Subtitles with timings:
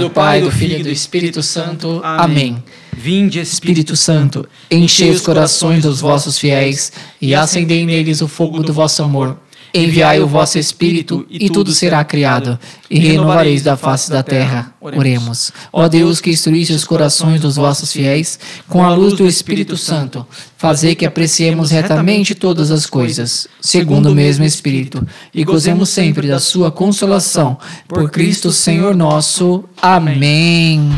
[0.00, 2.00] nome do Pai, do Filho e do Espírito Santo.
[2.02, 2.62] Amém.
[2.92, 8.72] Vinde, Espírito Santo, enchei os corações dos vossos fiéis e acendei neles o fogo do
[8.72, 9.38] vosso amor.
[9.72, 12.58] Enviai o vosso Espírito e tudo será criado,
[12.90, 14.74] e renovareis da face da terra.
[14.80, 15.52] Oremos.
[15.72, 18.38] Ó Deus, que instruísse os corações dos vossos fiéis
[18.68, 24.14] com a luz do Espírito Santo, fazei que apreciemos retamente todas as coisas, segundo o
[24.14, 27.56] mesmo Espírito, e gozemos sempre da sua consolação.
[27.86, 29.64] Por Cristo Senhor nosso.
[29.80, 30.90] Amém.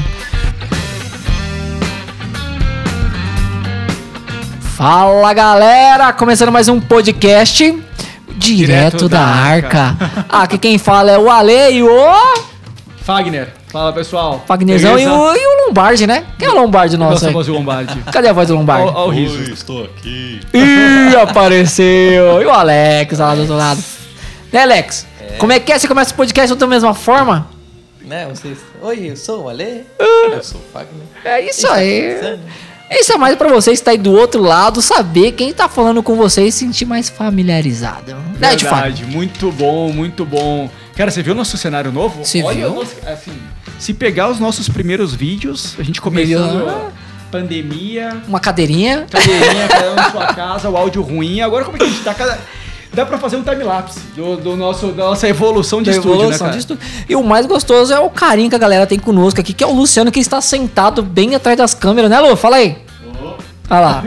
[4.60, 7.91] Fala galera, começando mais um podcast
[8.42, 9.96] direto, Direto da, da arca.
[10.28, 11.88] Aqui quem fala é o Ale e o
[13.02, 13.48] Fagner.
[13.68, 14.44] Fala, pessoal.
[14.46, 16.24] Fagnerzão e o, e o Lombardi, né?
[16.38, 17.32] Quem é o Lombardi nosso Nossa aí?
[17.32, 17.98] voz de Lombardi.
[18.12, 18.92] Cadê a voz do Lombardi?
[18.94, 19.50] Ó o Oi, riso.
[19.50, 20.40] estou aqui.
[20.52, 22.42] Ih, apareceu!
[22.42, 23.82] E o Alex lá do outro lado.
[24.52, 25.06] Né, Alex?
[25.38, 25.78] Como é que é?
[25.78, 27.48] Você começa o podcast da mesma forma?
[28.02, 28.58] Né, vocês...
[28.82, 29.84] Oi, eu sou o Ale.
[29.98, 31.06] Eu sou o Fagner.
[31.24, 32.14] É isso aí.
[32.14, 32.40] Pensando.
[33.00, 36.02] Isso é mais pra vocês que tá aí do outro lado saber quem tá falando
[36.02, 38.14] com vocês e se sentir mais familiarizado.
[38.38, 38.82] Né, de fato?
[38.82, 40.70] Verdade, muito bom, muito bom.
[40.96, 42.24] Cara, você viu o nosso cenário novo?
[42.24, 42.74] Você Olha viu?
[42.74, 43.32] nosso- assim,
[43.78, 46.92] se pegar os nossos primeiros vídeos, a gente começando Melhor.
[47.30, 49.06] pandemia, Uma cadeirinha.
[49.10, 51.40] cadeirinha, cada um na sua casa, o áudio ruim.
[51.40, 52.12] Agora como é que a gente tá?
[52.14, 52.38] Cada...
[52.92, 56.32] Dá pra fazer um time-lapse do, do nosso, da nossa evolução de da estúdio, evolução
[56.32, 56.52] né, cara?
[56.52, 56.82] de estúdio.
[57.08, 59.66] E o mais gostoso é o carinho que a galera tem conosco aqui, que é
[59.66, 62.36] o Luciano, que está sentado bem atrás das câmeras, né, Lu?
[62.36, 62.76] Fala aí.
[63.70, 64.04] Olha lá.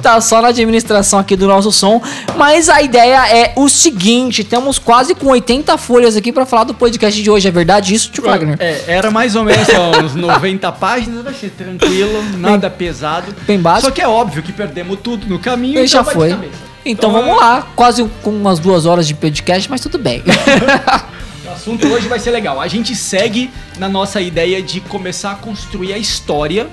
[0.00, 2.00] tá só na administração aqui do nosso som.
[2.36, 6.74] Mas a ideia é o seguinte: temos quase com 80 folhas aqui pra falar do
[6.74, 7.48] podcast de hoje.
[7.48, 8.56] É verdade isso, tio Wagner?
[8.60, 9.66] É, era mais ou menos
[10.04, 13.34] uns 90 páginas, vai ser tranquilo, nada pesado.
[13.46, 13.88] bem básico.
[13.88, 16.50] Só que é óbvio que perdemos tudo no caminho Ele já vai de foi.
[16.84, 17.68] Então Então, vamos lá.
[17.76, 20.22] Quase com umas duas horas de podcast, mas tudo bem.
[21.50, 22.60] O assunto hoje vai ser legal.
[22.60, 26.68] A gente segue na nossa ideia de começar a construir a história,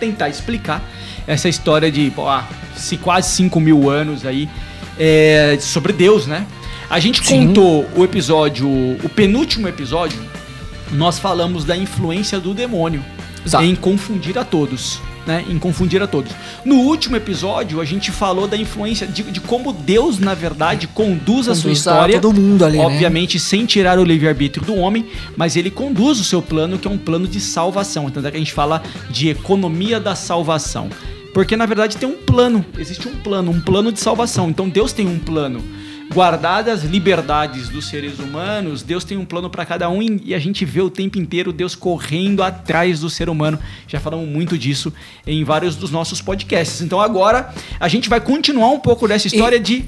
[0.00, 0.82] tentar explicar
[1.24, 2.44] essa história de pô, ah,
[2.76, 4.48] se quase 5 mil anos aí
[4.98, 6.44] é, sobre Deus, né?
[6.90, 7.46] A gente Sim.
[7.46, 10.18] contou o episódio, o penúltimo episódio,
[10.90, 13.04] nós falamos da influência do demônio
[13.46, 13.64] Exato.
[13.64, 15.00] em confundir a todos.
[15.28, 16.32] Né, em confundir a todos.
[16.64, 21.48] No último episódio, a gente falou da influência de, de como Deus, na verdade, conduz,
[21.48, 22.18] a sua Conduz a história.
[22.18, 22.86] todo mundo ali, né?
[22.86, 25.04] Obviamente, sem tirar o livre-arbítrio do homem,
[25.36, 28.06] mas ele conduz o seu plano, que é um plano de salvação.
[28.08, 30.88] Então, é que a gente fala de economia da salvação.
[31.34, 34.48] Porque, na verdade, tem um plano, existe um plano, um plano de salvação.
[34.48, 35.62] Então, Deus tem um plano.
[36.12, 40.38] Guardadas as liberdades dos seres humanos, Deus tem um plano para cada um e a
[40.38, 43.58] gente vê o tempo inteiro Deus correndo atrás do ser humano.
[43.86, 44.92] Já falamos muito disso
[45.26, 46.80] em vários dos nossos podcasts.
[46.80, 49.84] Então agora a gente vai continuar um pouco dessa história de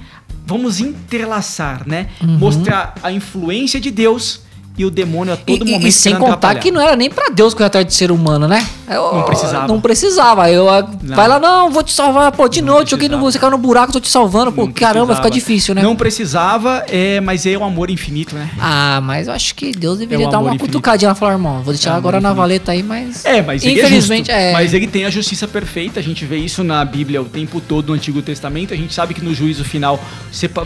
[0.46, 2.08] vamos entrelaçar, né?
[2.20, 2.38] Uhum.
[2.38, 4.42] Mostrar a influência de Deus
[4.80, 5.86] e o demônio a todo E- momento.
[5.86, 8.66] e sem contar que não era nem pra Deus correr atrás de ser humano, né?
[8.88, 9.66] Eu- Não precisava.
[9.68, 10.50] Não precisava.
[10.50, 11.14] Eu, ah, Não.
[11.16, 12.32] Vai lá, não, vou te salvar.
[12.32, 13.32] Pô, de noite, joguei no, precisava.
[13.32, 14.50] você caiu no buraco, tô te salvando.
[14.52, 15.82] Pô, Não caramba, fica difícil, né?
[15.82, 18.50] Não precisava, é, mas é um amor infinito, né?
[18.58, 20.66] Ah, mas eu acho que Deus deveria É o dar uma infinito.
[20.66, 23.24] cutucadinha lá e falar, irmão, vou deixar É agora na valeta aí, mas.
[23.24, 24.48] É, mas Infelizmente, é justo.
[24.50, 24.52] é.
[24.52, 27.88] Mas ele tem a justiça perfeita, a gente vê isso na Bíblia o tempo todo
[27.88, 30.00] no Antigo Testamento, a gente sabe que no juízo final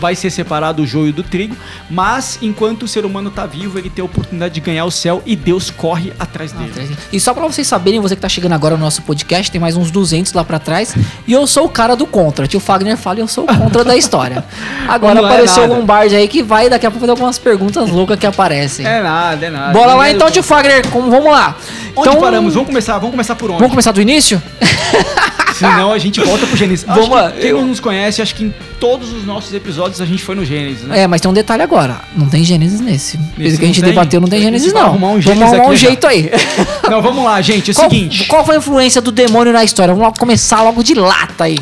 [0.01, 1.57] vai ser separado o joio do trigo,
[1.91, 5.23] mas enquanto o ser humano tá vivo, ele tem a oportunidade de ganhar o céu
[5.27, 6.97] e Deus corre atrás dele.
[7.13, 9.77] E só pra vocês saberem, você que tá chegando agora no nosso podcast, tem mais
[9.77, 10.95] uns 200 lá pra trás.
[11.27, 12.47] E eu sou o cara do contra.
[12.47, 14.45] Tio Fagner fala e eu sou o contra da história.
[14.89, 15.81] Agora Não é apareceu o nada.
[15.81, 18.87] Lombardi aí que vai daqui a pouco fazer algumas perguntas loucas que aparecem.
[18.87, 19.73] É nada, é nada.
[19.73, 21.57] Bora lá então, tio Fagner, como, vamos lá.
[21.97, 22.55] Onde então, paramos?
[22.55, 23.59] Vamos começar, vamos começar por onde?
[23.59, 24.43] Vamos começar do início?
[25.55, 26.85] Senão a gente volta pro Gênesis.
[26.87, 30.07] Vamos lá, Quem eu- não nos conhece, acho que em todos os nossos episódios a
[30.07, 31.01] gente foi no Gênesis, né?
[31.03, 32.01] É, mas tem um detalhe agora.
[32.17, 33.19] Não tem Gênesis nesse.
[33.39, 33.91] Esse que a gente tem?
[33.91, 34.83] debateu não tem gente Gênesis, não.
[34.83, 35.87] arrumar um Vamos arrumar um já.
[35.89, 36.31] jeito aí.
[36.91, 37.71] Não, vamos lá, gente.
[37.71, 38.25] É o qual, seguinte.
[38.27, 39.95] qual foi a influência do demônio na história?
[39.95, 41.59] Vamos começar logo de lata aí.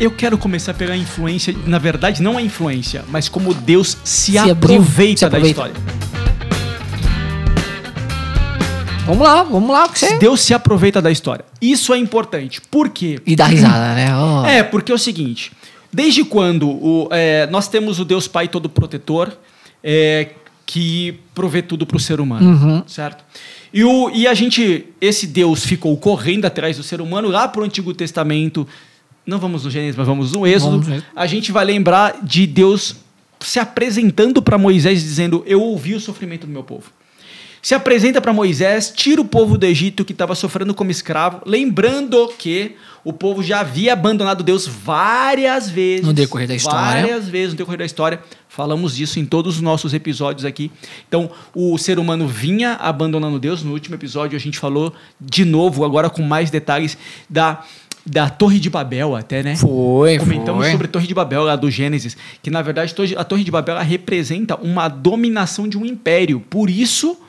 [0.00, 3.96] Eu quero começar a pegar a influência, na verdade, não a influência, mas como Deus
[4.02, 5.62] se, Se abriu, aproveita, se aproveita.
[5.62, 6.13] da história.
[9.06, 9.88] Vamos lá, vamos lá.
[9.88, 10.18] Que você...
[10.18, 11.44] Deus se aproveita da história.
[11.60, 12.60] Isso é importante.
[12.60, 13.20] Por quê?
[13.26, 14.16] E dá risada, né?
[14.16, 14.46] Ó.
[14.46, 15.52] É, porque é o seguinte:
[15.92, 19.36] desde quando o, é, nós temos o Deus Pai todo protetor,
[19.82, 20.30] é,
[20.64, 22.82] que provê tudo para o ser humano, Uhum.
[22.86, 23.22] certo?
[23.72, 27.60] E, o, e a gente, esse Deus ficou correndo atrás do ser humano lá para
[27.60, 28.66] o Antigo Testamento.
[29.26, 30.80] Não vamos no Gênesis, mas vamos no Êxodo.
[30.80, 31.02] Vamos.
[31.14, 32.96] A gente vai lembrar de Deus
[33.40, 36.84] se apresentando para Moisés dizendo: Eu ouvi o sofrimento do meu povo.
[37.64, 42.28] Se apresenta para Moisés, tira o povo do Egito que estava sofrendo como escravo, lembrando
[42.38, 46.04] que o povo já havia abandonado Deus várias vezes.
[46.04, 46.78] No decorrer da história.
[46.78, 48.20] Várias vezes no decorrer da história.
[48.50, 50.70] Falamos disso em todos os nossos episódios aqui.
[51.08, 53.62] Então, o ser humano vinha abandonando Deus.
[53.62, 56.98] No último episódio, a gente falou de novo, agora com mais detalhes,
[57.30, 57.64] da,
[58.04, 59.56] da Torre de Babel, até, né?
[59.56, 60.70] Foi, Comentamos foi.
[60.70, 63.78] sobre a Torre de Babel, lá do Gênesis, que na verdade a Torre de Babel
[63.78, 66.40] representa uma dominação de um império.
[66.40, 67.23] Por isso,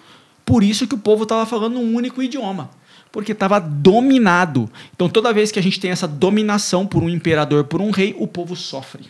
[0.46, 2.70] por isso que o povo estava falando um único idioma.
[3.12, 4.70] Porque estava dominado.
[4.94, 8.16] Então, toda vez que a gente tem essa dominação por um imperador, por um rei,
[8.20, 9.06] o povo sofre.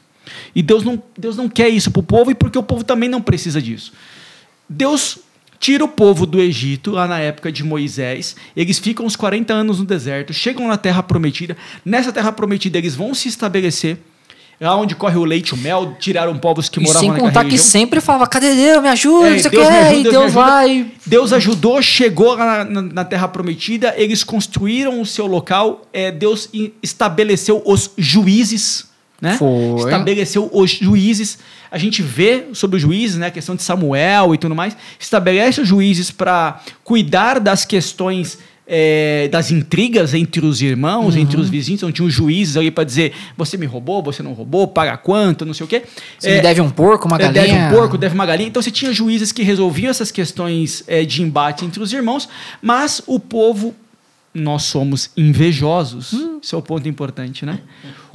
[0.55, 3.09] E Deus não, Deus não quer isso para o povo e porque o povo também
[3.09, 3.93] não precisa disso.
[4.69, 5.19] Deus
[5.59, 8.35] tira o povo do Egito, lá na época de Moisés.
[8.55, 11.57] Eles ficam uns 40 anos no deserto, chegam na terra prometida.
[11.83, 13.97] Nessa terra prometida, eles vão se estabelecer.
[14.59, 17.27] Lá onde corre o leite e o mel, tiraram povos que E moravam sem naquela
[17.29, 17.65] contar que região.
[17.65, 18.81] sempre falava, cadê Deus?
[18.81, 20.85] Me ajuda, É, Deus me ajuda, Deus Deus vai.
[21.05, 26.09] Deus ajudou, chegou lá na, na- na Terra Prometida, eles construíram o seu local, é,
[26.11, 26.49] Deus
[26.81, 28.85] estabeleceu os juízes,
[29.21, 29.35] né?
[29.37, 29.79] Foi.
[29.79, 31.37] Estabeleceu os juízes.
[31.71, 33.27] A gente vê sobre os juízes, né?
[33.27, 34.75] A questão de Samuel e tudo mais.
[34.99, 38.37] Estabelece os juízes para cuidar das questões.
[38.67, 41.21] É, das intrigas entre os irmãos, Uhum.
[41.21, 44.33] entre os vizinhos, então tinha os juízes ali para dizer: você me roubou, você não
[44.33, 45.83] roubou, paga quanto, não sei o quê.
[46.17, 47.43] Você É, me deve um porco, uma é, galinha.
[47.43, 48.47] Deve um porco, deve uma galinha.
[48.49, 52.27] Então você tinha juízes que resolviam essas questões é, de embate entre os irmãos,
[52.61, 53.75] mas o povo,
[54.33, 56.13] nós somos invejosos.
[56.13, 56.39] Hum.
[56.41, 57.59] Isso é o ponto importante, né?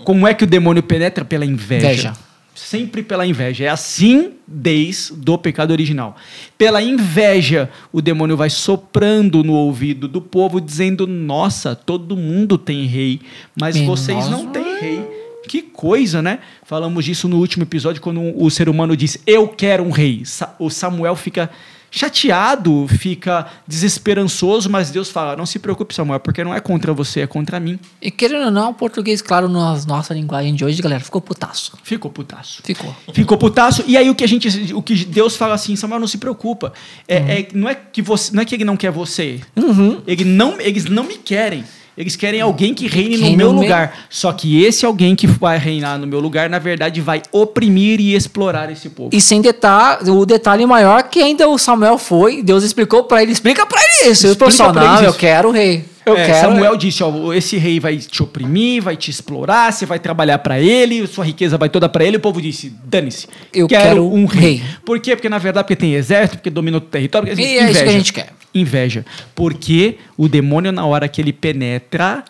[0.04, 1.24] Como é que o demônio penetra?
[1.24, 1.86] Pela inveja.
[1.86, 2.12] Inveja.
[2.54, 3.64] Sempre pela inveja.
[3.64, 6.16] É assim desde o pecado original.
[6.58, 12.86] Pela inveja, o demônio vai soprando no ouvido do povo, dizendo: Nossa, todo mundo tem
[12.86, 13.20] rei,
[13.58, 15.20] mas vocês não têm rei.
[15.48, 16.40] Que coisa, né?
[16.62, 20.22] Falamos disso no último episódio, quando o ser humano diz: Eu quero um rei.
[20.58, 21.50] O Samuel fica
[21.90, 27.20] chateado, fica desesperançoso, mas Deus fala: Não se preocupe, Samuel, porque não é contra você,
[27.20, 27.78] é contra mim.
[28.00, 31.72] E querendo ou não, o português, claro, na nossa linguagem de hoje, galera, ficou putaço.
[31.82, 32.62] Ficou putaço.
[32.64, 32.94] Ficou.
[33.12, 33.82] Ficou putaço.
[33.86, 36.72] E aí o que a gente, o que Deus fala assim, Samuel, não se preocupa.
[37.08, 39.40] É, é- não é que você, não é que ele não quer você.
[39.56, 40.00] Uhum.
[40.06, 41.64] Ele não, eles não me querem.
[42.00, 44.06] Eles querem alguém que reine no meu no meu- lugar.
[44.08, 48.14] Só que esse alguém que vai reinar no meu lugar, na verdade, vai oprimir e
[48.14, 49.10] explorar esse povo.
[49.12, 53.32] E sem detalhe, o detalhe maior que ainda o Samuel foi, Deus explicou pra ele,
[53.32, 54.26] explica pra ele isso.
[54.28, 55.18] Explica não, eu isso.
[55.18, 55.84] quero o rei.
[56.06, 56.40] Eu É, quero.
[56.48, 60.58] Samuel disse: ó, esse rei vai te oprimir, vai te explorar, você vai trabalhar pra
[60.58, 62.16] ele, sua riqueza vai toda pra ele.
[62.16, 64.62] O povo disse: dane-se, Eu quero um rei.
[64.84, 65.14] Por quê?
[65.14, 67.28] Porque na verdade, porque tem exército, porque domina o território.
[67.28, 68.30] porque, E é isso que a gente quer.
[68.54, 69.04] Inveja.
[69.34, 72.24] Porque o demônio, na hora que ele penetra,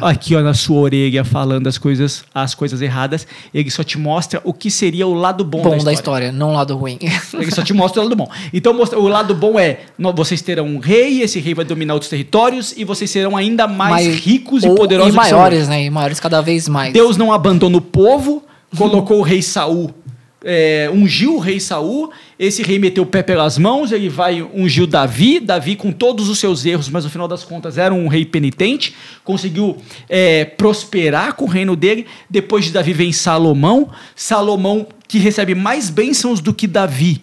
[0.00, 4.40] aqui ó, na sua orelha, falando as coisas, as coisas erradas, ele só te mostra
[4.44, 6.26] o que seria o lado bom, Bom da da história.
[6.26, 6.98] história, não o lado ruim.
[7.34, 8.30] Ele só te mostra o lado bom.
[8.52, 9.80] Então, o lado bom é:
[10.14, 14.06] vocês terão um rei, esse rei vai dominar outros territórios e vocês serão ainda mais,
[14.16, 15.84] ricos e poderosos E maiores, né?
[15.84, 16.92] E maiores cada vez mais.
[16.92, 18.44] Deus não abandona o povo,
[18.76, 19.90] colocou o rei Saul,
[20.48, 24.86] é, ungiu o rei Saul, esse rei meteu o pé pelas mãos, ele vai ungiu
[24.86, 28.24] Davi, Davi com todos os seus erros, mas no final das contas era um rei
[28.24, 28.94] penitente,
[29.24, 29.76] conseguiu
[30.08, 32.06] é, prosperar com o reino dele.
[32.30, 37.20] Depois de Davi vem Salomão, Salomão que recebe mais bênçãos do que Davi,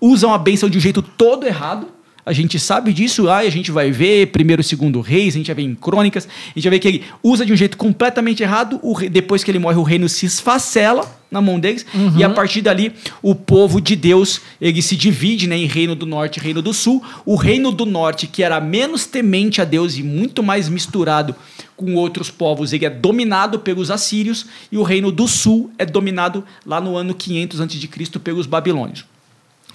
[0.00, 1.86] usam a bênção de um jeito todo errado.
[2.26, 5.38] A gente sabe disso lá e a gente vai ver primeiro e segundo reis, a
[5.38, 7.76] gente vai ver em crônicas, a gente vai ver que ele usa de um jeito
[7.76, 11.84] completamente errado, o rei- depois que ele morre o reino se esfacela na mão deles
[12.16, 16.06] e a partir dali o povo de Deus, ele se divide né, em reino do
[16.06, 17.02] norte e reino do sul.
[17.26, 21.34] O reino do norte, que era menos temente a Deus e muito mais misturado
[21.76, 26.44] com outros povos, ele é dominado pelos assírios e o reino do sul é dominado
[26.64, 28.18] lá no ano 500 a.C.
[28.22, 29.04] pelos babilônios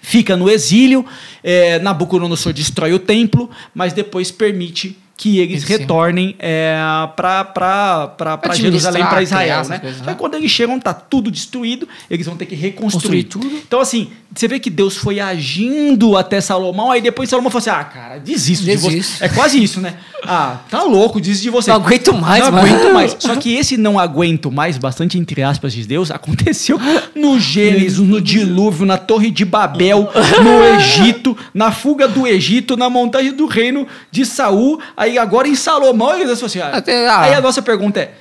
[0.01, 1.05] fica no exílio,
[1.43, 6.77] é, Nabucodonosor destrói o templo, mas depois permite que eles Esse- retornem é,
[7.13, 9.67] para Jerusalém, para Israel.
[9.67, 9.79] Né?
[9.79, 10.15] coisas, Aí né?
[10.17, 13.47] quando eles chegam, tá tudo destruído, eles vão ter que reconstruir Construir tudo.
[13.67, 17.69] Então, assim, você vê que Deus foi agindo até Salomão, aí depois Salomão falou assim:
[17.69, 18.95] ah, cara, desisto, de você.
[18.95, 19.23] Desisto.
[19.23, 19.95] É quase isso, né?
[20.23, 21.69] Ah, tá louco, desisto de você.
[21.69, 22.67] Não aguento mais, Não mano.
[22.67, 23.15] aguento mais.
[23.19, 26.79] Só que esse não aguento mais, bastante entre aspas de Deus, aconteceu
[27.13, 30.09] no Gênesis, no dilúvio, na Torre de Babel,
[30.43, 35.55] no Egito, na fuga do Egito, na montagem do reino de Saul, aí agora em
[35.55, 37.21] Salomão, e Deus falou assim, ah, Até- ah.
[37.21, 38.13] aí a nossa pergunta é,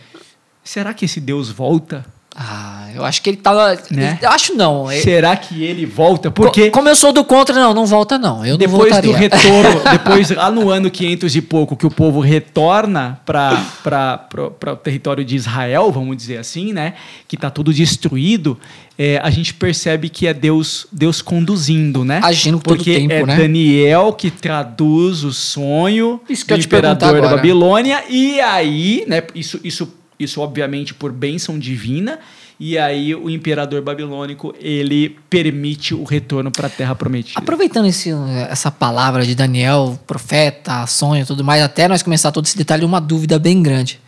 [0.65, 2.05] será que esse Deus volta?
[2.41, 3.77] Ah, Eu acho que ele tava.
[3.91, 4.17] Né?
[4.23, 4.89] Eu acho não.
[4.89, 6.31] É- Será que ele volta?
[6.31, 8.45] Porque Co- Como eu sou do contra, não, não volta, não.
[8.47, 12.21] Eu não depois do retorno, depois lá no ano 500 e pouco, que o povo
[12.21, 14.29] retorna para
[14.73, 16.95] o território de Israel, vamos dizer assim, né?
[17.27, 18.57] Que está tudo destruído,
[18.99, 22.21] é, a gente percebe que é Deus, Deus conduzindo, né?
[22.21, 23.37] Agindo todo Porque tempo, é né?
[23.37, 27.37] Daniel que traduz o sonho Isso que eu do te perguntar imperador da agora.
[27.37, 29.23] Babilônia, e aí, né?
[29.37, 32.19] Isso, isso, isso obviamente por bênção divina.
[32.61, 37.39] E aí o imperador babilônico ele permite o retorno para a Terra Prometida.
[37.39, 38.11] Aproveitando esse,
[38.51, 42.85] essa palavra de Daniel, profeta, sonho e tudo mais, até nós começar todo esse detalhe,
[42.85, 44.01] uma dúvida bem grande.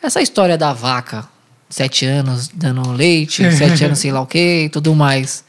[0.00, 1.28] Essa história da vaca,
[1.76, 5.44] sete anos dando leite, sete anos sei lá o que e tudo mais.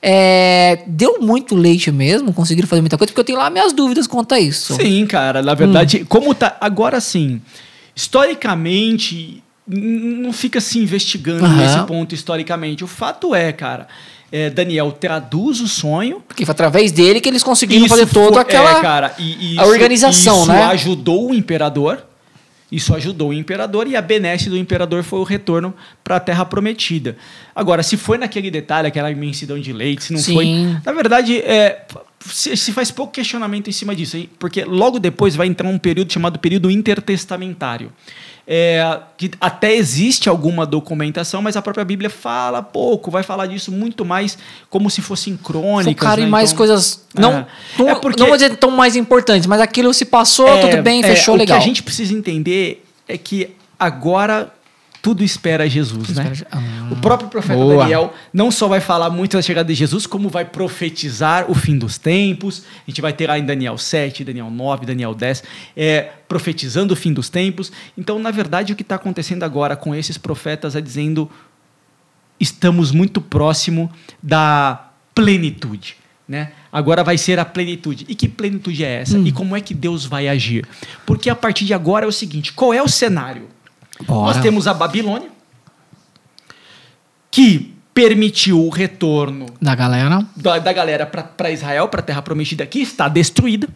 [0.00, 2.32] É, deu muito leite mesmo?
[2.32, 3.10] Conseguiram fazer muita coisa?
[3.12, 4.76] Porque eu tenho lá minhas dúvidas quanto a isso.
[4.76, 6.56] Sim, cara, na verdade, como tá.
[6.60, 7.40] Agora sim,
[7.96, 11.64] historicamente, não fica se investigando Aham.
[11.64, 12.84] esse ponto historicamente.
[12.84, 13.88] O fato é, cara,
[14.30, 16.22] é, Daniel traduz o sonho.
[16.28, 18.78] Porque foi através dele que eles conseguiram Isso fazer toda foi- aquela.
[18.78, 20.62] é, cara, e, e a organização, isso né?
[20.64, 22.04] ajudou o imperador.
[22.72, 26.42] Isso ajudou o imperador e a benesse do imperador foi o retorno para a Terra
[26.46, 27.18] Prometida.
[27.54, 30.32] Agora, se foi naquele detalhe, aquela imensidão de leite, se não Sim.
[30.32, 30.46] foi.
[30.82, 31.84] Na verdade, é,
[32.20, 34.30] se, se faz pouco questionamento em cima disso, hein?
[34.38, 37.92] porque logo depois vai entrar um período chamado período intertestamentário.
[38.46, 43.70] É, que até existe alguma documentação, mas a própria Bíblia fala pouco, vai falar disso
[43.70, 44.36] muito mais
[44.68, 45.92] como se fossem crônicas.
[45.94, 46.28] Focaram né?
[46.28, 47.04] em mais Então- coisas.
[47.14, 47.46] Não, É.
[47.78, 51.04] não, É porque- não vou dizer tão mais importantes, mas aquilo se passou, tudo bem,
[51.04, 51.56] é, fechou o legal.
[51.56, 54.52] que a gente precisa entender é que agora
[55.02, 56.30] tudo espera Jesus, né?
[56.32, 57.78] espera- Ah, o próprio profeta boa.
[57.82, 61.76] Daniel não só vai falar muito da chegada de Jesus, como vai profetizar o fim
[61.76, 62.62] dos tempos.
[62.86, 65.42] A gente vai ter lá em Daniel 7, Daniel 9, Daniel 10,
[65.76, 67.72] é, profetizando o fim dos tempos.
[67.98, 71.28] Então, na verdade, o que está acontecendo agora com esses profetas é dizendo
[72.38, 73.90] estamos muito próximo
[74.22, 75.96] da plenitude.
[76.28, 76.52] Né?
[76.72, 78.06] Agora vai ser a plenitude.
[78.08, 79.18] E que plenitude é essa?
[79.18, 80.64] E como é que Deus vai agir?
[81.04, 83.48] Porque a partir de agora é o seguinte: qual é o cenário?
[84.06, 84.34] Bora.
[84.34, 85.30] Nós temos a Babilônia,
[87.30, 90.26] que permitiu o retorno Da galera.
[90.36, 93.68] da, da galera para Israel, para a Terra Prometida, que está destruída.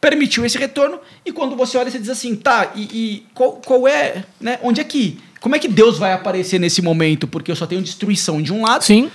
[0.00, 3.86] Permitiu esse retorno, e quando você olha, você diz assim, tá, e, e qual, qual
[3.86, 7.28] é, né, onde é que, como é que Deus vai aparecer nesse momento?
[7.28, 9.10] Porque eu só tenho destruição de um lado, Sim.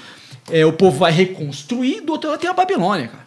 [0.52, 3.27] é, o povo vai reconstruir, do outro lado tem a Babilônia, cara.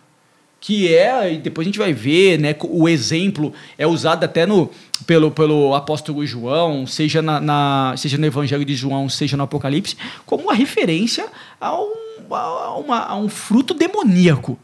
[0.61, 4.71] Que é, e depois a gente vai ver, né, o exemplo é usado até no,
[5.07, 9.97] pelo, pelo apóstolo João, seja, na, na- seja no Evangelho de João, seja no Apocalipse,
[10.27, 11.27] como uma referência
[11.59, 11.95] a um,
[12.35, 14.59] a uma- a um fruto demoníaco.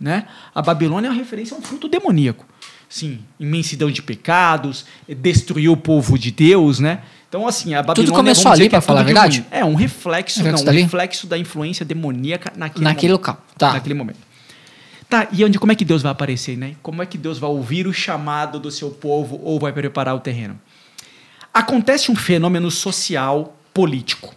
[0.00, 0.24] Né?
[0.54, 2.46] A Babilônia é uma referência a um fruto demoníaco.
[2.88, 7.00] Sim, imensidão de pecados, destruiu o povo de Deus, né?
[7.28, 8.14] Então, assim, a Babilônia...
[8.14, 9.46] começou vamos dizer ali, é pra falar a tudo de verdade?
[9.50, 13.20] É, um reflexo, Reflexo não, um reflexo da influência demoníaca naquele, Naquele momento.
[13.28, 13.44] local.
[13.56, 13.72] Tá.
[13.74, 14.18] Naquele momento.
[15.12, 16.74] Tá, e onde, como é que Deus vai aparecer, né?
[16.82, 20.20] Como é que Deus vai ouvir o chamado do seu povo ou vai preparar o
[20.20, 20.58] terreno?
[21.52, 24.34] Acontece um fenômeno social político.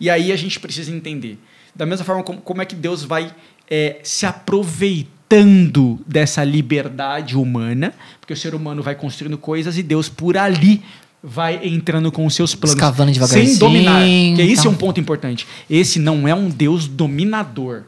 [0.00, 1.38] E aí a gente precisa entender.
[1.74, 3.34] Da mesma forma, como, como é que Deus vai
[3.70, 10.08] é, se aproveitando dessa liberdade humana, porque o ser humano vai construindo coisas e Deus
[10.08, 10.82] por ali
[11.22, 12.76] vai entrando com os seus planos.
[12.76, 14.00] Escavando devagarzinho, Sem dominar.
[14.00, 14.68] Porque esse tá.
[14.70, 15.46] é um ponto importante.
[15.68, 17.82] Esse não é um Deus dominador,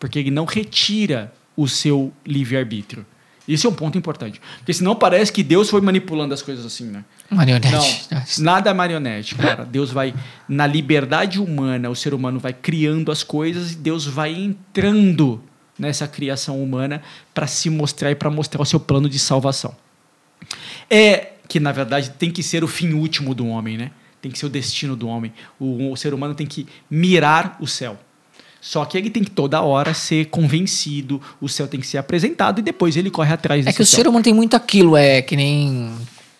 [0.00, 3.06] porque ele não retira o seu livre-arbítrio.
[3.48, 4.40] Esse é um ponto importante.
[4.58, 7.04] Porque senão parece que Deus foi manipulando as coisas assim, né?
[7.30, 7.72] Marionete.
[7.72, 9.64] Não, nada é marionete, cara.
[9.64, 10.14] Deus vai,
[10.48, 15.40] na liberdade humana, o ser humano vai criando as coisas e Deus vai entrando
[15.78, 19.76] nessa criação humana para se mostrar e para mostrar o seu plano de salvação.
[20.90, 23.92] É que, na verdade, tem que ser o fim último do homem, né?
[24.20, 25.32] Tem que ser o destino do homem.
[25.58, 27.98] O, o ser humano tem que mirar o céu.
[28.66, 32.58] Só que ele tem que toda hora ser convencido, o céu tem que ser apresentado
[32.58, 33.98] e depois ele corre atrás É que o céu.
[33.98, 35.92] ser humano tem muito aquilo, é que nem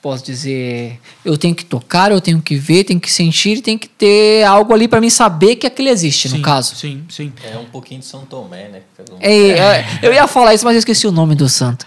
[0.02, 3.88] posso dizer, eu tenho que tocar, eu tenho que ver, tenho que sentir, tem que
[3.88, 6.76] ter algo ali pra mim saber que aquilo existe, Sim, no caso.
[6.76, 7.32] Sim, sim.
[7.42, 8.82] É um pouquinho de São Tomé, né?
[9.20, 11.84] É, é, eu ia falar isso, mas eu esqueci o nome do santo.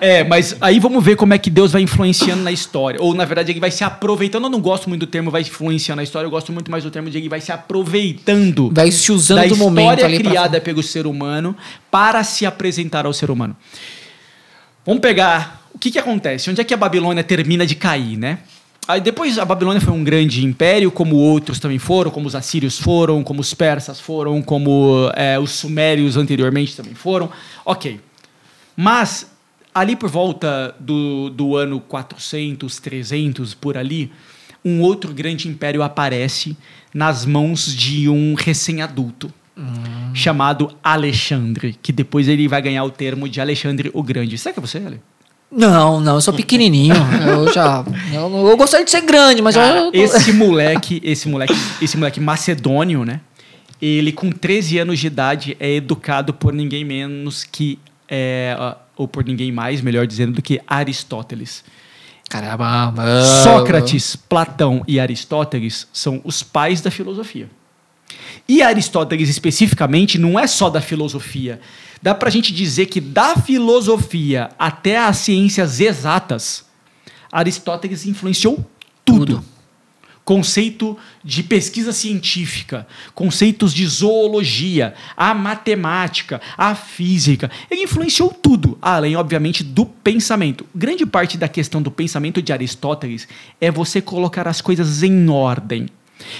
[0.00, 3.00] É, mas aí vamos ver como é que Deus vai influenciando na história.
[3.00, 4.44] Ou, na verdade, ele vai se aproveitando.
[4.44, 6.90] Eu não gosto muito do termo vai influenciando na história, eu gosto muito mais do
[6.90, 10.30] termo de ele vai se aproveitando Vai se usando da do momento história ali pra-
[10.30, 11.56] criada pelo ser humano
[11.90, 13.56] para se apresentar ao ser humano.
[14.84, 15.65] Vamos pegar...
[15.76, 16.50] O que, que acontece?
[16.50, 18.38] Onde é que a Babilônia termina de cair, né?
[18.88, 22.78] Aí depois a Babilônia foi um grande império, como outros também foram, como os assírios
[22.78, 27.30] foram, como os persas foram, como é, os sumérios anteriormente também foram.
[27.62, 28.00] Ok.
[28.74, 29.30] Mas
[29.74, 34.10] ali por volta do, do ano 400, 300, por ali,
[34.64, 36.56] um outro grande império aparece
[36.94, 39.30] nas mãos de um recém-adulto.
[40.14, 44.38] Chamado Alexandre, que depois ele vai ganhar o termo de Alexandre o Grande.
[44.38, 45.00] Será que é você, Ale?
[45.50, 46.94] Não, não, eu sou pequenininho.
[47.26, 47.84] eu já.
[48.12, 49.90] Eu, eu gostaria de ser grande, mas Cara, eu.
[49.92, 53.20] esse moleque, esse moleque, esse moleque macedônio, né?
[53.80, 58.56] Ele com 13 anos de idade é educado por ninguém menos que é,
[58.96, 61.62] ou por ninguém mais, melhor dizendo, do que Aristóteles.
[62.28, 63.22] Caramba.
[63.44, 67.48] Sócrates, Platão e Aristóteles são os pais da filosofia.
[68.48, 71.60] E Aristóteles especificamente não é só da filosofia.
[72.00, 76.64] Dá pra gente dizer que da filosofia até as ciências exatas,
[77.32, 78.64] Aristóteles influenciou
[79.04, 79.26] tudo.
[79.26, 79.44] Tudo.
[80.24, 82.84] Conceito de pesquisa científica,
[83.14, 87.48] conceitos de zoologia, a matemática, a física.
[87.70, 90.66] Ele influenciou tudo, além, obviamente, do pensamento.
[90.74, 93.28] Grande parte da questão do pensamento de Aristóteles
[93.60, 95.88] é você colocar as coisas em ordem.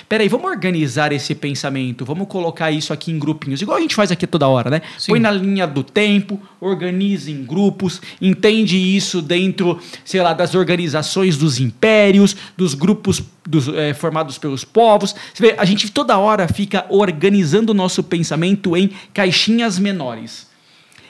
[0.09, 4.11] Peraí, vamos organizar esse pensamento, vamos colocar isso aqui em grupinhos, igual a gente faz
[4.11, 4.83] aqui toda hora, né?
[4.99, 5.13] Sim.
[5.13, 11.37] Põe na linha do tempo, organiza em grupos, entende isso dentro, sei lá, das organizações
[11.37, 15.15] dos impérios, dos grupos dos, eh, formados pelos povos.
[15.39, 20.49] Vê, a gente toda hora fica organizando o nosso pensamento em caixinhas menores.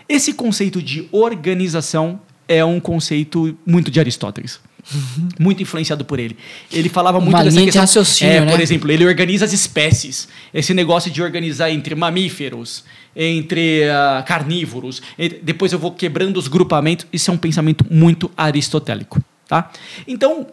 [0.08, 4.60] Esse conceito de organização é um conceito muito de Aristóteles.
[5.38, 6.36] Muito influenciado por ele.
[6.72, 7.82] Ele falava muito Uma dessa linha de questão.
[7.82, 8.50] raciocínio, é, né?
[8.50, 10.28] Por exemplo, ele organiza as espécies.
[10.54, 15.02] Esse negócio de organizar entre mamíferos, entre ah, carnívoros.
[15.18, 17.06] entre- depois eu vou quebrando os grupamentos.
[17.12, 19.22] Isso é um pensamento muito aristotélico.
[19.48, 19.70] Tá?
[20.06, 20.46] Então,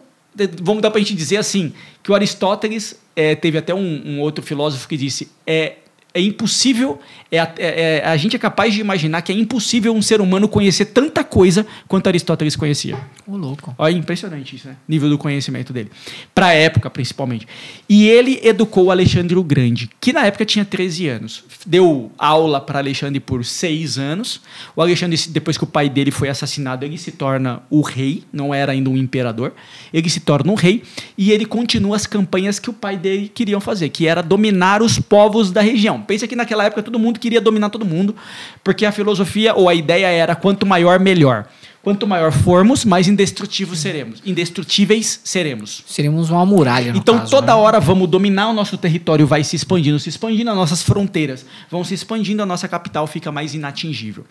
[0.62, 1.72] vamos dar para a gente dizer assim,
[2.02, 5.76] que o Aristóteles, eh, teve até um, um outro filósofo que disse, é,
[6.14, 9.92] é impossível, é, a- é- é- a gente é capaz de imaginar que é impossível
[9.92, 12.96] um ser humano conhecer tanta coisa quanto Aristóteles conhecia.
[13.26, 13.74] Ô, louco.
[13.76, 14.76] Olha, impressionante isso, né?
[14.86, 15.90] Nível do conhecimento dele.
[16.32, 17.48] Para a época, principalmente.
[17.88, 21.42] E ele educou o Alexandre o Grande, que na época tinha 13 anos.
[21.66, 24.40] Deu aula para Alexandre por seis anos.
[24.76, 28.54] O Alexandre, depois que o pai dele foi assassinado, ele se torna o rei, não
[28.54, 29.52] era ainda um imperador.
[29.92, 30.84] Ele se torna um rei
[31.18, 34.98] e ele continua as campanhas que o pai dele queriam fazer, que era dominar os
[35.00, 36.03] povos da região.
[36.04, 38.14] Pensa que naquela época todo mundo queria dominar todo mundo,
[38.62, 41.46] porque a filosofia ou a ideia era quanto maior, melhor.
[41.82, 44.22] Quanto maior formos, mais indestrutíveis seremos.
[44.24, 45.84] Indestrutíveis seremos.
[45.86, 47.60] Seríamos uma muralha, Então, caso, toda né?
[47.60, 51.84] hora vamos dominar o nosso território, vai se expandindo, se expandindo as nossas fronteiras, vão
[51.84, 54.24] se expandindo, a nossa capital fica mais inatingível.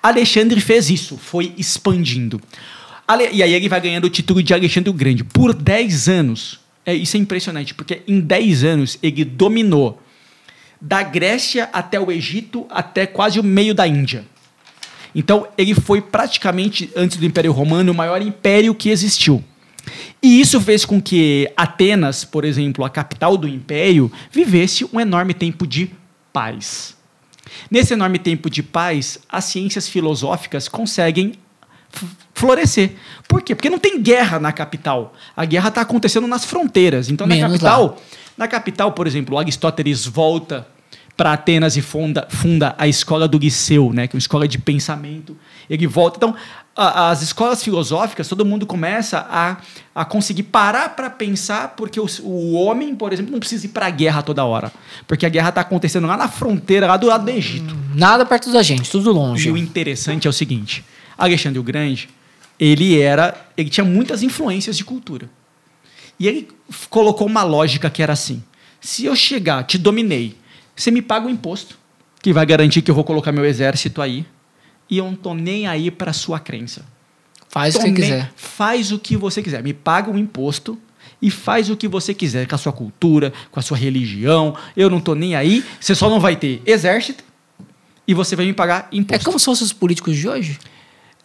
[0.00, 2.40] Alexandre fez isso, foi expandindo.
[3.32, 5.24] E aí ele vai ganhando o título de Alexandre o Grande.
[5.24, 10.00] Por 10 anos, é, isso é impressionante, porque em 10 anos ele dominou
[10.80, 14.24] da Grécia até o Egito, até quase o meio da Índia.
[15.14, 19.44] Então, ele foi praticamente, antes do Império Romano, o maior império que existiu.
[20.22, 25.34] E isso fez com que Atenas, por exemplo, a capital do império, vivesse um enorme
[25.34, 25.90] tempo de
[26.32, 26.96] paz.
[27.70, 31.32] Nesse enorme tempo de paz, as ciências filosóficas conseguem
[32.34, 32.92] florescer.
[33.28, 33.54] Por quê?
[33.54, 35.14] Porque não tem guerra na capital.
[35.36, 37.10] A guerra está acontecendo nas fronteiras.
[37.10, 38.00] Então, na Menos capital,
[38.36, 40.66] na capital, por exemplo, Aristóteles volta
[41.16, 44.56] para Atenas e funda, funda a escola do Liceu, né, que é uma escola de
[44.58, 45.36] pensamento.
[45.68, 46.16] Ele volta.
[46.16, 46.34] Então,
[46.74, 49.58] a- as escolas filosóficas, todo mundo começa a,
[49.94, 53.84] a conseguir parar para pensar, porque o, o homem, por exemplo, não precisa ir para
[53.86, 54.72] a guerra toda hora.
[55.06, 57.76] Porque a guerra está acontecendo lá na fronteira, lá do lado do Egito.
[57.94, 59.46] Nada perto da gente, tudo longe.
[59.50, 60.82] E o interessante é o seguinte:
[61.24, 62.08] Alexandre o Grande,
[62.58, 65.28] ele era, ele tinha muitas influências de cultura.
[66.18, 66.48] E ele
[66.88, 68.42] colocou uma lógica que era assim:
[68.80, 70.36] se eu chegar, te dominei,
[70.76, 71.78] você me paga o imposto,
[72.22, 74.26] que vai garantir que eu vou colocar meu exército aí,
[74.88, 76.84] e eu não tô nem aí para sua crença.
[77.48, 78.32] Faz o Tô que você nem- quiser.
[78.36, 79.62] Faz o que você quiser.
[79.62, 80.78] Me paga o imposto
[81.20, 84.54] e faz o que você quiser com a sua cultura, com a sua religião.
[84.76, 85.64] Eu não tô nem aí.
[85.80, 87.24] Você só não vai ter exército
[88.06, 89.24] e você vai me pagar É imposto.
[89.24, 90.58] como se fossem os políticos de hoje.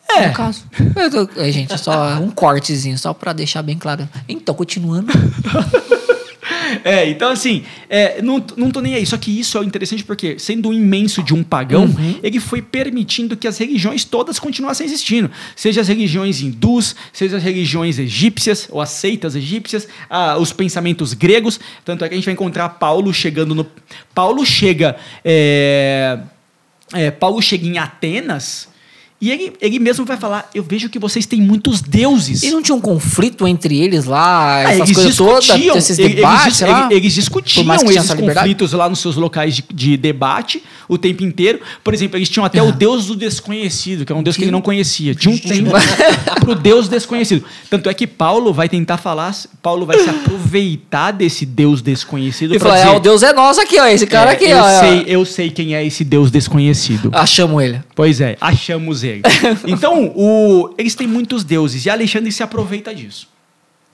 [0.10, 0.28] É.
[0.28, 0.64] No caso.
[0.96, 4.08] Eu tô- é, gente, só um cortezinho, só pra deixar bem claro.
[4.28, 5.12] Então, continuando.
[6.84, 9.06] É, então assim, é, não, não tô nem aí.
[9.06, 11.88] Só que isso é interessante porque, sendo um imenso de um pagão,
[12.22, 15.30] ele foi permitindo que as religiões todas continuassem existindo.
[15.56, 21.14] Seja as religiões hindus, seja as religiões egípcias, ou as seitas egípcias, ah, os pensamentos
[21.14, 21.60] gregos.
[21.84, 23.66] Tanto é que a gente vai encontrar Paulo chegando no.
[24.14, 24.98] Paulo chega.
[25.24, 26.20] é,
[26.94, 28.68] é, Paulo chega em Atenas.
[29.26, 32.44] E ele, ele mesmo vai falar: Eu vejo que vocês têm muitos deuses.
[32.44, 36.16] E não tinha um conflito entre eles lá, Ah, essas eles coisas todas, esses eles,
[36.16, 38.10] debates, eles, eles- eles discutiam que esses
[38.44, 41.60] conflitos lá nos seus locais de, de debate o tempo inteiro.
[41.84, 44.52] Por exemplo, eles tinham até o Deus do desconhecido, que é um Deus que ele
[44.52, 45.16] não conhecia.
[45.16, 45.72] Tinha um tempo
[46.40, 47.44] para o Deus desconhecido.
[47.68, 52.60] Tanto é que Paulo vai tentar falar, Paulo vai se aproveitar desse Deus desconhecido E
[52.60, 54.58] para falou, dizer, é, o Deus é nosso aqui, ó, esse cara é, aqui, eu
[54.60, 54.80] ó.
[54.80, 57.10] sei, eu sei quem é esse Deus desconhecido.
[57.12, 57.82] Achamos ele.
[57.96, 59.15] Pois é, achamos ele.
[59.68, 63.28] Então, o- eles têm muitos deuses e Alexandre se aproveita disso.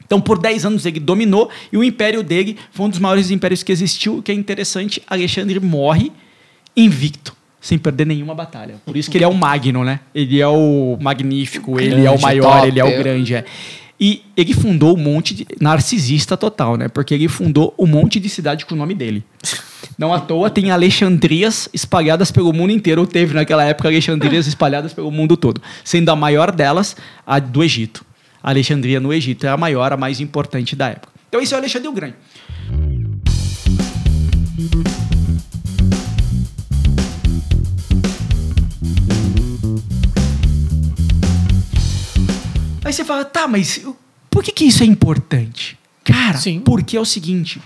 [0.05, 3.63] Então, por 10 anos ele dominou e o império dele foi um dos maiores impérios
[3.63, 4.17] que existiu.
[4.17, 6.11] O que é interessante, Alexandre morre
[6.75, 8.75] invicto, sem perder nenhuma batalha.
[8.85, 10.01] Por isso que ele é o Magno, né?
[10.13, 12.97] Ele é o magnífico, ele é o maior, top, ele é o é.
[12.97, 13.35] grande.
[13.35, 13.45] É.
[14.01, 15.47] E ele fundou um monte de.
[15.59, 16.87] narcisista total, né?
[16.87, 19.23] Porque ele fundou um monte de cidade com o nome dele.
[19.95, 23.05] Não à toa tem Alexandrias espalhadas pelo mundo inteiro.
[23.05, 25.61] Teve naquela época Alexandrias espalhadas pelo mundo todo.
[25.83, 26.95] Sendo a maior delas
[27.27, 28.03] a do Egito.
[28.41, 31.13] A Alexandria no Egito é a maior, a mais importante da época.
[31.29, 32.15] Então esse é o Alexandre o Grande.
[42.91, 43.81] Aí você fala, tá, mas
[44.29, 45.79] por que, que isso é importante?
[46.03, 46.59] Cara, Sim.
[46.59, 47.61] porque é o seguinte: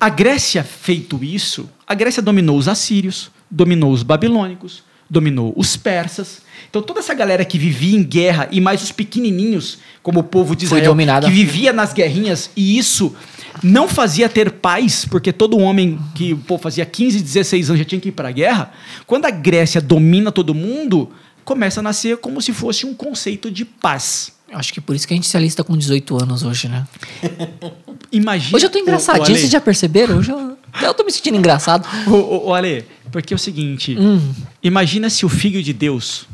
[0.00, 6.40] a Grécia, feito isso, a Grécia dominou os assírios, dominou os babilônicos, dominou os persas.
[6.70, 10.56] Então toda essa galera que vivia em guerra e mais os pequenininhos, como o povo
[10.56, 13.14] de Israel, que vivia nas guerrinhas e isso
[13.62, 18.00] não fazia ter paz, porque todo homem que pô, fazia 15, 16 anos já tinha
[18.00, 18.72] que ir para a guerra.
[19.06, 21.10] Quando a Grécia domina todo mundo,
[21.44, 24.32] começa a nascer como se fosse um conceito de paz.
[24.52, 26.86] Acho que por isso que a gente se alista com 18 anos hoje, né?
[28.12, 28.56] Imagina.
[28.56, 30.18] Hoje eu tô engraçadinho, vocês já perceberam?
[30.18, 31.88] Hoje eu, eu tô me sentindo engraçado.
[32.06, 34.20] Ô, ô, ô, Ale, porque é o seguinte: Hum.
[34.62, 36.26] imagina se o filho de Deus,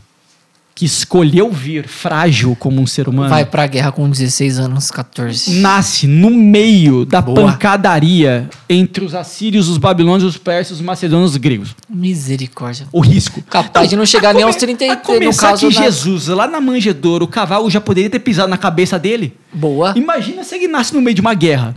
[0.79, 5.59] que escolheu vir frágil como um ser humano, Vai pra guerra com 16 anos, 14.
[5.59, 7.51] nasce no meio da Boa.
[7.51, 11.75] pancadaria entre os assírios, os babilônios, os persas, os macedônios, os gregos.
[11.91, 12.87] Misericórdia.
[12.93, 13.43] O risco.
[13.43, 16.29] Capaz de não chegar nem aos 30 e- a começar no caso, que na- Jesus,
[16.29, 19.35] lá na manjedoura, o cavalo já poderia ter pisado na cabeça dele.
[19.53, 19.95] Boa.
[19.97, 21.75] Imagina se ele nasce no meio de uma guerra.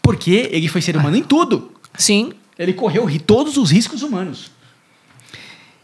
[0.00, 1.72] Porque ele foi ser humano em tudo.
[1.98, 2.30] Sim.
[2.56, 4.48] Ele correu todos os riscos humanos.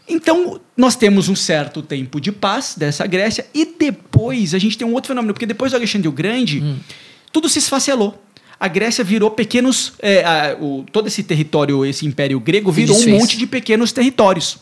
[0.09, 4.87] Então, nós temos um certo tempo de paz dessa Grécia e depois a gente tem
[4.87, 6.77] um outro fenômeno, porque depois do Alexandre o Grande, Hum.
[7.31, 8.23] tudo se esfacelou.
[8.59, 9.93] A Grécia virou pequenos.
[9.99, 13.19] é, a- o- todo esse território, esse império grego, virou um desfez.
[13.21, 14.57] monte de pequenos territórios.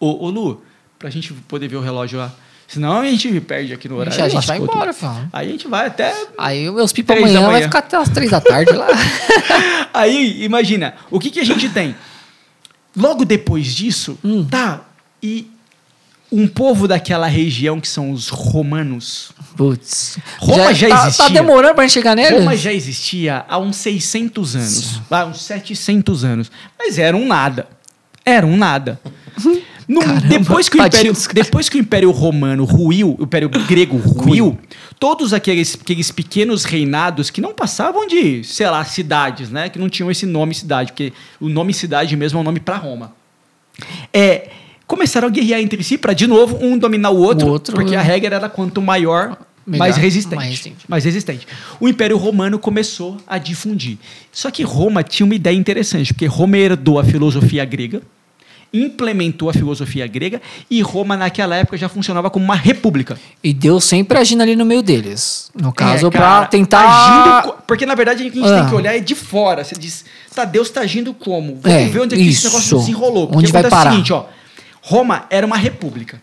[0.00, 0.62] Ô, ô Lu,
[0.98, 2.32] pra gente poder ver o relógio lá.
[2.66, 4.24] Senão a gente perde aqui no horário.
[4.24, 5.28] a gente vai embora, filho.
[5.32, 8.08] Aí a gente vai até Aí meus pipa Três da amanhã vai ficar até as
[8.08, 8.86] 3 da tarde lá.
[9.92, 11.94] Aí, imagina, o que, que a gente tem?
[12.96, 14.44] Logo depois disso, Hum.
[14.44, 14.82] tá,
[15.22, 15.50] e
[16.30, 19.30] um povo daquela região que são os romanos.
[19.56, 20.18] Putz.
[20.38, 21.24] Roma já tá, existia.
[21.26, 22.38] Tá demorando pra gente chegar nele?
[22.38, 27.68] Roma já existia há uns 600 anos, há uns 700 anos, mas era um nada.
[28.24, 29.00] Era um nada.
[29.86, 33.98] No- Caramba, depois, que o império, depois que o Império Romano ruiu, o Império Grego
[33.98, 34.58] ruiu,
[34.98, 39.68] todos aqueles, aqueles pequenos reinados que não passavam de, sei lá, cidades, né?
[39.68, 42.76] Que não tinham esse nome cidade, porque o nome cidade mesmo é um nome para
[42.76, 43.12] Roma.
[44.12, 44.50] É,
[44.86, 47.96] começaram a guerrear entre si para, de novo, um dominar o outro, O outro, porque
[47.96, 48.02] a é.
[48.02, 50.36] regra era quanto maior, Melhor, mais resistente.
[50.36, 50.84] mais resistente.
[50.88, 51.48] mais resistente.
[51.80, 53.98] O Império Romano começou a difundir.
[54.30, 58.02] Só que Roma tinha uma ideia interessante, porque Roma herdou a filosofia grega,
[58.72, 63.18] implementou a filosofia grega e Roma naquela época já funcionava como uma república.
[63.42, 65.50] E Deus sempre agindo ali no meio deles.
[65.54, 66.80] No caso, É, pra cara, tentar.
[67.42, 68.60] agindo porque na verdade o que a gente Ah.
[68.60, 69.62] tem que olhar é de fora.
[69.64, 71.56] Você diz, tá, Deus está agindo como?
[71.62, 72.46] Vamos É, ver onde é que esse isso.
[72.48, 73.26] negócio desenrolou.
[73.28, 73.90] Porque Onde vai parar?
[73.90, 74.26] o seguinte, ó.
[74.82, 76.20] Roma era uma república,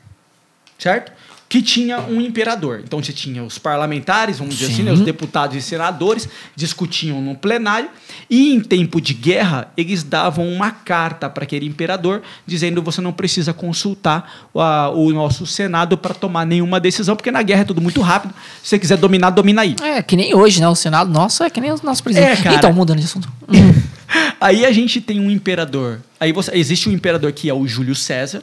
[0.77, 1.12] certo?
[1.51, 2.79] Que tinha um imperador.
[2.81, 4.99] Então você tinha os parlamentares, vamos dizer assim, né, Sim.
[4.99, 7.89] os deputados e senadores, discutiam no plenário,
[8.29, 13.11] e em tempo de guerra, eles davam uma carta para aquele imperador, dizendo você não
[13.11, 17.81] precisa consultar a- o nosso Senado para tomar nenhuma decisão, porque na guerra é tudo
[17.81, 18.33] muito rápido.
[18.63, 19.75] Se você quiser dominar, domina aí.
[19.83, 20.69] É, que nem hoje, né?
[20.69, 22.39] O Senado, nossa, é que nem o nosso presidente.
[22.39, 22.55] É, cara.
[22.55, 23.27] Então, mudando de assunto.
[24.39, 25.99] Aí a gente tem um imperador.
[26.19, 28.41] Aí você- existe um imperador que é o Júlio César.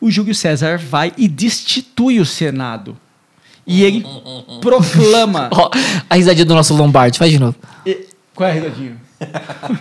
[0.00, 2.96] O Júlio César vai e destitui o Senado.
[3.66, 4.04] E ele
[4.60, 5.48] proclama.
[5.52, 5.70] Ó,
[6.08, 7.56] a risadinha do nosso Lombardi, faz de novo.
[7.86, 8.96] E- Qual é a risadinha?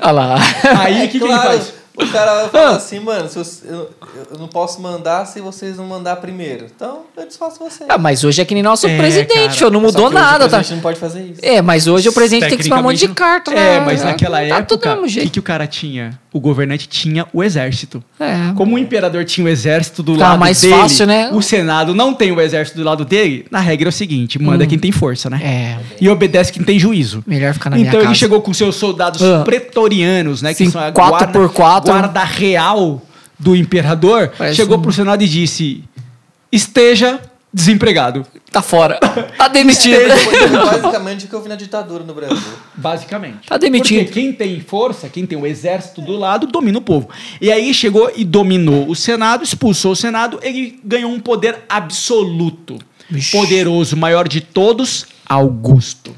[0.02, 0.36] Olha lá.
[0.80, 1.74] Aí o que, que ele Claro, faz?
[2.02, 3.90] O cara fala assim, mano, se eu,
[4.32, 6.66] eu não posso mandar se vocês não mandar primeiro.
[6.74, 7.84] Então, eu desfaço você.
[7.90, 9.72] Ah, mas hoje é que nem nosso É, presidente, cara.
[9.72, 10.58] não Só mudou que nada, o tá?
[10.58, 11.40] presidente não pode fazer isso.
[11.44, 13.76] É, mas hoje o presidente tem que esperar um monte de carta, né?
[13.78, 16.18] É, mas naquela tá tudo do época, o que, que o cara tinha?
[16.32, 18.04] o governante tinha o exército.
[18.20, 18.54] É.
[18.56, 21.32] Como o imperador tinha o exército do Ficava lado mais dele, fácil, né?
[21.34, 24.68] o Senado não tem o exército do lado dele, na regra é o seguinte, manda
[24.68, 25.40] quem tem força, né?
[25.44, 25.78] É.
[26.00, 27.24] E obedece quem tem juízo.
[27.26, 28.16] Melhor ficar na então minha ele casa.
[28.20, 29.42] chegou com seus soldados Ah.
[29.44, 30.54] pretorianos, né?
[30.54, 31.50] Que Sim, são a quatro
[31.92, 32.14] guarda, quatro.
[32.14, 33.02] guarda real
[33.38, 34.32] do imperador.
[34.38, 35.84] Parece chegou um- pro Senado e disse:
[36.52, 37.20] esteja
[37.52, 38.26] desempregado.
[38.52, 38.98] Tá fora.
[39.38, 40.00] Tá demitido.
[40.72, 42.38] Basicamente o que eu vi na ditadura no Brasil.
[42.76, 43.48] Basicamente.
[43.48, 44.00] Tá demitido.
[44.06, 47.10] Porque quem tem força, quem tem o exército do lado, domina o povo.
[47.42, 52.78] E aí chegou e dominou o Senado, expulsou o Senado, ele ganhou um poder absoluto.
[53.10, 53.32] Vixe.
[53.32, 56.16] Poderoso, maior de todos, Augusto.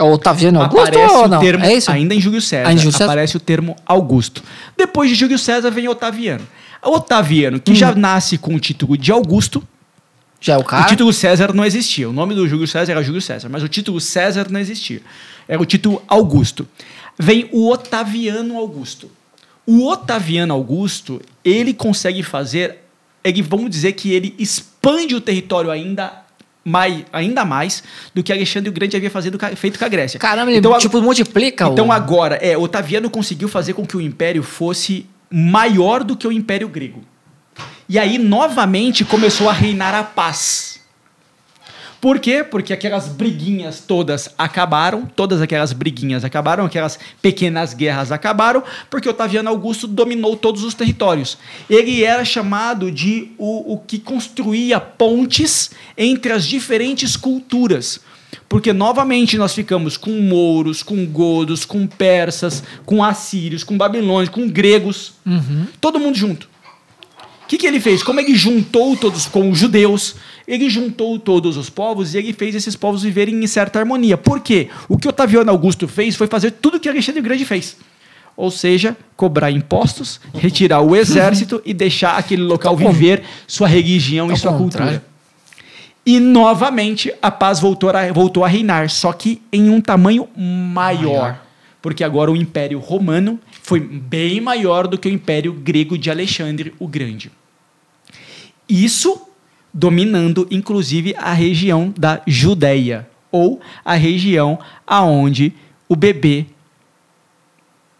[0.00, 1.40] É o Otaviano Augusto aparece ou o não?
[1.40, 1.90] termo, é isso?
[1.90, 3.04] ainda em Júlio César, Ah, em Júlio César?
[3.04, 4.42] aparece o termo Augusto.
[4.76, 6.46] Depois de Júlio César vem Otaviano.
[6.82, 7.74] O Otaviano, que Hum.
[7.74, 9.62] já nasce com o título de Augusto,
[10.40, 10.84] Já é o cara?
[10.84, 12.08] o título César não existia.
[12.08, 15.02] O nome do Júlio César era Júlio César, mas o título César não existia.
[15.46, 16.66] Era o título Augusto.
[17.18, 19.10] Vem o Otaviano Augusto.
[19.66, 22.78] O Otaviano Augusto, ele consegue fazer,
[23.22, 26.10] ele, vamos dizer que ele expande o território ainda
[26.64, 27.82] mais, ainda mais
[28.14, 30.18] do que Alexandre o Grande havia fazido, feito com a Grécia.
[30.20, 31.92] Caramba, ele Então, a- tipo multiplica então o...
[31.92, 36.68] agora, é, Otaviano conseguiu fazer com que o império fosse maior do que o império
[36.68, 37.02] grego.
[37.88, 40.79] E aí, novamente, começou a reinar a paz.
[42.00, 42.42] Por quê?
[42.42, 49.50] Porque aquelas briguinhas todas acabaram, todas aquelas briguinhas acabaram, aquelas pequenas guerras acabaram, porque Otaviano
[49.50, 51.36] Augusto dominou todos os territórios.
[51.68, 58.00] Ele era chamado de o, o que construía pontes entre as diferentes culturas.
[58.48, 64.48] Porque novamente nós ficamos com mouros, com godos, com persas, com assírios, com babilônios, com
[64.48, 65.12] gregos,
[65.80, 66.48] todo mundo junto.
[67.50, 68.00] O que, que ele fez?
[68.00, 70.14] Como ele juntou todos com os judeus,
[70.46, 74.16] ele juntou todos os povos e ele fez esses povos viverem em certa harmonia.
[74.16, 74.68] Por quê?
[74.88, 77.76] O que Otaviano Augusto fez foi fazer tudo o que Alexandre o Grande fez.
[78.36, 84.28] Ou seja, cobrar impostos, retirar o exército e deixar aquele local con- viver sua religião
[84.28, 85.02] e ao sua cultura.
[86.06, 90.28] E novamente a paz voltou a, voltou a reinar, só que em um tamanho.
[90.36, 91.42] Maior.
[91.82, 96.72] Porque agora o Império Romano foi bem maior do que o Império Grego de Alexandre
[96.78, 97.32] o Grande.
[98.70, 99.20] Isso
[99.72, 105.52] dominando inclusive a região da Judéia, ou a região aonde
[105.88, 106.46] o bebê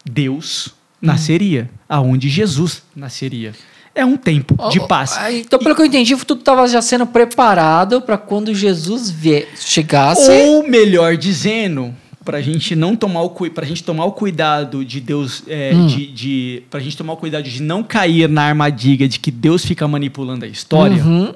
[0.05, 3.53] Deus nasceria, aonde Jesus nasceria.
[3.93, 5.17] É um tempo de Oh, paz.
[5.33, 10.31] Então, pelo que eu entendi, tudo estava já sendo preparado para quando Jesus vie- chegasse.
[10.31, 14.99] Ou melhor dizendo, para a gente não tomar o pra gente tomar o cuidado de
[15.01, 15.87] Deus, é, Hum.
[15.87, 19.65] de, de para gente tomar o cuidado de não cair na armadilha de que Deus
[19.65, 21.03] fica manipulando a história.
[21.03, 21.33] Uhum.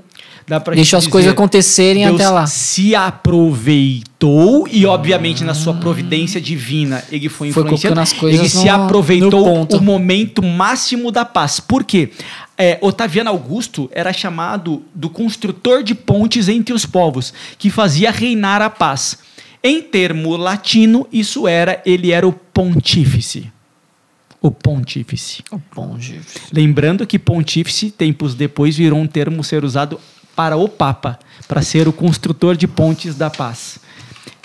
[0.47, 2.45] Dá pra Deixa as coisas acontecerem Deus até lá.
[2.45, 7.99] se aproveitou e obviamente na sua providência divina ele foi Foi influenciando.
[7.99, 11.59] as coisas ele se no- aproveitou no o momento máximo da paz.
[11.59, 12.11] Por quê?
[12.57, 18.61] É, Otaviano Augusto era chamado do construtor de pontes entre os povos, que fazia reinar
[18.61, 19.17] a paz.
[19.67, 23.51] Em termo latino, isso era, ele era o pontífice.
[24.39, 25.43] O pontífice.
[25.75, 26.51] Bom, Jesus.
[26.54, 29.99] Lembrando que pontífice, tempos depois, virou um termo ser usado
[30.36, 33.80] para o Papa, para ser o construtor de pontes da paz.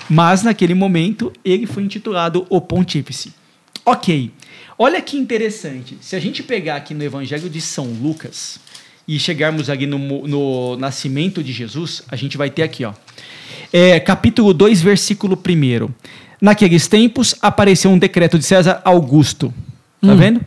[0.08, 3.34] Mas, naquele momento, ele foi intitulado o pontífice.
[3.84, 4.32] Ok,
[4.78, 5.98] olha que interessante.
[6.00, 8.58] Se a gente pegar aqui no Evangelho de São Lucas
[9.06, 12.94] e chegarmos aqui no, no nascimento de Jesus, a gente vai ter aqui, ó.
[13.72, 15.88] É, capítulo 2, versículo 1.
[16.40, 19.52] Naqueles tempos apareceu um decreto de César Augusto.
[20.00, 20.40] Tá vendo?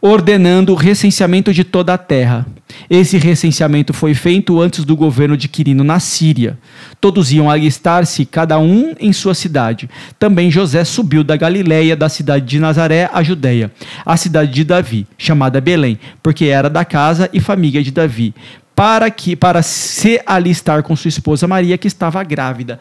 [0.00, 2.46] Ordenando o recenseamento de toda a terra.
[2.90, 6.58] Esse recenseamento foi feito antes do governo de Quirino na Síria.
[7.00, 9.88] Todos iam alistar-se, cada um em sua cidade.
[10.18, 13.72] Também José subiu da Galiléia, da cidade de Nazaré, à Judéia,
[14.04, 18.34] à cidade de Davi, chamada Belém, porque era da casa e família de Davi,
[18.78, 22.78] para que para se alistar com sua esposa Maria, que estava grávida.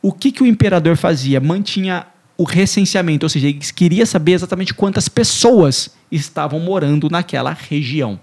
[0.00, 1.40] O que, que o imperador fazia?
[1.40, 2.06] Mantinha
[2.38, 8.20] o recenseamento, ou seja, ele queria saber exatamente quantas pessoas estavam morando naquela região.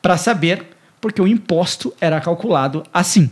[0.00, 3.28] Para saber, porque o imposto era calculado assim.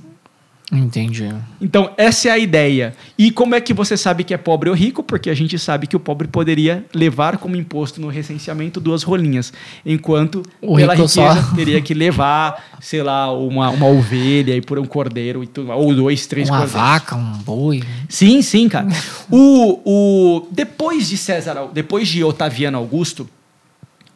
[0.72, 1.28] Entendi.
[1.60, 2.94] Então, essa é a ideia.
[3.18, 5.02] E como é que você sabe que é pobre ou rico?
[5.02, 9.52] Porque a gente sabe que o pobre poderia levar como imposto no recenseamento duas rolinhas,
[9.84, 14.62] enquanto O pela rico riqueza só- teria que levar, sei lá, uma, uma ovelha e
[14.62, 16.82] por um cordeiro e tudo, ou dois, três Uma cordeiros.
[16.88, 17.82] vaca, um boi.
[18.08, 18.88] Sim, sim, cara.
[19.30, 23.28] O, o, depois de César, depois de Otaviano Augusto,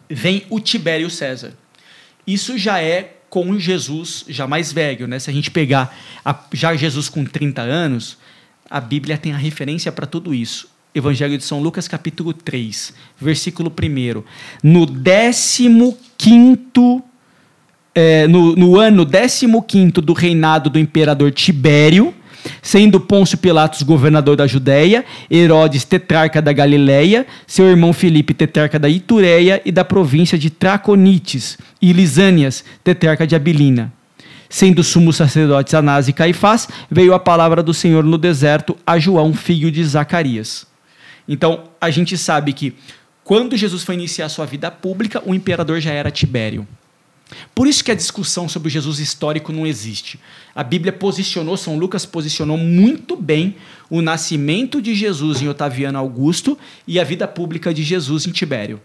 [0.09, 1.53] vem o Tibério César.
[2.27, 5.19] Isso já é com Jesus já mais velho, né?
[5.19, 8.17] Se a gente pegar a- já Jesus com 30 anos,
[8.71, 10.69] a Bíblia tem a referência para tudo isso.
[10.95, 14.23] Evangelho de São Lucas, capítulo 3, versículo 1.
[14.62, 14.87] No
[16.17, 17.03] 15
[17.95, 22.14] é, no, no ano 15 do reinado do imperador Tibério,
[22.63, 28.89] sendo Pôncio Pilatos governador da Judéia, Herodes tetrarca da Galiléia, seu irmão Filipe tetrarca da
[28.89, 33.93] Itureia e da província de Traconites, e Lisânias, tetrarca de Abilina.
[34.49, 39.35] Sendo sumos sacerdotes Anás e Caifás, veio a palavra do Senhor no deserto a João,
[39.35, 40.67] filho de Zacarias.
[41.29, 42.75] Então, a gente sabe que
[43.23, 46.67] quando Jesus foi iniciar sua vida pública, o imperador já era Tibério.
[47.55, 50.19] Por isso que a discussão sobre o Jesus histórico não existe.
[50.55, 53.57] A Bíblia posicionou, São Lucas posicionou muito bem
[53.91, 58.81] o nascimento de Jesus em Otaviano Augusto e a vida pública de Jesus em Tibério.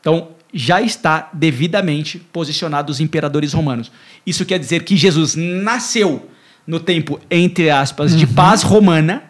[0.00, 3.90] Então, já está devidamente posicionado os imperadores romanos.
[4.26, 6.28] Isso quer dizer que Jesus nasceu
[6.66, 8.34] no tempo, entre aspas, de uhum.
[8.34, 9.24] paz romana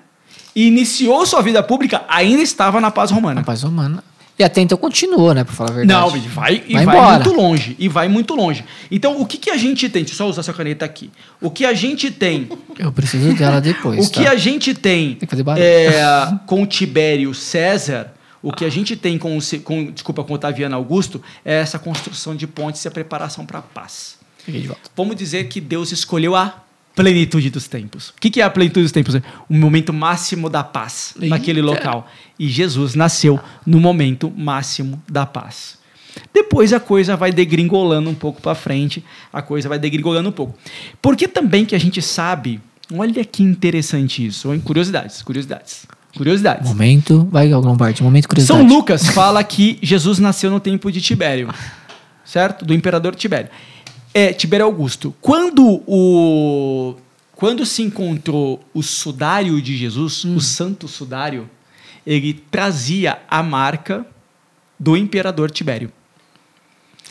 [0.54, 3.36] e iniciou sua vida pública, ainda estava na paz romana.
[3.40, 4.02] Na paz romana.
[4.40, 6.00] E até então continuou, né, pra falar a verdade.
[6.00, 7.76] Não, vai e vai, vai muito longe.
[7.78, 8.64] E vai muito longe.
[8.90, 10.02] Então, o que, que a gente tem?
[10.02, 11.10] Deixa eu só usar essa caneta aqui.
[11.42, 12.48] O que a gente tem.
[12.78, 14.06] Eu preciso dela depois.
[14.06, 14.18] o tá?
[14.18, 15.92] que a gente tem, tem é,
[16.46, 21.56] com Tibério César, o que a gente tem com, com, desculpa, com Otaviano Augusto, é
[21.56, 24.16] essa construção de pontes e a preparação para a paz.
[24.96, 26.64] Vamos dizer que Deus escolheu a
[27.00, 28.10] plenitude dos tempos.
[28.10, 29.14] O que é a plenitude dos tempos?
[29.48, 31.28] O momento máximo da paz Eita.
[31.28, 32.08] naquele local.
[32.38, 35.78] E Jesus nasceu no momento máximo da paz.
[36.32, 40.58] Depois a coisa vai degringolando um pouco para frente, a coisa vai degringolando um pouco.
[41.00, 42.60] Porque também que a gente sabe,
[42.92, 44.60] olha que interessante isso, hein?
[44.60, 45.86] curiosidades, curiosidades.
[46.16, 46.68] Curiosidades.
[46.68, 48.60] Momento, vai algum parte, momento curiosidade.
[48.60, 51.54] São Lucas fala que Jesus nasceu no tempo de Tibério,
[52.24, 52.64] certo?
[52.64, 53.48] Do imperador Tibério.
[54.12, 55.14] É, Tibério Augusto.
[55.20, 56.96] Quando o
[57.40, 60.36] quando se encontrou o sudário de Jesus, hum.
[60.36, 61.48] o santo sudário,
[62.06, 64.06] ele trazia a marca
[64.78, 65.90] do imperador Tibério.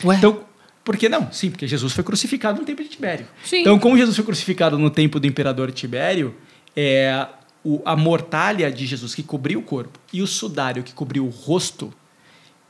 [0.04, 0.16] Ué?
[0.16, 0.44] Então,
[0.84, 1.32] por que não?
[1.32, 3.26] Sim, porque Jesus foi crucificado no tempo de Tibério.
[3.44, 3.62] Sim.
[3.62, 6.32] Então, como Jesus foi crucificado no tempo do imperador Tibério,
[6.76, 7.26] é,
[7.64, 11.28] o, a mortalha de Jesus que cobriu o corpo e o sudário que cobriu o
[11.28, 11.92] rosto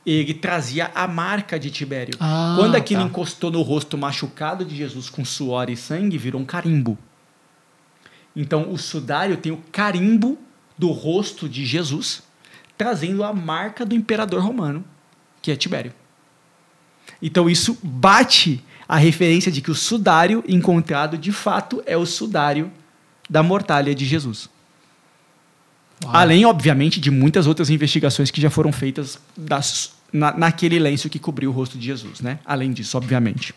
[0.05, 2.15] ele trazia a marca de Tibério.
[2.19, 3.07] Ah, Quando aquilo tá.
[3.07, 6.97] encostou no rosto machucado de Jesus com suor e sangue, virou um carimbo.
[8.35, 10.37] Então o sudário tem o carimbo
[10.77, 12.23] do rosto de Jesus,
[12.77, 14.83] trazendo a marca do imperador romano,
[15.41, 15.93] que é Tibério.
[17.21, 22.71] Então isso bate a referência de que o sudário encontrado de fato é o sudário
[23.29, 24.49] da mortalha de Jesus.
[26.03, 26.15] Uau.
[26.15, 31.19] Além, obviamente, de muitas outras investigações que já foram feitas das, na, naquele lenço que
[31.19, 32.39] cobriu o rosto de Jesus, né?
[32.45, 33.53] Além disso, obviamente.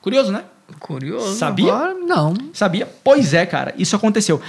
[0.00, 0.44] Curioso, né?
[0.78, 1.36] Curioso.
[1.36, 1.72] Sabia?
[1.72, 2.34] Agora, não.
[2.52, 2.88] Sabia?
[3.02, 3.74] Pois é, cara.
[3.76, 4.40] Isso aconteceu.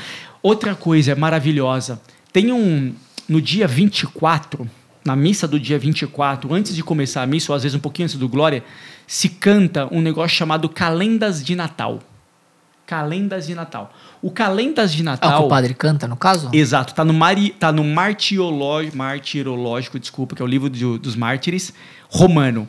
[0.42, 2.00] Outra coisa maravilhosa.
[2.32, 2.94] Tem um.
[3.28, 4.70] No dia 24,
[5.04, 8.06] na missa do dia 24, antes de começar a missa, ou às vezes um pouquinho
[8.06, 8.64] antes do Glória,
[9.08, 12.00] se canta um negócio chamado Calendas de Natal.
[12.86, 13.94] Calendas de Natal.
[14.22, 15.32] O Calendas de Natal.
[15.32, 16.50] É o que o padre canta, no caso?
[16.54, 16.94] Exato.
[16.94, 21.74] Tá no, Mari, tá no Martirológico, Martirológico, desculpa, que é o livro de, dos mártires,
[22.10, 22.68] romano.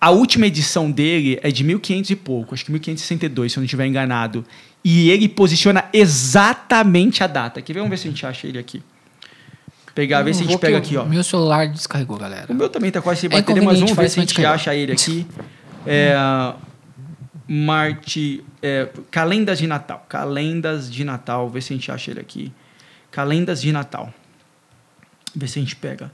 [0.00, 3.64] A última edição dele é de 1500 e pouco, acho que 1562, se eu não
[3.64, 4.44] estiver enganado.
[4.84, 7.60] E ele posiciona exatamente a data.
[7.60, 7.74] Ver?
[7.74, 8.82] Vamos ver se a gente acha ele aqui.
[9.94, 11.04] Pegar, ver se a gente pega aqui, ó.
[11.06, 12.52] Meu celular descarregou, galera.
[12.52, 14.74] O meu também tá quase sem é bateria, mas vamos ver se a gente acha
[14.74, 15.26] ele aqui.
[15.86, 16.14] É,
[17.48, 20.04] Marte, é, calendas de Natal.
[20.08, 21.48] Calendas de Natal.
[21.48, 22.52] Vê se a gente acha ele aqui.
[23.10, 24.12] Calendas de Natal.
[25.34, 26.10] Vê se a gente pega.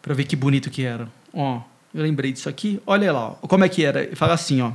[0.00, 1.08] Pra ver que bonito que era.
[1.32, 1.60] Ó,
[1.94, 2.80] eu lembrei disso aqui.
[2.86, 3.46] Olha lá, ó.
[3.46, 4.14] como é que era.
[4.14, 4.72] Fala assim, ó.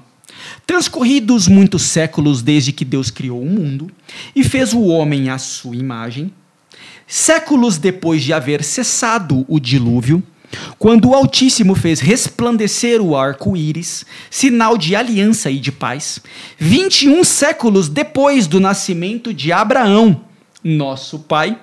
[0.66, 3.90] Transcorridos muitos séculos desde que Deus criou o mundo
[4.36, 6.34] e fez o homem à sua imagem,
[7.08, 10.22] séculos depois de haver cessado o dilúvio,
[10.78, 16.20] quando o Altíssimo fez resplandecer o arco-íris, sinal de aliança e de paz,
[16.58, 20.22] 21 séculos depois do nascimento de Abraão,
[20.64, 21.58] nosso pai,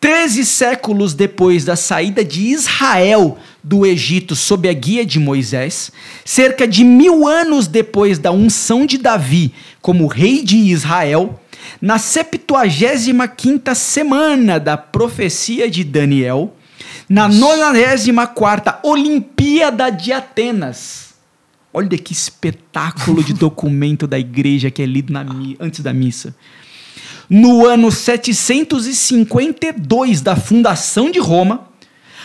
[0.00, 5.90] 13 séculos depois da saída de Israel do Egito sob a guia de Moisés,
[6.24, 11.40] cerca de mil anos depois da unção de Davi como rei de Israel,
[11.80, 16.54] na 75 semana da profecia de Daniel,
[17.08, 21.14] na 94 Olimpíada de Atenas.
[21.72, 25.24] Olha que espetáculo de documento da igreja que é lido na,
[25.58, 26.36] antes da missa.
[27.30, 31.68] No ano 752 da fundação de Roma,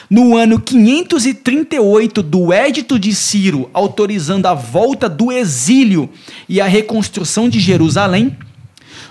[0.10, 6.10] no ano 538 do Édito de Ciro, autorizando a volta do exílio
[6.48, 8.38] e a reconstrução de Jerusalém,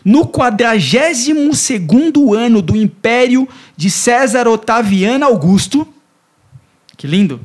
[0.05, 5.87] no 42 segundo ano do império de César Otaviano Augusto,
[6.97, 7.41] que lindo,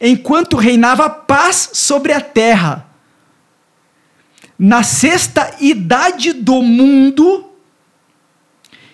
[0.00, 2.86] enquanto reinava paz sobre a terra.
[4.58, 7.50] Na sexta idade do mundo,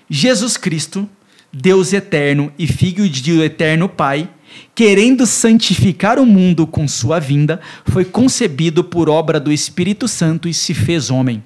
[0.09, 1.09] Jesus Cristo,
[1.53, 4.31] Deus eterno e Filho de eterno Pai,
[4.75, 10.55] querendo santificar o mundo com sua vinda, foi concebido por obra do Espírito Santo e
[10.55, 11.43] se fez homem.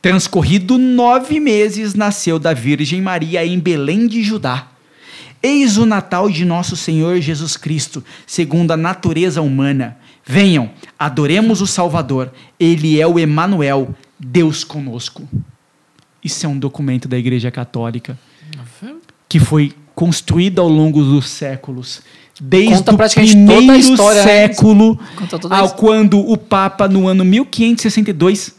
[0.00, 4.68] Transcorrido nove meses, nasceu da Virgem Maria em Belém de Judá.
[5.42, 9.96] Eis o Natal de nosso Senhor Jesus Cristo, segundo a natureza humana.
[10.24, 12.32] Venham, adoremos o Salvador.
[12.58, 15.28] Ele é o Emanuel, Deus conosco.
[16.22, 18.18] Isso é um documento da Igreja Católica
[19.28, 22.02] que foi construído ao longo dos séculos.
[22.40, 24.28] Desde Conta o praticamente toda a primeiro história, né?
[24.28, 28.54] século Conta toda a ao quando o Papa, no ano 1562,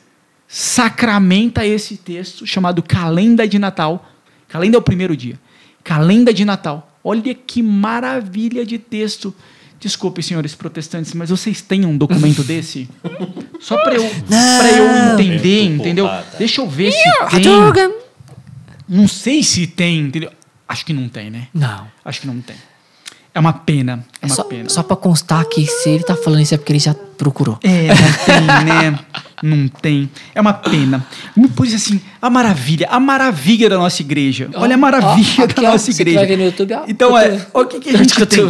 [0.51, 4.09] sacramenta esse texto chamado Calenda de Natal.
[4.47, 5.39] Calenda é o primeiro dia.
[5.83, 6.91] Calenda de Natal.
[7.03, 9.33] Olha que maravilha de texto.
[9.79, 12.89] Desculpe, senhores protestantes, mas vocês têm um documento desse?
[13.61, 16.09] Só para eu, pra eu entender, entendeu?
[16.37, 17.93] Deixa eu ver se tem.
[18.87, 20.31] Não sei se tem, entendeu?
[20.67, 21.47] Acho que não tem, né?
[21.53, 21.87] Não.
[22.03, 22.55] Acho que não tem.
[23.33, 24.03] É uma pena.
[24.21, 24.69] É É uma só, pena.
[24.69, 27.57] só pra constar que se ele tá falando isso é porque ele já procurou.
[27.63, 28.99] É, não tem, né?
[29.41, 30.09] Não tem.
[30.35, 31.05] É uma pena.
[31.55, 34.49] Pois assim, a maravilha, a maravilha da nossa igreja.
[34.55, 36.19] Olha a maravilha aqui, da ó, nossa você igreja.
[36.19, 38.45] vai ver no YouTube, ó, então, é, o que, que a gente tem?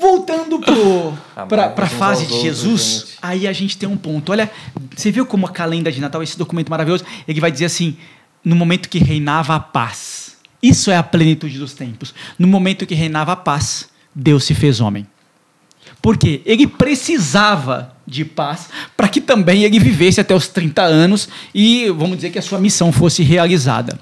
[0.00, 3.18] Voltando pro, Ah, pra, pra fase de Jesus, gente.
[3.22, 4.32] aí a gente tem um ponto.
[4.32, 4.50] Olha,
[4.94, 7.96] você viu como a calenda de Natal, esse documento maravilhoso, ele vai dizer assim,
[8.44, 10.23] no momento que reinava a paz.
[10.66, 12.14] Isso é a plenitude dos tempos.
[12.38, 15.06] No momento que reinava a paz, Deus se fez homem.
[16.00, 16.40] Por quê?
[16.46, 22.16] Ele precisava de paz para que também ele vivesse até os 30 anos e, vamos
[22.16, 23.98] dizer, que a sua missão fosse realizada.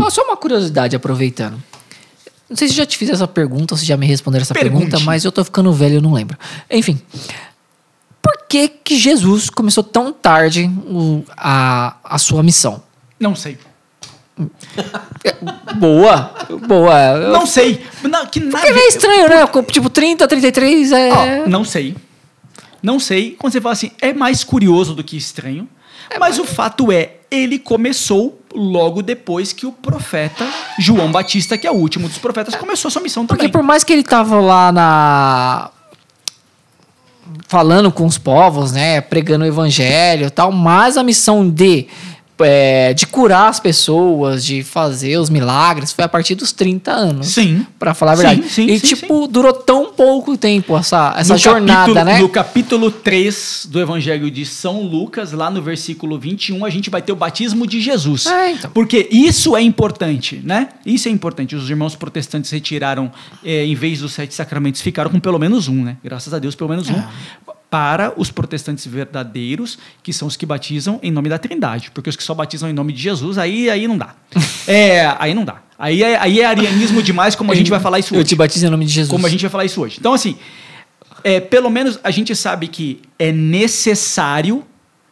[0.00, 1.62] Ó, só uma curiosidade, aproveitando.
[2.48, 4.84] Não sei se já te fiz essa pergunta ou se já me responderam essa Pergunte.
[4.90, 6.36] pergunta, mas eu tô ficando velho, eu não lembro.
[6.70, 7.00] Enfim.
[8.22, 12.82] Por que que Jesus começou tão tarde o- a, a sua missão?
[13.18, 13.58] Não sei.
[15.76, 16.32] Boa,
[16.66, 17.18] boa.
[17.30, 17.84] Não sei.
[18.02, 18.66] Não, que nada.
[18.66, 19.46] Porque é estranho, né?
[19.70, 21.46] Tipo, 30, 33 é...
[21.46, 21.96] Não sei.
[22.82, 23.36] Não sei.
[23.38, 25.68] Quando você fala assim, é mais curioso do que estranho.
[26.18, 30.46] mas o fato é, ele começou logo depois que o profeta
[30.78, 33.52] João Batista, que é o último dos profetas, começou a sua missão Porque também.
[33.52, 35.70] por mais que ele tava lá na
[37.48, 41.86] falando com os povos, né, pregando o evangelho, e tal, mas a missão de
[42.40, 47.28] é, de curar as pessoas, de fazer os milagres, foi a partir dos 30 anos.
[47.28, 47.66] Sim.
[47.78, 48.48] Pra falar a Sim, verdade.
[48.50, 52.18] sim, e sim, tipo, durou tão pouco tempo essa, essa No jornada, capítulo, né?
[52.18, 57.00] No capítulo 3 do Evangelho de São Lucas, lá no versículo 21, a gente vai
[57.00, 58.26] ter o batismo de Jesus.
[58.26, 58.70] É, então.
[58.70, 60.68] Porque isso é importante, né?
[60.84, 61.54] Isso é importante.
[61.54, 63.10] Os irmãos protestantes retiraram,
[63.44, 65.96] eh, em vez dos sete sacramentos, ficaram com pelo menos um, né?
[66.02, 67.02] Graças a Deus, pelo menos um.
[67.70, 71.90] Para os protestantes verdadeiros, que são os que batizam em nome da Trindade.
[71.90, 74.14] Porque os que só batizam em nome de Jesus, aí, aí não dá.
[74.68, 75.63] é, aí não dá.
[75.78, 78.36] Aí é, aí é arianismo demais, como a gente vai falar isso Eu hoje te
[78.36, 79.10] batizo em nome de Jesus.
[79.10, 79.96] como a gente vai falar isso hoje.
[79.98, 80.36] Então, assim,
[81.24, 84.64] é, pelo menos a gente sabe que é necessário,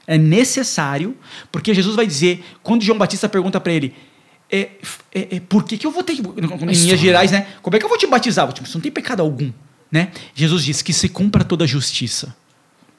[0.06, 1.16] é necessário,
[1.50, 3.94] porque Jesus vai dizer, quando João Batista pergunta para ele,
[4.50, 4.68] é,
[5.14, 6.20] é, é, por que, que eu vou ter que.
[6.20, 7.46] Em linhas gerais, né?
[7.62, 8.52] Como é que eu vou te batizar?
[8.52, 9.50] Tipo, você não tem pecado algum.
[9.90, 10.10] Né?
[10.34, 12.34] Jesus diz que se cumpra toda a justiça.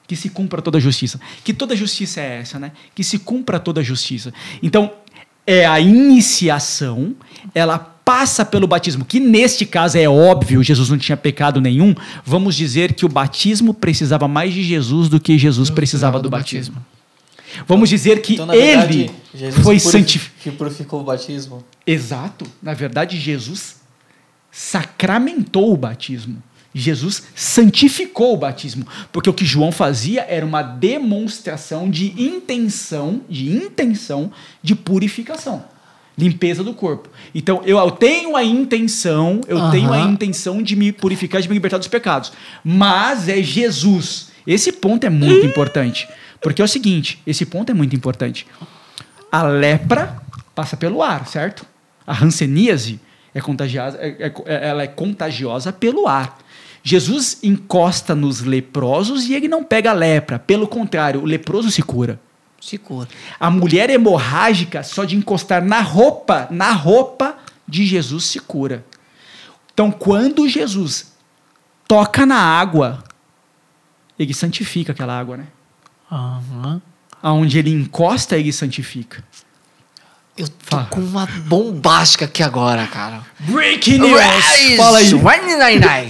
[0.06, 1.20] Que se cumpra toda a justiça.
[1.44, 2.72] Que toda justiça é essa, né?
[2.94, 4.34] Que se cumpra toda a justiça.
[4.62, 4.92] Então,
[5.46, 7.14] é a iniciação,
[7.54, 11.94] ela passa pelo batismo, que neste caso é óbvio, Jesus não tinha pecado nenhum.
[12.24, 16.76] Vamos dizer que o batismo precisava mais de Jesus do que Jesus precisava do batismo.
[17.66, 20.40] Vamos dizer que Então, verdade, ele Jesus foi santificado.
[20.42, 21.64] que purificou o batismo.
[21.86, 22.44] Exato.
[22.62, 23.76] Na verdade, Jesus
[24.50, 26.42] sacramentou o batismo.
[26.74, 33.48] Jesus santificou o batismo, porque o que João fazia era uma demonstração de intenção, de
[33.48, 35.64] intenção de purificação,
[36.18, 37.08] limpeza do corpo.
[37.32, 39.70] Então, eu, eu tenho a intenção, eu Aham.
[39.70, 42.32] tenho a intenção de me purificar, de me libertar dos pecados.
[42.64, 44.32] Mas é Jesus.
[44.44, 46.08] Esse ponto é muito importante,
[46.40, 48.46] porque é o seguinte, esse ponto é muito importante.
[49.30, 50.20] A lepra
[50.54, 51.64] passa pelo ar, certo?
[52.06, 53.00] A hanseníase
[53.34, 56.38] é contagiosa, é- é- ela é contagiosa pelo ar.
[56.86, 60.38] Jesus encosta nos leprosos e ele não pega a lepra.
[60.38, 62.20] Pelo contrário, o leproso se cura.
[62.60, 63.08] Se cura.
[63.40, 68.84] A mulher hemorrágica, só de encostar na roupa, na roupa de Jesus se cura.
[69.72, 71.14] Então, quando Jesus
[71.88, 73.02] toca na água,
[74.18, 75.46] ele santifica aquela água, né?
[76.12, 76.82] Aham.
[77.22, 79.24] aonde ele encosta, ele santifica.
[80.36, 80.86] Eu tô Fala.
[80.86, 83.22] com uma bombástica aqui agora, cara.
[83.40, 84.76] Breaking Rise!
[84.76, 85.08] Fala aí.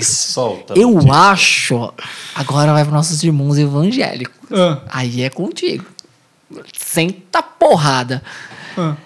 [0.02, 0.72] Solta.
[0.74, 1.92] Eu acho.
[2.34, 4.34] Agora vai para nossos irmãos evangélicos.
[4.50, 5.84] Ah, Aí é contigo.
[6.72, 8.22] Senta porrada.
[8.78, 8.96] ah.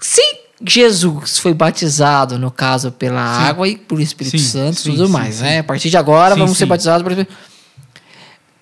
[0.00, 0.20] Se
[0.66, 5.06] Jesus foi batizado, no caso, pela água e por Espírito Sim, Santo e sim, tudo
[5.06, 5.42] sim, mais, sim.
[5.42, 5.58] né?
[5.60, 6.68] A partir de agora Sim, vamos ser sim.
[6.68, 7.26] batizados por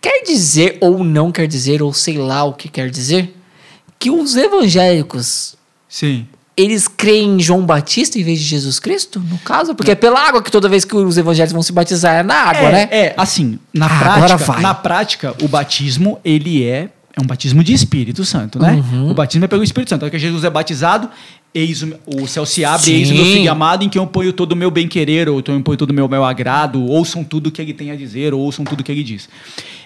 [0.00, 3.34] Quer dizer, ou não quer dizer, ou sei lá o que quer dizer,
[3.98, 5.57] que os evangélicos
[5.88, 6.26] Sim.
[6.56, 9.74] eles creem em João Batista em vez de Jesus Cristo, no caso?
[9.74, 12.34] Porque é pela água que toda vez que os evangélicos vão se batizar é na
[12.34, 12.88] água, é, né?
[12.90, 17.72] É, assim, na Ah, prática, na prática, o batismo, ele é, é um batismo de
[17.72, 18.72] Espírito Santo, né?
[18.72, 19.10] Uhum.
[19.10, 20.04] O batismo é pelo Espírito Santo.
[20.04, 21.08] É que Jesus é batizado,
[21.54, 22.94] eis o, o céu se abre, Sim.
[22.94, 25.62] eis o meu filho amado, em quem eu ponho todo o meu bem-querer, ou eu
[25.62, 28.64] ponho todo o meu, meu agrado, ouçam tudo que ele tem a dizer, ou ouçam
[28.64, 29.28] tudo que ele diz.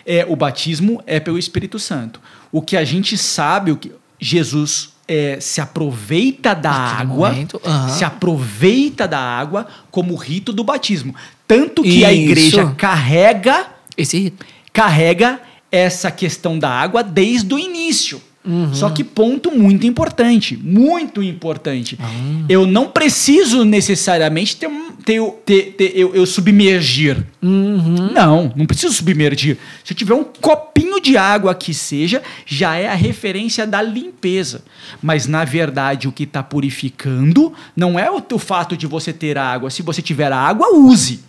[0.07, 2.19] É, o batismo é pelo Espírito Santo.
[2.51, 7.61] O que a gente sabe, o que Jesus é, se aproveita da Naquele água, momento,
[7.65, 7.89] aham.
[7.89, 11.15] se aproveita da água como rito do batismo.
[11.47, 12.23] Tanto que a Isso.
[12.23, 14.45] igreja carrega Esse rito.
[14.73, 15.41] carrega
[15.71, 18.21] essa questão da água desde o início.
[18.45, 18.75] Uhum.
[18.75, 21.97] Só que ponto muito importante, muito importante.
[22.01, 22.11] Ah.
[22.49, 24.69] Eu não preciso necessariamente ter,
[25.05, 27.25] ter, ter, ter- eu, eu submergir.
[27.41, 28.11] Uhum.
[28.13, 29.59] Não, não preciso submergir.
[29.85, 34.65] Se eu tiver um copinho de água que seja, já é a referência da limpeza.
[35.01, 39.39] Mas na verdade o que está purificando não é o, o fato de você ter
[39.39, 39.71] água.
[39.71, 41.21] Se você tiver água, use.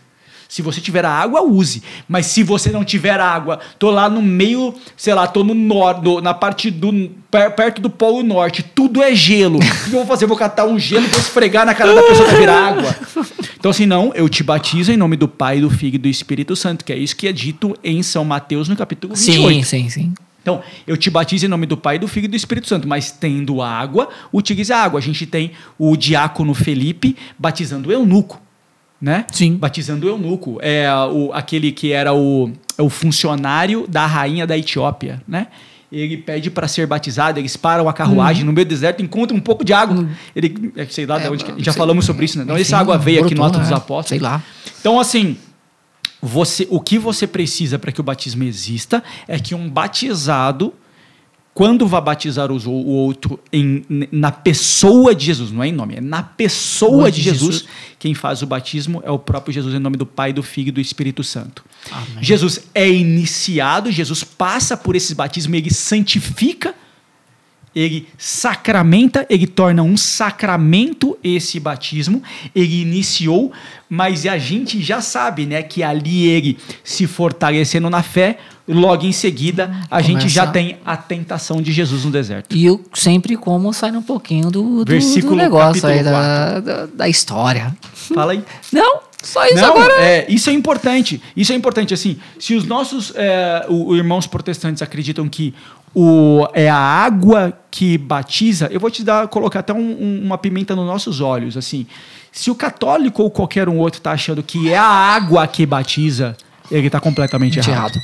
[0.48, 1.82] Se você tiver água, use.
[2.08, 6.02] Mas se você não tiver água, tô lá no meio, sei lá, tô no norte,
[6.22, 6.92] na parte do
[7.32, 9.58] per- perto do polo norte, tudo é gelo.
[9.58, 10.26] O que eu vou fazer?
[10.26, 12.96] Eu vou catar um gelo e vou esfregar na cara da pessoa que virar água.
[13.58, 16.56] Então assim, não, eu te batizo em nome do Pai, do Filho e do Espírito
[16.56, 19.54] Santo, que é isso que é dito em São Mateus no capítulo 28.
[19.54, 20.14] Sim, sim, sim.
[20.42, 23.12] Então, eu te batizo em nome do Pai, do Filho e do Espírito Santo, mas
[23.12, 25.00] tendo água, utilize a água.
[25.00, 28.42] A gente tem o diácono Felipe batizando o eunuco,
[29.04, 29.26] né?
[29.34, 29.58] Sim.
[29.58, 30.58] Batizando o eunuco.
[30.62, 35.48] É o, aquele que era o, é o funcionário da rainha da Etiópia, né?
[35.92, 39.42] Ele pede para ser batizado, eles param a carruagem no meio do deserto, encontram um
[39.42, 40.08] pouco de água.
[40.36, 42.46] Ele, é, sei lá de onde, que- já sei- falamos sobre isso, né?
[42.46, 43.76] Então, essa água veio aqui no Ato dos né?
[43.76, 44.08] Apóstolos.
[44.08, 44.42] Sei lá.
[44.80, 45.38] Então, assim,
[46.22, 50.74] você, o que você precisa para que o batismo exista é que um batizado,
[51.54, 56.02] quando vai batizar o outro em, na pessoa de Jesus, não é em nome, é
[56.02, 57.70] na pessoa de de Jesus, Jesus.
[58.00, 60.72] quem faz o batismo é o próprio Jesus, em nome do Pai, do Filho e
[60.72, 61.64] do Espírito Santo.
[61.92, 62.24] Amém.
[62.24, 66.74] Jesus é iniciado, Jesus passa por esse batismo, ele santifica,
[67.76, 72.22] ele sacramenta, ele torna um sacramento esse batismo,
[72.56, 73.52] ele iniciou,
[73.88, 79.12] mas a gente já sabe, né, que ali ele se fortalecendo na fé, logo em
[79.12, 82.56] seguida a gente já tem a tentação de Jesus no deserto.
[82.56, 86.86] E eu sempre como sai um pouquinho do, do, Versículo do negócio aí da, da,
[86.86, 87.76] da história.
[87.94, 88.44] Fala aí.
[88.72, 89.94] Não, só isso Não, agora.
[90.02, 91.22] é, isso é importante.
[91.36, 91.94] Isso é importante.
[91.94, 95.54] Assim, se os nossos é, o- o irmãos protestantes acreditam que
[95.96, 100.38] o, é a água que batiza, eu vou te dar, colocar até um- um- uma
[100.38, 101.56] pimenta nos nossos olhos.
[101.56, 101.86] Assim,
[102.32, 106.36] se o católico ou qualquer um outro está achando que é a água que batiza,
[106.76, 107.72] ele está completamente errado.
[107.72, 108.00] errado.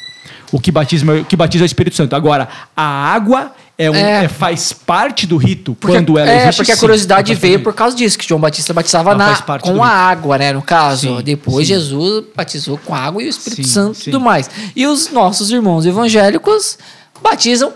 [0.52, 2.16] O que batiza, o que batiza é o Espírito Santo.
[2.16, 4.26] Agora, a água é um- É.
[4.26, 6.58] é- faz parte do rito Porque, quando ela é, existe.
[6.58, 9.84] porque a sim, curiosidade faz veio por causa disso, que João Batista batizava na, com
[9.84, 10.52] a água, né?
[10.52, 11.18] No caso.
[11.18, 11.74] Sim, Depois sim.
[11.76, 14.12] Jesus batizou com água e o Espírito Sim, Santo e sim.
[14.12, 14.50] tudo mais.
[14.76, 16.78] E os nossos irmãos evangélicos
[17.22, 17.72] batizam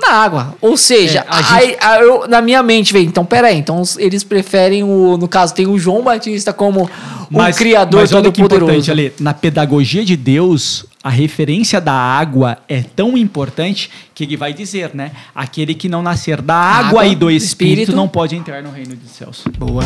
[0.00, 0.54] na água.
[0.60, 4.22] Ou seja, É, a aí, aí eu- na minha mente veio, então peraí, então eles
[4.24, 6.88] preferem o, no caso, tem o João Batista como
[7.30, 8.90] o criador mas olha todo que importante, poderoso.
[8.90, 14.52] Ale, na pedagogia de Deus, a referência da água é tão importante que ele vai
[14.52, 15.12] dizer, né?
[15.34, 17.96] Aquele que não nascer da água, Água, e do espírito, espírito.
[17.96, 19.42] não pode entrar no reino dos céus.
[19.58, 19.84] Boa.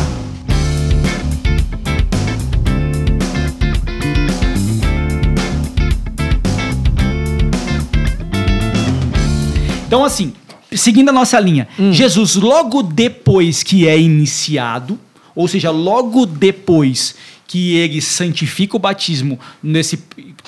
[9.93, 10.33] Então, assim,
[10.71, 14.99] seguindo a nossa linha, Jesus, logo depois que é iniciado,
[15.35, 17.13] ou seja, logo depois
[17.45, 19.97] que ele santifica o batismo, nesse,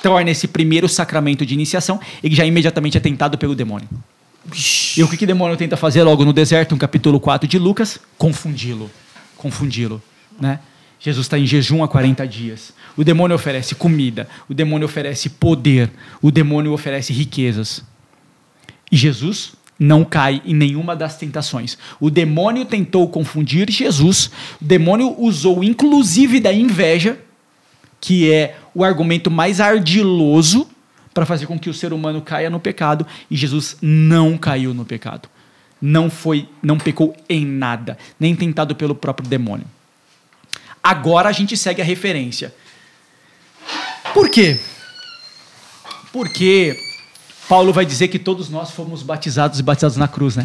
[0.02, 3.88] torna esse primeiro sacramento de iniciação, ele já imediatamente é tentado pelo demônio.
[4.96, 7.56] E o que, que o demônio tenta fazer logo no deserto, no capítulo 4 de
[7.56, 8.00] Lucas?
[8.18, 8.90] Confundi-lo.
[9.36, 10.02] Confundi-lo.
[10.40, 10.58] Né?
[10.98, 12.72] Jesus está em jejum há 40 dias.
[12.96, 15.88] O demônio oferece comida, o demônio oferece poder,
[16.20, 17.84] o demônio oferece riquezas.
[18.90, 21.76] E Jesus não cai em nenhuma das tentações.
[22.00, 24.30] O demônio tentou confundir Jesus,
[24.60, 27.18] o demônio usou inclusive da inveja,
[28.00, 30.68] que é o argumento mais ardiloso
[31.12, 34.84] para fazer com que o ser humano caia no pecado e Jesus não caiu no
[34.84, 35.28] pecado.
[35.80, 39.66] Não foi, não pecou em nada, nem tentado pelo próprio demônio.
[40.82, 42.54] Agora a gente segue a referência.
[44.14, 44.58] Por quê?
[46.12, 46.78] Porque
[47.48, 50.44] Paulo vai dizer que todos nós fomos batizados e batizados na cruz, né?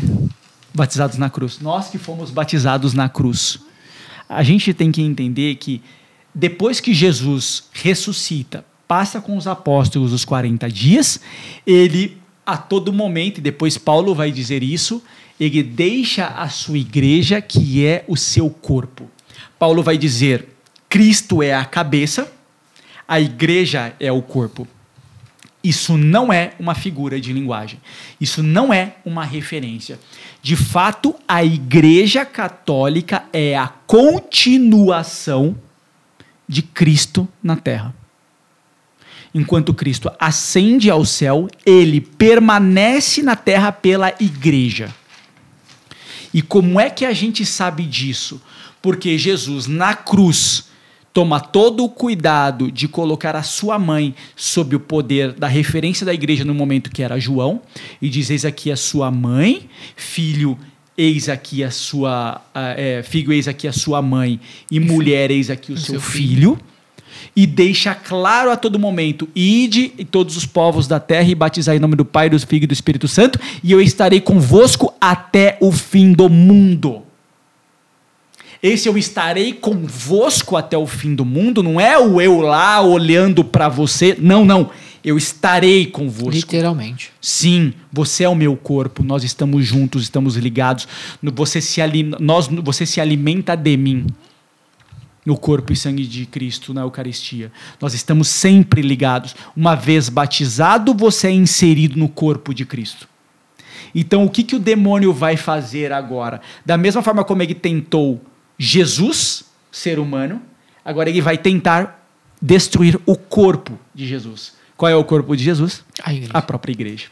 [0.73, 1.59] Batizados na cruz.
[1.59, 3.59] Nós que fomos batizados na cruz.
[4.29, 5.81] A gente tem que entender que
[6.33, 11.19] depois que Jesus ressuscita, passa com os apóstolos os 40 dias,
[11.65, 15.01] ele a todo momento, e depois Paulo vai dizer isso,
[15.39, 19.09] ele deixa a sua igreja, que é o seu corpo.
[19.57, 20.47] Paulo vai dizer:
[20.87, 22.31] Cristo é a cabeça,
[23.07, 24.67] a igreja é o corpo.
[25.63, 27.79] Isso não é uma figura de linguagem.
[28.19, 29.99] Isso não é uma referência.
[30.41, 35.55] De fato, a Igreja Católica é a continuação
[36.47, 37.93] de Cristo na terra.
[39.33, 44.93] Enquanto Cristo ascende ao céu, ele permanece na terra pela igreja.
[46.33, 48.41] E como é que a gente sabe disso?
[48.81, 50.65] Porque Jesus, na cruz,
[51.13, 56.13] toma todo o cuidado de colocar a sua mãe sob o poder da referência da
[56.13, 57.61] igreja no momento que era João,
[58.01, 60.57] e diz: Eis aqui a sua mãe, filho,
[60.97, 62.41] eis aqui a sua.
[62.53, 64.39] É, filho, eis aqui a sua mãe,
[64.69, 66.55] e mulher, eis aqui o, seu, seu filho.
[66.55, 66.71] filho
[67.35, 71.77] e deixa claro a todo momento: ide e todos os povos da terra e batizai
[71.77, 75.57] em nome do Pai, do Filho e do Espírito Santo, e eu estarei convosco até
[75.61, 77.03] o fim do mundo.
[78.61, 83.43] Esse eu estarei convosco até o fim do mundo, não é o eu lá olhando
[83.43, 84.69] para você, não, não.
[85.03, 86.29] Eu estarei convosco.
[86.29, 87.11] Literalmente.
[87.19, 90.87] Sim, você é o meu corpo, nós estamos juntos, estamos ligados.
[91.23, 91.81] Você se,
[92.19, 94.05] nós, você se alimenta de mim
[95.25, 97.51] no corpo e sangue de Cristo na Eucaristia.
[97.79, 99.35] Nós estamos sempre ligados.
[99.55, 103.09] Uma vez batizado, você é inserido no corpo de Cristo.
[103.93, 106.41] Então, o que, que o demônio vai fazer agora?
[106.63, 108.21] Da mesma forma como ele tentou
[108.63, 110.39] Jesus, ser humano,
[110.85, 112.07] agora ele vai tentar
[112.39, 114.53] destruir o corpo de Jesus.
[114.77, 115.83] Qual é o corpo de Jesus?
[115.99, 117.07] A, a própria igreja.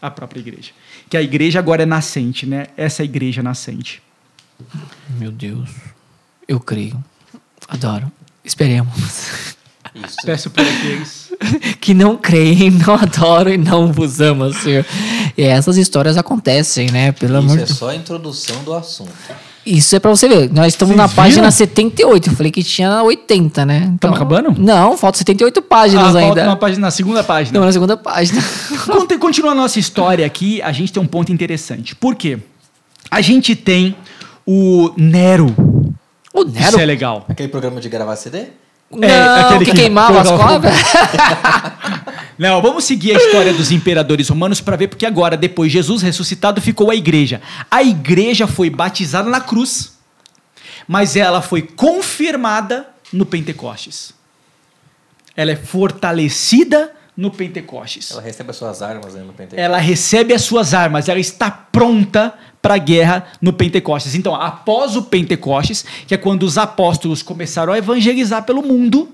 [0.00, 0.72] A própria igreja.
[1.10, 2.68] Que a igreja agora é nascente, né?
[2.74, 4.02] Essa é igreja nascente.
[5.18, 5.68] Meu Deus.
[6.48, 7.04] Eu creio.
[7.68, 8.10] Adoro.
[8.42, 9.46] Esperemos.
[9.94, 10.16] Isso.
[10.24, 11.32] Peço para aqueles
[11.82, 14.86] que não creem, não adoram e não vos amam, Senhor.
[15.36, 17.12] E essas histórias acontecem, né?
[17.12, 19.12] Pelo Isso amor é só a introdução do assunto.
[19.66, 20.52] Isso é pra você ver.
[20.52, 21.50] Nós estamos na página viram?
[21.50, 22.30] 78.
[22.30, 23.76] Eu falei que tinha 80, né?
[23.76, 24.54] Estamos então, acabando?
[24.58, 26.26] Não, falta 78 páginas ah, ainda.
[26.26, 27.58] Falta uma página, na segunda página.
[27.58, 28.42] Não, na segunda página.
[29.18, 31.94] Continua a nossa história aqui, a gente tem um ponto interessante.
[31.94, 32.38] Por quê?
[33.10, 33.96] A gente tem
[34.46, 35.54] o Nero
[36.34, 36.68] o Nero?
[36.70, 37.24] Isso é legal.
[37.28, 38.46] Aquele programa de gravar CD?
[38.96, 40.74] Não, é, aquele que, que queimava as cobras.
[42.38, 46.60] Não, vamos seguir a história dos imperadores romanos para ver porque agora, depois Jesus ressuscitado,
[46.60, 47.40] ficou a igreja.
[47.70, 49.96] A igreja foi batizada na cruz,
[50.88, 54.12] mas ela foi confirmada no Pentecostes.
[55.36, 58.10] Ela é fortalecida no Pentecostes.
[58.10, 59.64] Ela recebe as suas armas né, no Pentecostes.
[59.64, 62.34] Ela recebe as suas armas, ela está pronta
[62.64, 64.14] para a guerra no Pentecostes.
[64.14, 69.10] Então, após o Pentecostes, que é quando os apóstolos começaram a evangelizar pelo mundo,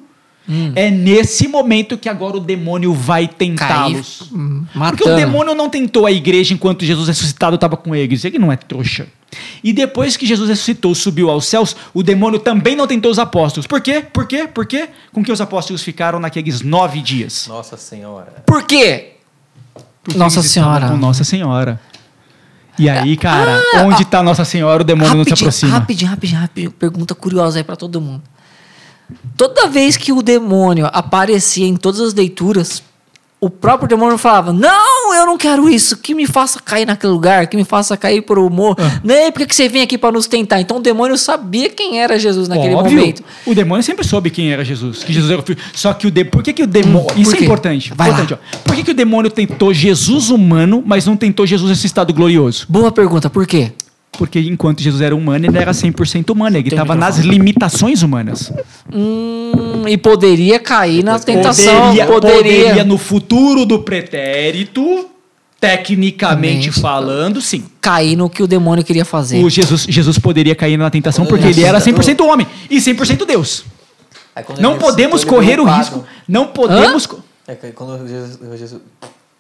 [0.49, 0.71] hum.
[0.77, 4.31] é nesse momento que agora o demônio vai tentá-los.
[4.31, 8.25] Hum, Porque o demônio não tentou a igreja enquanto Jesus ressuscitado estava com eles.
[8.25, 9.09] Ele não é trouxa.
[9.65, 13.67] E depois que Jesus ressuscitou, subiu aos céus, o demônio também não tentou os apóstolos.
[13.67, 14.05] Por quê?
[14.13, 14.47] Por quê?
[14.47, 14.91] Por quê?
[15.13, 17.49] Com que os apóstolos ficaram naqueles nove dias?
[17.49, 18.45] Nossa Senhora.
[18.47, 19.15] Por quê?
[20.05, 20.89] Porque Nossa Senhora.
[20.89, 21.81] Com Nossa Senhora.
[22.81, 25.73] E aí, cara, ah, onde está Nossa Senhora, o demônio não se aproxima.
[25.73, 26.71] Rapidinho, rapidinho, rapidinho.
[26.71, 28.23] Pergunta curiosa aí para todo mundo.
[29.37, 32.83] Toda vez que o demônio aparecia em todas as leituras,
[33.41, 37.47] o próprio demônio falava: Não, eu não quero isso, que me faça cair naquele lugar,
[37.47, 38.77] que me faça cair por humor.
[38.79, 39.01] Ah.
[39.03, 40.61] Nem porque que você vem aqui para nos tentar.
[40.61, 42.99] Então o demônio sabia quem era Jesus naquele Óbvio.
[42.99, 43.25] momento.
[43.47, 45.03] O demônio sempre soube quem era Jesus.
[45.03, 45.59] Que Jesus era o filho.
[45.73, 46.25] Só que o de...
[46.25, 47.17] por que, que o demônio.
[47.17, 47.93] Hum, isso é importante.
[47.95, 48.59] Vai importante ó.
[48.63, 52.67] Por que, que o demônio tentou Jesus humano, mas não tentou Jesus nesse estado glorioso?
[52.69, 53.73] Boa pergunta, por quê?
[54.13, 56.57] Porque enquanto Jesus era humano, ele era 100% humano.
[56.57, 58.53] Ele estava nas limitações humanas.
[58.93, 61.89] Hum, e poderia cair na tentação.
[61.89, 62.65] Poderia, poderia.
[62.65, 65.09] poderia no futuro do pretérito,
[65.61, 67.65] tecnicamente falando, sim.
[67.81, 69.43] Cair no que o demônio queria fazer.
[69.45, 73.65] O Jesus, Jesus poderia cair na tentação porque ele era 100% homem e 100% Deus.
[74.59, 76.05] Não podemos correr o risco.
[76.27, 77.09] Não podemos.
[77.47, 78.83] É quando Jesus, Jesus,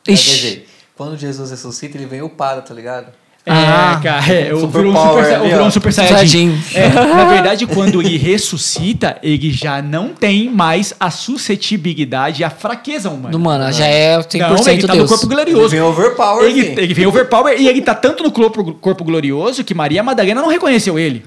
[0.06, 0.64] Ixi.
[0.96, 3.06] quando Jesus ressuscita, ele vem upado, tá ligado?
[3.46, 3.98] É, Ah.
[4.02, 6.62] cara, é, o Super virou um power super, ali, virou um super Saiyajin.
[6.74, 12.50] É, na verdade, quando ele ressuscita, ele já não tem mais a suscetibilidade e a
[12.50, 13.30] fraqueza humana.
[13.30, 15.08] Do mano, já é 100% Não, ele tá no Deus.
[15.10, 15.68] corpo Ele glorioso.
[15.70, 19.74] vem overpower, Ele, ele vem overpower e ele tá tanto no corpo, corpo glorioso que
[19.74, 21.24] Maria Madalena não reconheceu ele.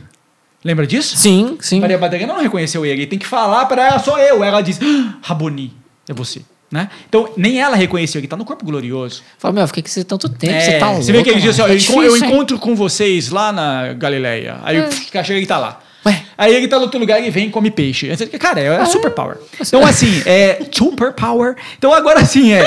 [0.64, 1.18] Lembra disso?
[1.18, 1.82] Sim, sim.
[1.82, 3.02] Maria Madalena não reconheceu ele.
[3.02, 4.44] Ele tem que falar para ela, sou eu.
[4.44, 5.74] Ela diz, "Ah, Raboni,
[6.08, 6.42] é você.
[6.74, 6.90] Né?
[7.08, 9.22] Então, nem ela reconheceu, ele tá no corpo glorioso.
[9.38, 11.04] Fala, meu, fiquei com você tanto tempo, É, você tá louco.
[11.04, 12.24] você vê que ele diz assim, ó, eu, É eu difícil, hein?
[12.34, 14.58] encontro com vocês lá na Galileia.
[14.64, 15.80] Aí o cara chega e tá lá.
[16.04, 16.24] Ué.
[16.36, 18.10] Aí ele tá no outro lugar e vem e come peixe.
[18.10, 19.38] Aí você fica, Cara, é, super power.
[19.62, 21.56] Então, assim, é super power.
[21.78, 22.64] Então, agora assim, é.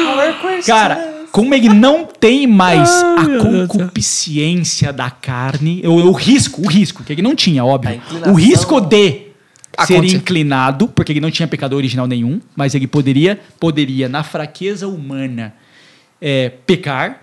[0.66, 7.04] Cara, como ele não tem mais a concupiscência da carne, o, o risco, o risco,
[7.04, 8.00] que ele não tinha, óbvio.
[8.26, 9.31] O risco de
[9.86, 14.22] ser Aconte- inclinado, porque ele não tinha pecado original nenhum, mas ele poderia, poderia na
[14.22, 15.54] fraqueza humana,
[16.20, 17.22] é, pecar.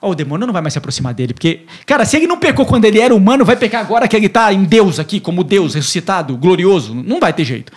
[0.00, 2.66] Ó, o demônio não vai mais se aproximar dele, porque, cara, se ele não pecou
[2.66, 5.74] quando ele era humano, vai pecar agora que ele tá em Deus aqui, como Deus
[5.74, 6.94] ressuscitado, glorioso.
[6.94, 7.72] Não vai ter jeito.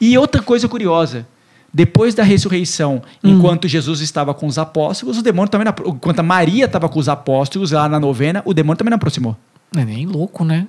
[0.00, 1.26] E outra coisa curiosa,
[1.72, 6.66] depois da ressurreição, enquanto Jesus estava com os apóstolos, o demônio também, enquanto a Maria
[6.66, 9.34] estava com os apóstolos lá na novena, o demônio também não aproximou.
[9.74, 10.66] É nem louco, né?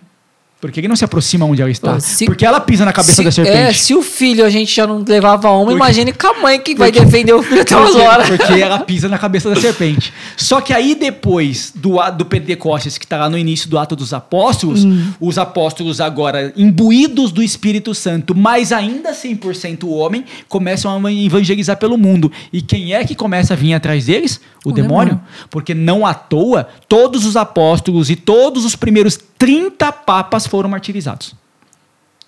[0.63, 1.99] Porque ele não se aproxima onde ela está.
[1.99, 3.57] Se- porque ela pisa na cabeça se, da serpente.
[3.57, 6.57] É, se o filho a gente já não levava uma, Porque- imagine com a mãe
[6.57, 8.29] que vai defender o filho até umas Porque, horas.
[8.29, 10.13] porque ela pisa na cabeça da serpente.
[10.37, 14.13] Só que aí depois do, do Pentecostes, que está lá no início do ato dos
[14.13, 15.11] apóstolos, Hum.
[15.19, 21.97] os apóstolos agora imbuídos do Espírito Santo, mas ainda 100% homem, começam a evangelizar pelo
[21.97, 22.31] mundo.
[22.53, 24.39] E quem é que começa a vir atrás deles?
[24.65, 25.15] O, O demônio.
[25.15, 25.21] demônio.
[25.49, 31.35] Porque não à toa, todos os apóstolos e todos os primeiros 30 papas foram martirizados.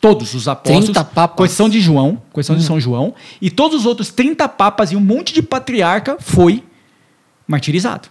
[0.01, 0.85] Todos os apóstolos.
[0.85, 1.45] 30 papas?
[1.45, 3.15] Exceção de João, exceção de São João.
[3.41, 6.63] E todos os outros 30 papas e um monte de patriarca foi
[7.47, 8.09] martirizado.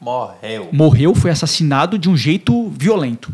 [0.00, 0.68] Morreu.
[0.72, 3.32] Morreu, foi assassinado de um jeito violento.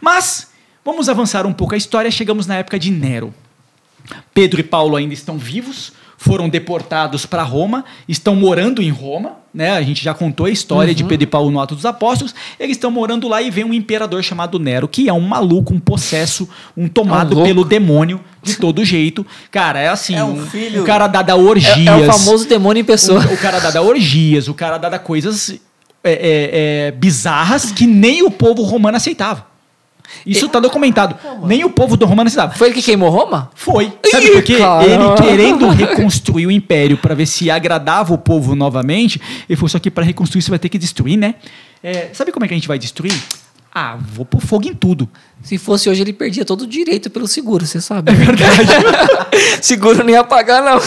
[0.00, 0.52] Mas,
[0.84, 2.10] vamos avançar um pouco a história.
[2.10, 3.34] Chegamos na época de Nero.
[4.32, 9.70] Pedro e Paulo ainda estão vivos, foram deportados para Roma, estão morando em Roma, né?
[9.70, 12.34] A gente já contou a história de Pedro e Paulo no Ato dos Apóstolos.
[12.58, 15.78] Eles estão morando lá e vem um imperador chamado Nero, que é um maluco, um
[15.78, 17.46] possesso, um tomado louco.
[17.48, 19.24] pelo demônio de todo jeito.
[19.50, 21.86] Cara, é assim, É um filho- o cara dá da orgias.
[21.86, 23.24] É, é o famoso demônio em pessoa.
[23.24, 25.50] O, o cara dá da orgias, o cara dá da coisas
[26.02, 29.46] é, é, é, bizarras que nem o povo romano aceitava.
[30.26, 31.16] Isso tá documentado.
[31.44, 32.54] Nem o povo do romano aceitava.
[32.54, 33.50] Foi ele que queimou Roma?
[33.54, 33.92] Foi.
[34.10, 34.54] Sabe por quê?
[34.54, 39.78] Ele querendo reconstruir o império para ver se agradava o povo novamente, ele falou: só
[39.78, 41.34] que para reconstruir você vai ter que destruir, né?
[41.82, 43.12] É, sabe como é que a gente vai destruir?
[43.74, 45.08] Ah, vou pôr fogo em tudo.
[45.42, 48.12] Se fosse hoje, ele perdia todo o direito pelo seguro, você sabe.
[48.12, 48.68] É verdade.
[49.60, 50.80] seguro não ia pagar, não.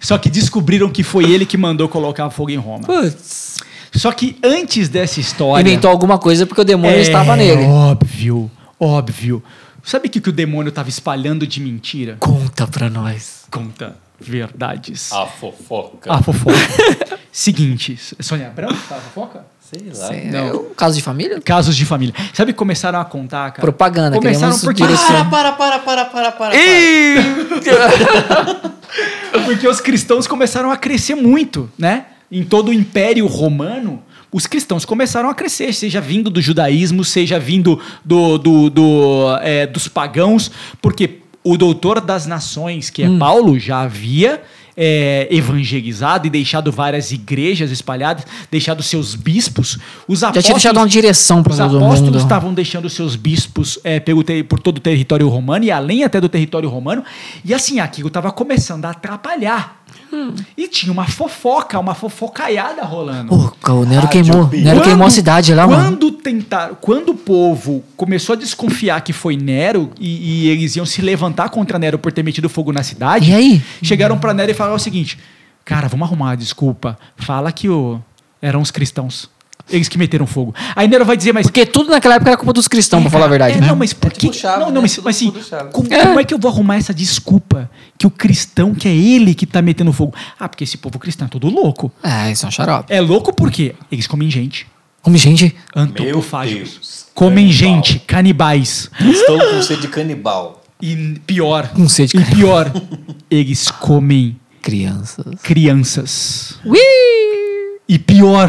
[0.00, 2.84] Só que descobriram que foi ele que mandou colocar fogo em Roma.
[2.84, 3.58] Putz.
[3.92, 5.68] Só que antes dessa história.
[5.68, 7.64] Inventou alguma coisa porque o demônio É, estava nele.
[7.64, 9.42] Óbvio, óbvio.
[9.82, 12.16] Sabe o que, que o demônio estava espalhando de mentira?
[12.20, 13.44] Conta pra nós.
[13.50, 15.10] Conta verdades.
[15.12, 16.12] A fofoca.
[16.12, 16.56] A fofoca.
[17.32, 19.44] Seguinte, Sônia Abrão, tá a fofoca?
[19.60, 20.10] Sei lá.
[20.30, 20.48] Não.
[20.48, 21.40] é um caso de família?
[21.40, 22.12] Casos de família.
[22.34, 23.60] Sabe que começaram a contar, cara?
[23.60, 25.30] Propaganda, Começaram porque, direção.
[25.30, 26.54] Para, para, para, para, para, para.
[29.44, 32.06] porque os cristãos começaram a crescer muito, né?
[32.30, 34.02] Em todo o Império Romano,
[34.32, 39.66] os cristãos começaram a crescer, seja vindo do judaísmo, seja vindo do, do- do, é,
[39.66, 40.50] dos pagãos,
[40.80, 43.18] porque o doutor das nações, que é Hum.
[43.18, 44.42] Paulo, já havia
[44.76, 49.76] é, evangelizado e deixado várias igrejas espalhadas, deixado seus bispos.
[50.06, 52.16] Os Já apóstolos, tinha deixado uma direção os todo apóstolos mundo.
[52.18, 56.28] estavam deixando seus bispos é, pelo por todo o território romano e além até do
[56.28, 57.02] território romano.
[57.44, 59.79] E assim, aquilo estava começando a atrapalhar.
[60.12, 60.34] Hum.
[60.56, 63.28] E tinha uma fofoca, uma fofocaiada rolando.
[63.28, 64.48] Pô, o Nero queimou.
[64.48, 65.82] Nero queimou a cidade lá, mano.
[65.84, 70.84] quando tentaram, quando o povo começou a desconfiar que foi Nero e, e eles iam
[70.86, 73.62] se levantar contra Nero por ter metido fogo na cidade, E aí?
[73.82, 75.18] chegaram para Nero e falaram o seguinte:
[75.64, 76.98] Cara, vamos arrumar a desculpa.
[77.16, 78.00] Fala que o,
[78.42, 79.30] eram os cristãos.
[79.68, 80.54] Eles que meteram fogo.
[80.74, 83.26] Aí Nero vai dizer, mas Porque tudo naquela época era culpa dos cristãos, pra falar
[83.26, 83.66] a verdade, é, né?
[83.68, 84.38] Não, mas por tipo que?
[84.38, 84.72] Chaves, não, né?
[84.74, 85.32] não, mas, Tudo- mas assim,
[85.72, 86.06] como, É.
[86.06, 89.46] como é que eu vou arrumar essa desculpa que o cristão, que é ele que
[89.46, 90.14] tá metendo fogo?
[90.38, 91.92] Ah, porque esse povo cristão é todo louco.
[92.02, 92.92] É, isso é um xarope.
[92.92, 94.66] É louco porque eles comem gente.
[95.02, 97.06] Como gente, Antropofágicos.
[97.14, 97.52] Comem Canibal.
[97.76, 98.90] gente, canibais.
[99.00, 100.62] Estou com sede de canibal.
[100.82, 102.72] E pior, Com sede de e pior,
[103.30, 105.24] eles comem crianças.
[105.42, 106.58] crianças.
[106.64, 106.78] Ui!
[107.90, 108.48] E pior,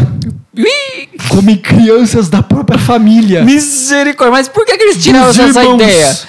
[0.56, 1.10] Ui!
[1.28, 3.44] comem crianças da própria família.
[3.44, 5.82] Misericórdia, mas por que, que eles tiraram essa irmãos.
[5.82, 6.20] ideia?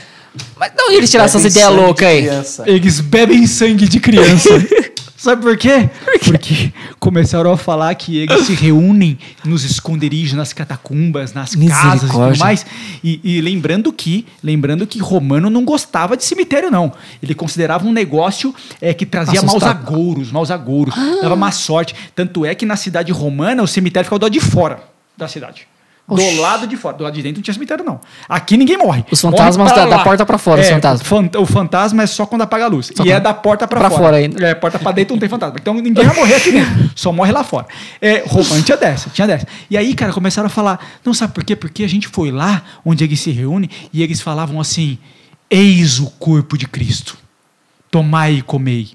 [0.59, 2.23] Mas não eles tiraram essas Bebem ideias sangue de loucas aí.
[2.23, 2.63] criança.
[2.67, 4.49] Eles bebem sangue de criança.
[5.23, 5.89] Sabe por quê?
[6.27, 12.13] Porque começaram a falar que eles se reúnem nos esconderijos, nas catacumbas, nas casas e
[12.13, 12.67] tudo mais.
[13.05, 16.93] E, e lembrando que, lembrando que Romano não gostava de cemitério, não.
[17.23, 20.93] Ele considerava um negócio é, que trazia maus agouros, maus agouros,
[21.23, 21.95] dava má sorte.
[22.17, 24.83] Tanto é que na cidade romana o cemitério ficava do lado de fora
[25.17, 25.69] da cidade.
[26.09, 26.35] Oxi.
[26.35, 26.97] Do lado de fora.
[26.97, 28.01] Do lado de dentro não tinha cemitério, não.
[28.29, 29.05] Aqui ninguém morre.
[29.11, 31.07] Os fantasmas Morre da- da porta pra fora, os É, fantasmas.
[31.09, 32.87] fan- O fantasma é só quando apaga a luz.
[32.87, 34.03] Só e quando- é da porta pra, pra fora.
[34.03, 34.47] fora ainda.
[34.47, 35.57] É, porta pra dentro não tem fantasma.
[35.61, 36.91] Então ninguém vai morrer aqui dentro.
[36.95, 37.67] Só morre lá fora.
[38.01, 39.47] É, Romano tinha dessa, tinha dessa.
[39.71, 40.85] E aí, cara, começaram a falar.
[41.05, 41.55] Não sabe por quê?
[41.57, 44.99] Porque a gente foi lá onde eles se reúnem e eles falavam assim:
[45.49, 47.17] Eis o corpo de Cristo.
[47.91, 48.89] Tomai e comei.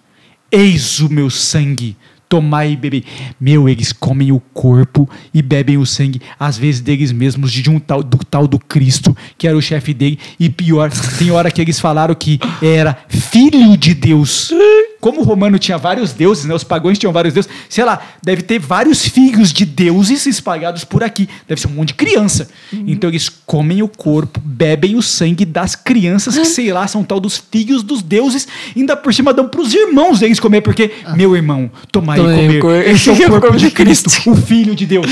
[0.52, 1.96] Eis o meu sangue.
[2.30, 3.04] Tomai e bebei.
[3.40, 7.80] Meu, eles comem o corpo e bebem o sangue, às vezes deles mesmos, de um
[7.80, 10.20] tal do tal do Cristo, que era o chefe dele.
[10.40, 14.52] E pior, tem hora que eles falaram que era filho de Deus.
[15.00, 16.54] Como o romano tinha vários deuses, né?
[16.54, 17.50] Os pagãos tinham vários deuses.
[17.70, 21.30] Sei lá, deve ter vários filhos de deuses espalhados por aqui.
[21.48, 22.50] Deve ser um monte de criança.
[22.72, 27.20] Então eles comem o corpo, bebem o sangue das crianças, que sei lá, são tal
[27.20, 28.48] dos filhos dos deuses.
[28.76, 32.88] Ainda por cima dão pros irmãos deles comer, porque, meu irmão, tomar e Tomei comer.
[32.90, 35.08] Esse é o corpo de Cristo, o filho de Deus.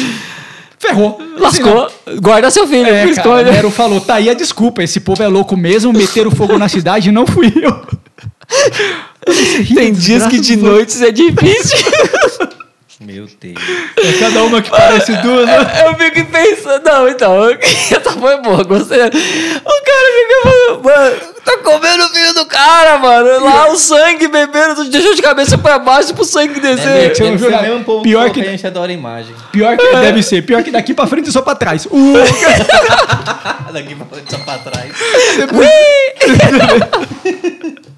[0.80, 1.20] Ferrou.
[1.38, 1.88] Lascou.
[2.20, 2.88] Guarda seu filho.
[2.88, 3.44] É, cara.
[3.44, 7.12] Nero falou, tá aí a desculpa, esse povo é louco mesmo, meteram fogo na cidade,
[7.12, 7.86] não fui eu.
[9.74, 11.78] Tem dias que de noites é difícil.
[13.02, 13.56] Meu Deus.
[13.98, 15.58] É cada uma que parece duas, né?
[15.86, 16.82] Eu fico pensando.
[16.86, 17.44] Não, então.
[17.52, 18.98] Essa foi boa, gostei.
[18.98, 19.14] O cara
[20.16, 23.44] fica falando, mano, tá comendo o filho do cara, mano.
[23.44, 26.86] Lá o sangue bebendo, deixou de cabeça pra baixo pro sangue É, descer.
[26.88, 29.36] deve deixa ser o mesmo povo Pior que, que- que a gente adora a imagem.
[29.52, 31.86] Pior que deve ser, pior que daqui pra frente e só pra trás.
[31.88, 32.14] Uh,
[33.74, 34.92] Daqui pra frente, só pra trás.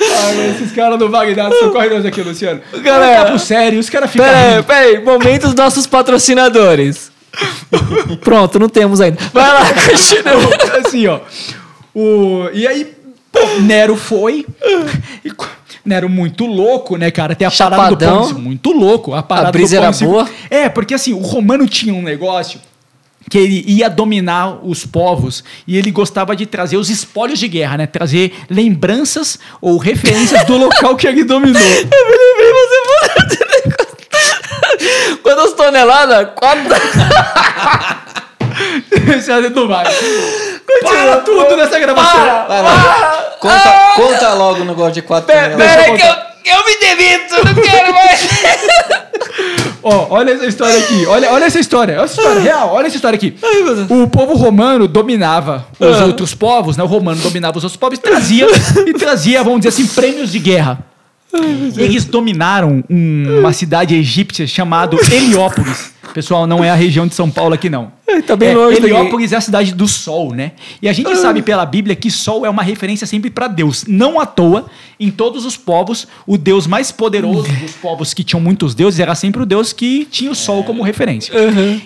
[0.00, 2.60] ai, esses caras não valem nada, socorre nós aqui, Luciano.
[2.82, 3.24] Galera.
[3.26, 4.64] Papo sério, os caras ficam Pera aí, rindo.
[4.64, 5.04] pera aí.
[5.04, 7.10] Momento dos nossos patrocinadores.
[8.22, 9.18] Pronto, não temos ainda.
[9.32, 10.78] Vai lá, continua.
[10.86, 11.20] assim, ó.
[11.94, 12.92] O, e aí,
[13.30, 14.46] pô, Nero foi.
[15.24, 15.30] E
[15.84, 17.34] Nero muito louco, né, cara?
[17.34, 18.18] Tem a parada do Chapadão.
[18.22, 19.14] Pôncio, muito louco.
[19.14, 20.28] A parada A brisa do era boa.
[20.50, 22.60] É, porque assim, o romano tinha um negócio
[23.30, 27.78] que ele ia dominar os povos e ele gostava de trazer os espólios de guerra,
[27.78, 27.86] né?
[27.86, 31.62] Trazer lembranças ou referências do local que ele dominou.
[31.62, 33.90] Eu me lembrei você falando desse negócio.
[35.22, 36.28] Quantas toneladas?
[36.34, 36.74] Quatro.
[39.16, 39.84] Esse é do vai.
[40.82, 42.20] Para tudo nessa gravação.
[42.20, 43.36] Para, Vai lá.
[43.38, 45.76] Conta, conta logo o negócio de quatro Pera, toneladas.
[45.76, 48.28] pera aí que eu, eu me demito, não quero mais.
[49.82, 51.06] Ó, olha essa história aqui.
[51.06, 51.94] Olha, olha essa história.
[51.96, 52.70] Olha essa história real.
[52.72, 53.34] Olha essa história aqui.
[53.88, 56.04] O povo romano dominava os Ah.
[56.04, 56.84] outros povos, né?
[56.84, 58.46] O romano dominava os outros povos e trazia,
[58.86, 60.80] e trazia, vamos dizer assim, prêmios de guerra.
[61.78, 65.92] Eles dominaram um- uma cidade egípcia chamada Heliópolis.
[66.12, 67.92] Pessoal, não é a região de São Paulo aqui, não.
[68.26, 68.76] Tá bem É, longe.
[68.78, 70.52] Heliópolis é a cidade do sol, né?
[70.82, 73.84] E a gente sabe pela Bíblia que sol é uma referência sempre para Deus.
[73.86, 74.66] Não à toa,
[74.98, 79.14] em todos os povos, o Deus mais poderoso dos povos que tinham muitos deuses era
[79.14, 81.32] sempre o Deus que tinha o sol como referência.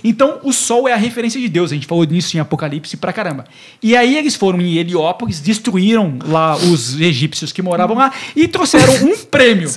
[0.03, 1.71] Então, o sol é a referência de Deus.
[1.71, 3.45] A gente falou nisso em Apocalipse pra caramba.
[3.83, 8.95] E aí eles foram em Heliópolis, destruíram lá os egípcios que moravam lá e trouxeram
[9.07, 9.71] um prêmio.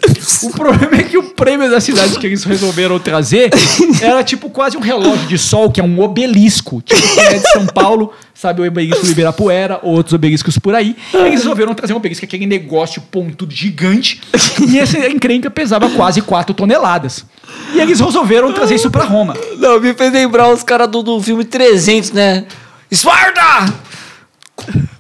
[0.44, 3.50] O problema é que o prêmio da cidade que eles resolveram trazer
[4.02, 6.37] era tipo quase um relógio de sol, que é um obelisco.
[6.82, 10.96] Tipo, quem é de São Paulo, sabe o obelisco do Ibirapuera, outros obeliscos por aí.
[11.14, 14.22] Eles resolveram trazer um obelisco, aquele negócio pontudo gigante.
[14.70, 17.26] E essa encrenca pesava quase 4 toneladas.
[17.74, 19.36] E eles resolveram trazer isso pra Roma.
[19.58, 22.46] Não, me fez lembrar os caras do, do filme 300, né?
[22.90, 23.74] Esparta!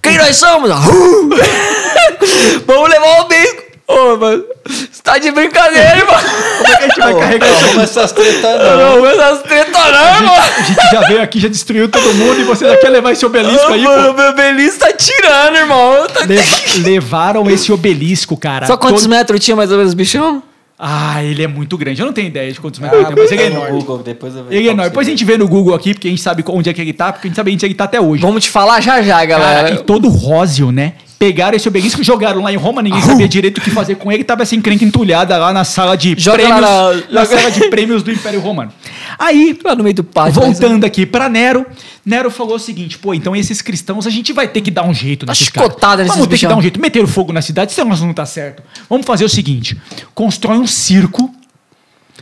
[0.01, 0.69] Quem nós somos?
[0.71, 1.29] Uh!
[2.65, 3.66] Vamos levar o bisco.
[3.88, 6.27] Ô, mano, você tá de brincadeira, mano?
[6.57, 7.65] Como é que a gente vai Pô, carregar isso?
[7.65, 8.77] Arruma essas tretas não.
[8.95, 10.31] Não, mas as treta não, mano.
[10.41, 13.25] A gente já veio aqui, já destruiu todo mundo e você já quer levar esse
[13.25, 14.21] obelisco Ô, aí, mano, pô.
[14.21, 16.05] meu belisco tá tirando, irmão.
[16.13, 18.65] Tá- Leva- levaram esse obelisco, cara.
[18.67, 20.43] Só quantos Todo- metros tinha mais ou menos o bichão?
[20.77, 22.01] Ah, ele é muito grande.
[22.01, 23.79] Eu não tenho ideia de quantos Ah, metros ele tem, mas ele é no enorme.
[23.79, 24.83] Google, depois eu vejo Ele é enorme.
[24.83, 26.81] que Depois a gente vê no Google aqui, porque a gente sabe onde é que
[26.81, 28.21] ele tá, porque a gente sabe onde ele tá até hoje.
[28.21, 29.71] Vamos te falar já já, Cara, galera.
[29.71, 30.93] e todo róseo, né?
[31.20, 34.24] Pegaram esse obelisco jogaram lá em Roma, ninguém sabia direito o que fazer com ele,
[34.24, 38.03] tava essa encrenca entulhada lá na sala de Joga prêmios, na na- sala de prêmios
[38.03, 38.72] do Império Romano.
[39.18, 40.39] Aí, Lá no meio do pátio.
[40.39, 41.65] voltando aqui pra Nero,
[42.05, 44.93] Nero falou o seguinte, pô, então esses cristãos a gente vai ter que dar um
[44.93, 45.70] jeito nesses caras.
[45.72, 46.49] chicotada nesses Vamos ter que bichão.
[46.51, 48.61] dar um jeito, meter fogo na cidade, esse negócio não tá certo.
[48.88, 49.76] Vamos fazer o seguinte,
[50.13, 51.34] constrói um circo,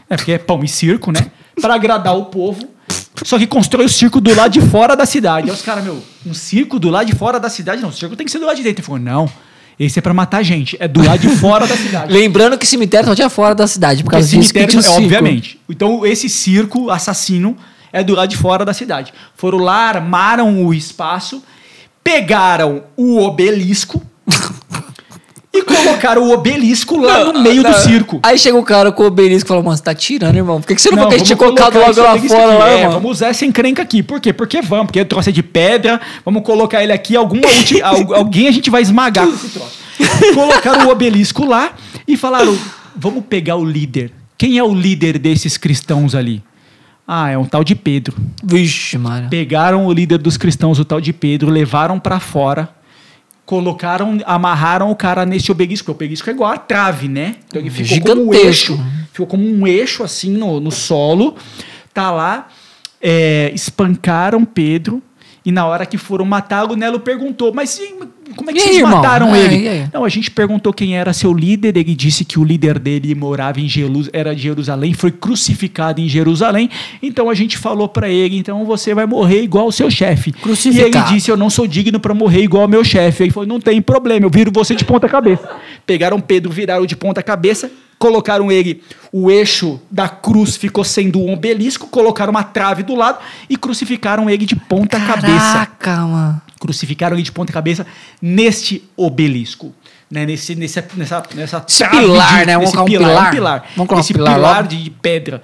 [0.09, 1.19] é porque é pão e circo, né?
[1.61, 2.65] Pra agradar o povo.
[3.23, 5.49] Só que constrói o circo do lado de fora da cidade.
[5.49, 7.81] Aí os caras, meu, um circo do lado de fora da cidade?
[7.81, 8.81] Não, o circo tem que ser do lado de dentro.
[8.81, 9.29] Ele falou, não,
[9.79, 10.77] Esse é pra matar gente.
[10.79, 12.11] É do lado de fora da cidade.
[12.13, 14.97] Lembrando que cemitério só tinha fora da cidade, por causa disso que cemitério, tinha é,
[14.97, 15.59] obviamente.
[15.69, 17.57] Então, esse circo assassino
[17.91, 19.13] é do lado de fora da cidade.
[19.35, 21.43] Foram lá, armaram o espaço,
[22.03, 24.01] pegaram o obelisco
[25.57, 27.79] e colocaram o obelisco lá no meio do Não.
[27.79, 28.19] circo.
[28.23, 30.59] Aí chega o cara com o obelisco e fala, mano, você tá tirando, irmão.
[30.59, 32.37] Por que, que você não, falou que a gente tinha colocado colocar logo lá obelisco
[32.37, 32.93] fora, lá, É, mano?
[32.93, 34.03] Vamos usar essa encrenca aqui.
[34.03, 34.33] Por quê?
[34.33, 37.41] Porque vamos, porque troço é de pedra, vamos colocar ele aqui, alguma
[38.15, 39.85] alguém a gente vai esmagar com esse troço.
[40.33, 41.73] Colocaram o obelisco lá
[42.07, 42.57] e falaram:
[42.95, 44.11] vamos pegar o líder.
[44.37, 46.43] Quem é o líder desses cristãos ali?
[47.07, 48.17] Ah, é um tal de Pedro.
[48.43, 49.29] Vixe, mano.
[49.29, 52.67] Pegaram o líder dos cristãos, o tal de Pedro, levaram pra fora,
[53.45, 55.91] colocaram, amarraram o cara nesse obelisco.
[55.91, 57.35] O obelisco é igual a trave, né?
[57.47, 58.73] Então ele ficou como um Gigantesco.
[58.73, 61.35] eixo, ficou como um eixo assim no, no solo.
[61.93, 62.47] Tá lá,
[63.01, 65.01] é, espancaram Pedro.
[65.45, 67.79] E na hora que foram matá-lo, o Nelo perguntou: Mas
[68.35, 68.97] como é que E aí, vocês irmão?
[68.97, 69.55] mataram É, ele?
[69.63, 69.87] e aí?
[69.93, 71.75] Não, a gente perguntou quem era seu líder.
[71.77, 76.07] Ele disse que o líder dele morava em Jerusalém, era de Jerusalém, foi crucificado em
[76.07, 76.69] Jerusalém.
[77.01, 80.31] Então a gente falou pra ele: então você vai morrer igual o seu chefe.
[80.31, 80.95] Crucificado.
[80.95, 83.23] E ele disse: eu não sou digno pra morrer igual ao meu chefe.
[83.23, 85.49] Ele falou: não tem problema, eu viro você de ponta cabeça.
[85.85, 87.71] Pegaram Pedro, viraram de ponta cabeça.
[87.97, 93.19] Colocaram ele, o eixo da cruz ficou sendo um obelisco, colocaram uma trave do lado
[93.49, 96.41] e crucificaram ele de ponta cabeça Caraca, mano.
[96.59, 97.85] crucificaram ele de ponta cabeça
[98.21, 99.73] neste obelisco.
[100.11, 102.53] Né, nesse, nesse, nessa, nessa Esse pilar, de- né?
[102.53, 103.27] Vamos nesse colocar um pilar, pilar.
[103.27, 103.59] um pilar.
[103.61, 104.67] Vamos colocar um esse pilar pilar, logo.
[104.67, 105.41] de pedra.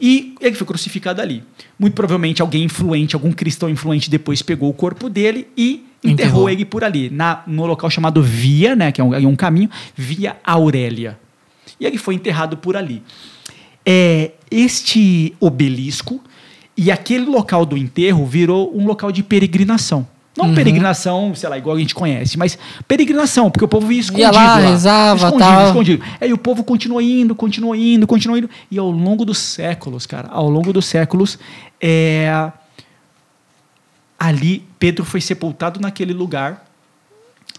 [0.00, 1.42] E ele foi crucificado ali.
[1.78, 6.50] Muito provavelmente alguém influente, algum cristão influente depois pegou o corpo dele e enterrou, Enterrou.
[6.50, 9.70] ele por ali, na, no local chamado Via, né, que é um, é um caminho,
[9.96, 11.18] Via Aurélia.
[11.82, 13.02] E ele foi enterrado por ali.
[13.84, 16.22] É, este obelisco
[16.76, 20.06] e aquele local do enterro virou um local de peregrinação.
[20.36, 20.54] Não Uhum.
[20.54, 22.56] peregrinação, sei lá, igual a gente conhece, mas
[22.88, 24.60] peregrinação, porque o povo ia escondido Ia lá, lá.
[24.70, 25.66] rezava, escondido, tal.
[25.66, 26.04] escondido.
[26.20, 28.48] Aí o povo continua indo, continua indo, continua indo.
[28.70, 31.38] E ao longo dos séculos, cara, ao longo dos séculos,
[31.80, 32.50] é,
[34.18, 36.64] ali Pedro foi sepultado naquele lugar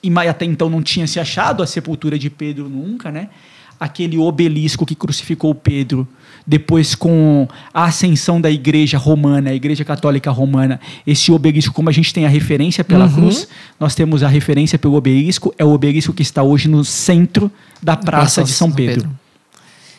[0.02, 3.30] e até então não tinha se achado a sepultura de Pedro nunca, né?
[3.80, 6.08] Aquele obelisco que crucificou Pedro,
[6.48, 11.92] depois com a ascensão da igreja romana, a igreja católica romana, esse obelisco, como a
[11.92, 13.14] gente tem a referência pela Uhum.
[13.14, 13.48] cruz,
[13.80, 17.52] nós temos a referência pelo obelisco, é o obelisco que está hoje no centro
[17.82, 19.10] da Praça, de São Pedro.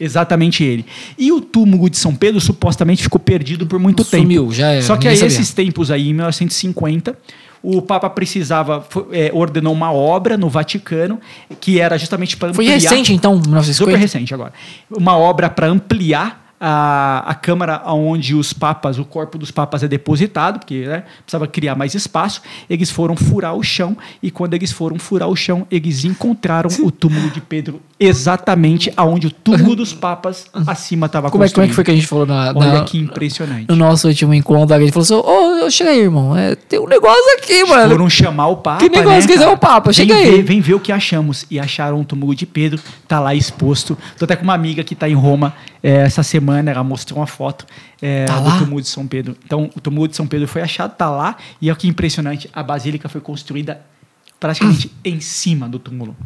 [0.00, 0.84] Exatamente ele.
[1.16, 4.54] E o túmulo de São Pedro supostamente ficou perdido por muito Sumiu, tempo.
[4.54, 7.16] já era, Só que a esses tempos aí, em 1950,
[7.64, 11.18] o Papa precisava, é, ordenou uma obra no Vaticano,
[11.58, 12.90] que era justamente para Foi ampliar...
[12.90, 13.98] recente, então, Super 1950?
[13.98, 14.52] recente agora.
[14.90, 19.88] Uma obra para ampliar a, a câmara onde os papas, o corpo dos papas é
[19.88, 22.40] depositado, porque né, precisava criar mais espaço.
[22.70, 26.90] Eles foram furar o chão e quando eles foram furar o chão, eles encontraram o
[26.90, 31.68] túmulo de Pedro exatamente aonde o túmulo dos papas acima estava Como é, como é
[31.68, 33.66] que foi que a gente falou na, Olha na- que impressionante.
[33.68, 34.74] no nosso último encontro?
[34.74, 36.36] A gente falou assim, ô, chega aí, irmão.
[36.36, 37.90] é, tem um negócio aqui, mano.
[37.90, 38.78] Foram chamar o Papa.
[38.80, 39.90] Que negócio né, que é o Papa?
[39.90, 40.30] Vem Chega aí.
[40.30, 41.46] ver- Vem ver o que achamos.
[41.50, 43.96] E acharam o túmulo de Pedro, tá lá exposto.
[44.18, 47.26] Tô até com uma amiga que tá em Roma é, essa semana, ela mostrou uma
[47.26, 47.66] foto
[48.00, 49.36] é, Tá do túmulo de São Pedro.
[49.44, 51.36] Então, o túmulo de São Pedro foi achado, tá lá.
[51.60, 53.80] E olha que impressionante, a basílica foi construída
[54.38, 56.16] praticamente em cima do túmulo.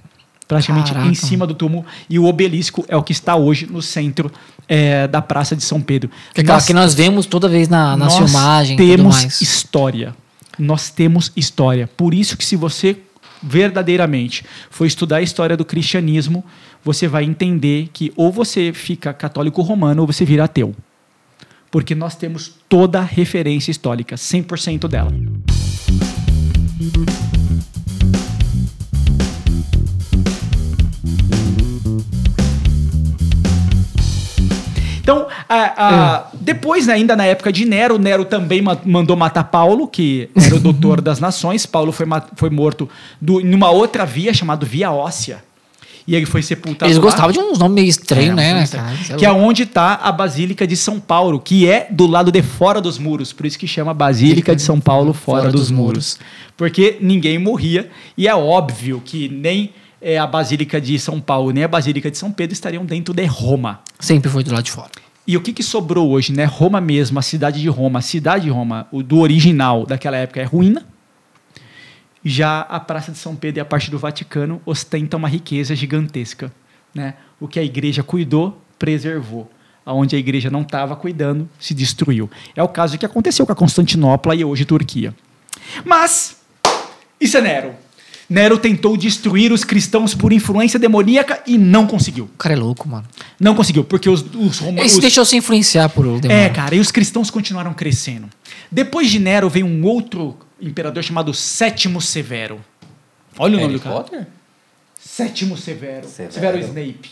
[0.47, 1.11] Praticamente Caraca.
[1.11, 1.85] em cima do túmulo.
[2.09, 4.33] E o obelisco é o que está hoje no centro
[4.67, 6.11] é, da Praça de São Pedro.
[6.33, 10.17] Que, é aquela que nós vemos toda vez na, na Nós filmagem tudo temos história.
[10.59, 11.87] Nós temos história.
[11.87, 12.99] Por isso que se você
[13.43, 16.45] verdadeiramente for estudar a história do cristianismo,
[16.89, 20.75] você vai entender que ou você fica católico romano ou você vira ateu.
[21.71, 25.13] Porque nós temos toda a referência histórica, 100% dela.
[35.01, 39.45] Então, a- a- depois, né, ainda na época de Nero, Nero também ma- mandou matar
[39.45, 41.65] Paulo, que era o doutor das nações.
[41.65, 42.89] Paulo foi, foi morto
[43.21, 45.43] do, em uma outra via, chamada Via Óssea.
[46.09, 47.03] E ele foi sepultado Eles lá.
[47.03, 48.95] gostavam de uns nomes meio estranhos, É, né, né, cara?
[48.95, 52.41] Isso que é onde está a Basílica de São Paulo, que é do lado de
[52.41, 53.31] fora dos muros.
[53.31, 56.19] Por isso que chama Basílica de São Paulo fora, dos, muros.
[56.57, 57.91] Porque ninguém morria.
[58.17, 59.69] E é óbvio que nem
[60.01, 63.27] é, a Basílica de São Paulo, nem a Basílica de São Pedro estariam dentro de
[63.27, 63.81] Roma.
[64.01, 64.91] Sempre foi do lado de fora.
[65.27, 66.47] E o que, que sobrou hoje, né?
[66.47, 70.41] Roma mesmo, a cidade de Roma, a cidade de Roma, o do original daquela época
[70.41, 70.87] é ruína.
[72.25, 76.53] Já a Praça de São Pedro e a parte do Vaticano ostentam uma riqueza gigantesca,
[76.95, 77.15] né?
[77.41, 79.51] O que a igreja cuidou, preservou.
[79.87, 82.29] Aonde a igreja não estava cuidando, se destruiu.
[82.55, 85.15] É o caso que aconteceu com a Constantinopla e hoje Turquia.
[85.85, 86.37] Mas,
[87.19, 87.75] isso é Nero.
[88.29, 92.25] Nero tentou destruir os cristãos por influência demoníaca e não conseguiu.
[92.27, 93.07] O cara é louco, mano.
[93.41, 94.93] Não conseguiu, porque os, os romanos.
[94.93, 96.43] Ele deixou se influenciar por o demônio.
[96.43, 98.29] É, cara, e os cristãos continuaram crescendo.
[98.71, 102.61] Depois de Nero veio um outro imperador chamado Sétimo Severo.
[103.39, 103.97] Olha o nome Harry do cara.
[103.97, 104.27] Potter?
[104.99, 106.09] Sétimo Severo.
[106.09, 106.33] Severo.
[106.33, 107.11] Severo Snape.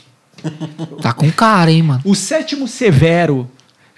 [1.01, 2.03] Tá com cara, hein, mano.
[2.05, 3.51] O sétimo Severo,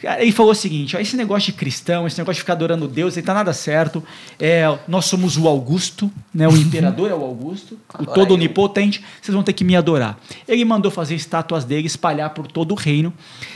[0.02, 3.16] ele falou o seguinte: ó, esse negócio de cristão, esse negócio de ficar adorando Deus,
[3.16, 4.02] ele tá nada certo.
[4.38, 6.46] É, nós somos o Augusto, né?
[6.46, 10.18] O imperador é o Augusto, o todo onipotente, vocês vão ter que me adorar.
[10.46, 13.12] Ele mandou fazer estátuas dele, espalhar por todo o reino.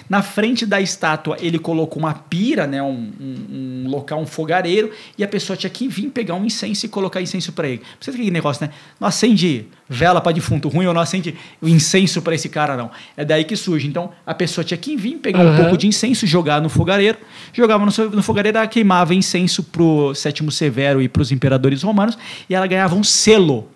[0.09, 2.83] Na frente da estátua, ele colocou uma pira, né?
[2.83, 6.85] Um, um- um local, um fogareiro, e a pessoa tinha que vir pegar um incenso
[6.87, 7.83] e colocar incenso para ele.
[8.01, 8.73] Você tem aquele negócio, né?
[9.01, 12.91] Não acende vela para defunto ruim ou não acende o incenso para esse cara, não.
[13.17, 13.87] É daí que surge.
[13.87, 15.57] Então, a pessoa tinha que vir pegar um Uhum.
[15.57, 17.19] pouco de incenso, jogar no fogareiro,
[17.53, 22.17] jogava no, no fogareiro, ela queimava incenso pro sétimo Severo e pros imperadores romanos,
[22.49, 23.69] e ela ganhava um selo.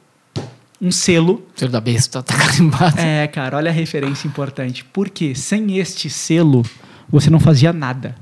[0.80, 1.46] Um selo.
[1.54, 2.98] Filho da besta, tá carimbado.
[2.98, 4.84] É, cara, olha a referência importante.
[4.84, 6.62] Porque sem este selo,
[7.08, 8.14] você não fazia nada.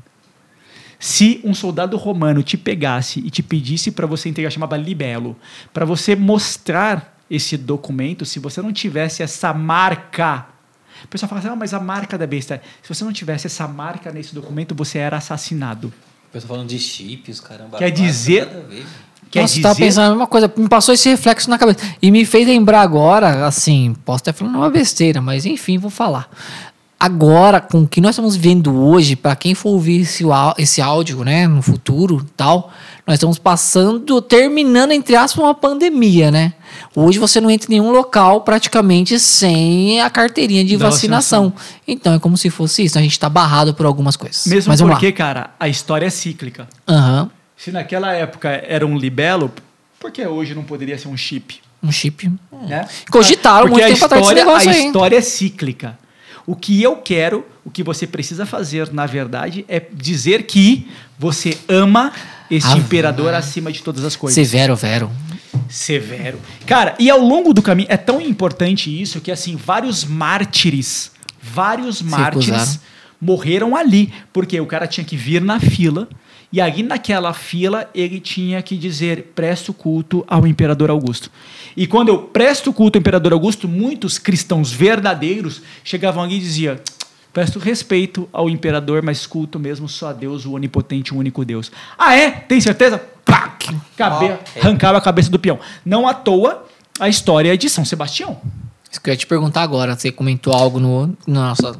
[0.98, 5.36] Se um soldado romano te pegasse e te pedisse para você entregar, chamava libelo,
[5.72, 10.46] para você mostrar esse documento, se você não tivesse essa marca,
[11.04, 13.66] o pessoal fala assim, ah, mas a marca da besta, se você não tivesse essa
[13.66, 15.92] marca nesse documento, você era assassinado.
[16.28, 17.78] O pessoal falando de chips, caramba.
[17.78, 18.48] Quer dizer-.
[19.30, 20.52] Quer Nossa, dizer, tava pensando a mesma coisa.
[20.56, 21.80] Me passou esse reflexo na cabeça.
[22.00, 26.30] E me fez lembrar agora, assim, posso estar falando uma besteira, mas enfim, vou falar.
[26.98, 30.24] Agora, com o que nós estamos vendo hoje, para quem for ouvir esse,
[30.56, 32.72] esse áudio, né, no futuro tal,
[33.06, 36.54] nós estamos passando, terminando, entre aspas, uma pandemia, né?
[36.96, 41.52] Hoje você não entra em nenhum local praticamente sem a carteirinha de Da vacinação.
[41.88, 42.96] Então é como se fosse isso.
[42.98, 44.46] A gente tá barrado por algumas coisas.
[44.46, 46.68] mesmo mas porque, cara, a história é cíclica.
[46.88, 47.30] Aham.
[47.56, 49.50] Se naquela época era um libelo,
[49.98, 51.60] por que hoje não poderia ser um chip?
[51.82, 52.30] Um chip.
[52.68, 52.86] né?
[53.10, 54.86] Cogitaram Porque muito tempo atrás desse história- negócio A aí.
[54.86, 55.98] história é cíclica.
[56.46, 60.86] O que eu quero, o que você precisa fazer, na verdade, é dizer que
[61.18, 62.12] você ama
[62.50, 64.34] este Ah, imperador acima de todas as coisas.
[64.34, 65.10] Severo, Vero.
[65.68, 66.38] Severo.
[66.66, 71.10] Cara, e ao longo do caminho, é tão importante isso que, assim, vários mártires,
[71.42, 72.80] vários mártires
[73.20, 76.08] morreram ali, porque o cara tinha que vir na fila,
[76.52, 81.30] e aí naquela fila ele tinha que dizer, presto culto ao imperador Augusto.
[81.76, 86.78] E quando eu presto culto ao imperador Augusto, muitos cristãos verdadeiros chegavam ali e diziam,
[87.32, 91.72] presto respeito ao imperador, mas culto mesmo só a Deus, o onipotente, o único Deus.
[91.98, 92.30] Ah é?
[92.30, 93.02] Tem certeza?
[93.72, 93.80] Plac!
[93.96, 94.62] Cabe Ok.
[94.62, 95.58] arrancava a cabeça do peão.
[95.84, 96.64] Não à toa
[96.98, 98.40] a história é de São Sebastião.
[98.90, 99.96] Isso que eu ia te perguntar agora.
[99.96, 101.74] Você comentou algo no, no nossa.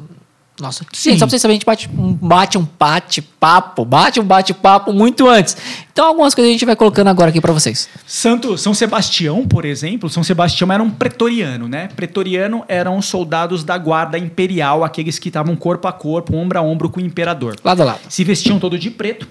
[0.59, 1.09] Nossa, Sim.
[1.11, 4.93] Gente, só pra vocês saberem, a gente bate um bate um bate-papo, bate um bate-papo
[4.93, 5.57] muito antes.
[5.91, 7.89] Então, algumas coisas a gente vai colocando agora aqui pra vocês.
[8.07, 11.89] Santo São Sebastião, por exemplo, São Sebastião era um pretoriano, né?
[11.93, 16.61] Pretoriano eram os soldados da guarda imperial, aqueles que estavam corpo a corpo, ombro a
[16.61, 17.57] ombro com o imperador.
[17.61, 17.99] Lado a lado.
[18.07, 19.27] Se vestiam todo de preto.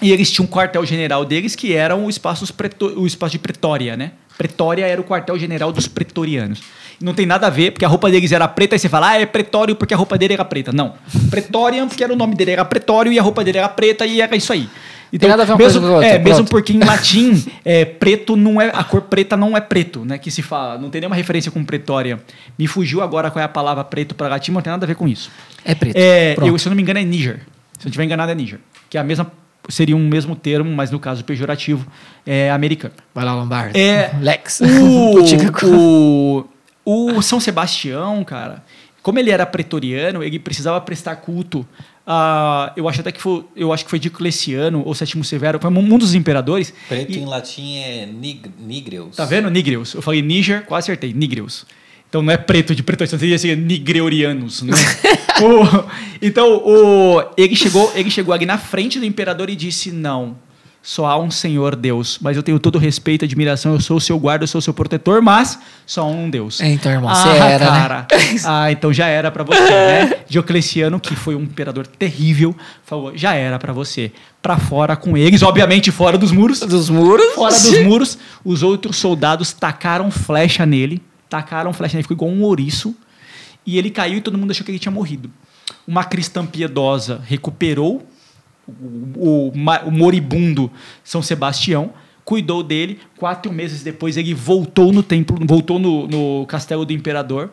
[0.00, 2.44] E eles tinham um quartel-general deles, que era o espaço,
[2.96, 4.12] o espaço de Pretória, né?
[4.36, 6.60] Pretória era o quartel-general dos pretorianos.
[7.00, 9.20] Não tem nada a ver, porque a roupa deles era preta, e você fala, ah,
[9.20, 10.72] é Pretório porque a roupa dele era preta.
[10.72, 10.94] Não.
[11.30, 14.20] Pretorian, porque era o nome dele era Pretório, e a roupa dele era preta, e
[14.20, 14.68] era isso aí.
[15.12, 18.36] Então, nada a ver uma mesmo, coisa outra, é, mesmo porque em latim, é, preto
[18.36, 18.70] não é.
[18.74, 20.18] A cor preta não é preto, né?
[20.18, 20.78] Que se fala.
[20.78, 22.20] Não tem nenhuma referência com Pretória.
[22.58, 24.86] Me fugiu agora qual é a palavra preto para latim, mas não tem nada a
[24.86, 25.30] ver com isso.
[25.64, 25.96] É preto.
[25.96, 27.36] É, eu, se eu não me engano, é Níger.
[27.36, 28.60] Se eu não estiver enganado, é Níger.
[28.90, 29.32] Que é a mesma.
[29.68, 31.86] Seria um mesmo termo, mas no caso pejorativo,
[32.26, 32.94] é americano.
[33.14, 33.78] Vai lá, Lombardi.
[33.78, 34.60] É, Lex.
[34.60, 36.44] O,
[36.84, 38.64] o, o São Sebastião, cara,
[39.02, 41.66] como ele era pretoriano, ele precisava prestar culto.
[42.06, 45.70] a- eu acho até que foi, eu acho que foi Diocleciano ou Sétimo Severo, foi
[45.70, 46.72] um dos imperadores.
[46.88, 49.16] Preto E- em latim é nig nigreus.
[49.16, 49.50] Tá vendo?
[49.50, 49.92] Nigreus.
[49.94, 51.12] Eu falei Níger, quase acertei.
[51.12, 51.66] Nigreus.
[52.08, 54.72] Então não é preto de preto, seria ser nigreurianos, né?
[55.40, 55.84] O-
[56.20, 60.36] então, o, ele, chegou, ele chegou ali na frente do imperador e disse: Não,
[60.82, 64.00] só há um Senhor Deus, mas eu tenho todo respeito e admiração, eu sou o
[64.00, 65.56] seu guarda, eu sou o seu protetor, mas
[65.86, 66.60] só há um Deus.
[66.60, 67.70] É, então, irmão, ah, você era, né?
[67.80, 68.06] cara.
[68.44, 70.14] Ah, então já era pra você, né?
[70.28, 74.10] Diocleciano, que foi um imperador terrível, falou: já era pra você.
[74.42, 76.60] Pra fora com eles, obviamente fora dos muros.
[76.60, 77.32] Dos muros.
[77.34, 81.00] Fora dos muros, os outros soldados tacaram flecha nele.
[81.28, 82.94] Tacaram flecha nele, ficou igual um ouriço.
[83.66, 85.30] E ele caiu e todo mundo achou que ele tinha morrido.
[85.86, 88.06] Uma cristã piedosa recuperou
[88.66, 88.72] o,
[89.16, 89.52] o,
[89.86, 90.70] o moribundo
[91.04, 91.92] São Sebastião,
[92.24, 92.98] cuidou dele.
[93.16, 97.50] Quatro meses depois ele voltou no templo, voltou no, no castelo do imperador.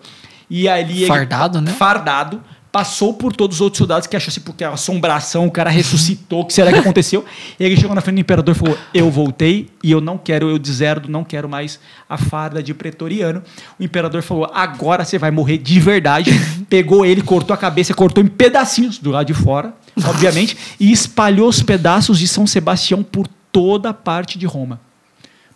[0.49, 1.72] E ali ele- Fardado, né?
[1.72, 2.41] Fardado
[2.76, 6.41] passou por todos os outros soldados que achou assim, porque a assombração, o cara ressuscitou,
[6.41, 7.23] o que será que aconteceu?
[7.57, 10.49] E ele chegou na frente do imperador e falou: Eu voltei e eu não quero,
[10.49, 11.80] eu deserdo, não quero mais
[12.10, 13.41] a farda de pretoriano.
[13.80, 16.31] O imperador falou: Agora você vai morrer de verdade.
[16.69, 19.73] Pegou ele, cortou a cabeça, cortou em pedacinhos do lado de fora,
[20.06, 24.81] obviamente, e espalhou os pedaços de São Sebastião por toda a parte de Roma.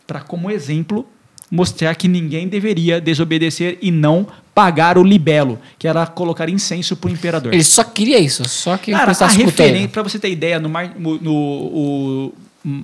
[0.08, 1.06] Para, como exemplo,
[1.52, 7.10] mostrar que ninguém deveria desobedecer e não pagar o libelo, que era colocar incenso para
[7.10, 7.54] o imperador.
[7.54, 10.94] Ele só queria isso, só que Cara, a referência, para você ter ideia, no, mar-
[10.98, 12.34] no- no- o,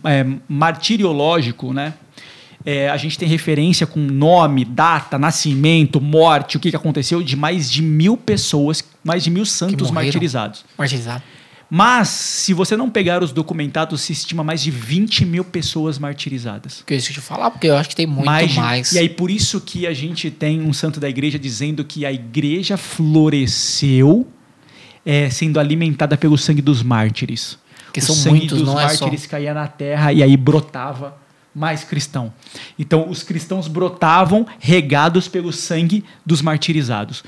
[0.05, 1.93] é, martiriológico, né?
[2.65, 7.35] É, a gente tem referência com nome, data, nascimento, morte, o que, que aconteceu de
[7.35, 10.65] mais de mil pessoas, mais de mil santos martirizados.
[10.75, 11.21] Martirizado.
[11.69, 16.77] Mas, se você não pegar os documentados, se estima mais de 20 mil pessoas martirizadas.
[16.77, 18.55] Porque isso que eu te falar, porque eu acho que tem muito mais.
[18.55, 22.05] Mais E aí, por isso que a gente tem um santo da igreja dizendo que
[22.05, 24.27] a igreja floresceu
[25.05, 27.57] é, sendo alimentada pelo sangue dos mártires.
[27.91, 29.05] Que o são sangue muitos, dos não é só.
[29.05, 31.17] mártires caía na terra e aí brotava
[31.53, 32.33] mais cristão.
[32.77, 37.23] Então, os cristãos brotavam regados pelo sangue dos martirizados.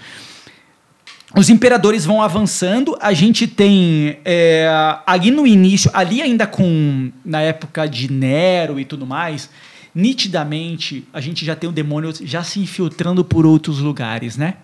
[1.37, 4.67] Os imperadores vão avançando, a gente tem é,
[5.05, 9.47] ali no início, ali ainda com na época de Nero e tudo mais,
[9.93, 14.55] nitidamente a gente já tem o demônio já se infiltrando por outros lugares, né?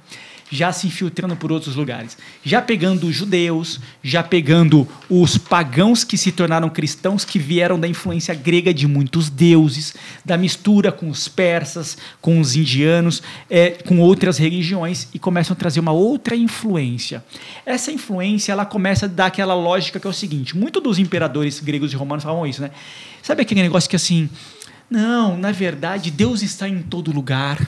[0.52, 6.18] Já se infiltrando por outros lugares, já pegando os judeus, já pegando os pagãos que
[6.18, 11.28] se tornaram cristãos, que vieram da influência grega de muitos deuses, da mistura com os
[11.28, 17.24] persas, com os indianos, é, com outras religiões e começam a trazer uma outra influência.
[17.66, 21.60] Essa influência ela começa a dar aquela lógica que é o seguinte: muitos dos imperadores
[21.60, 22.72] gregos e romanos falavam isso, né?
[23.22, 24.30] Sabe aquele negócio que assim,
[24.90, 27.68] não, na verdade Deus está em todo lugar.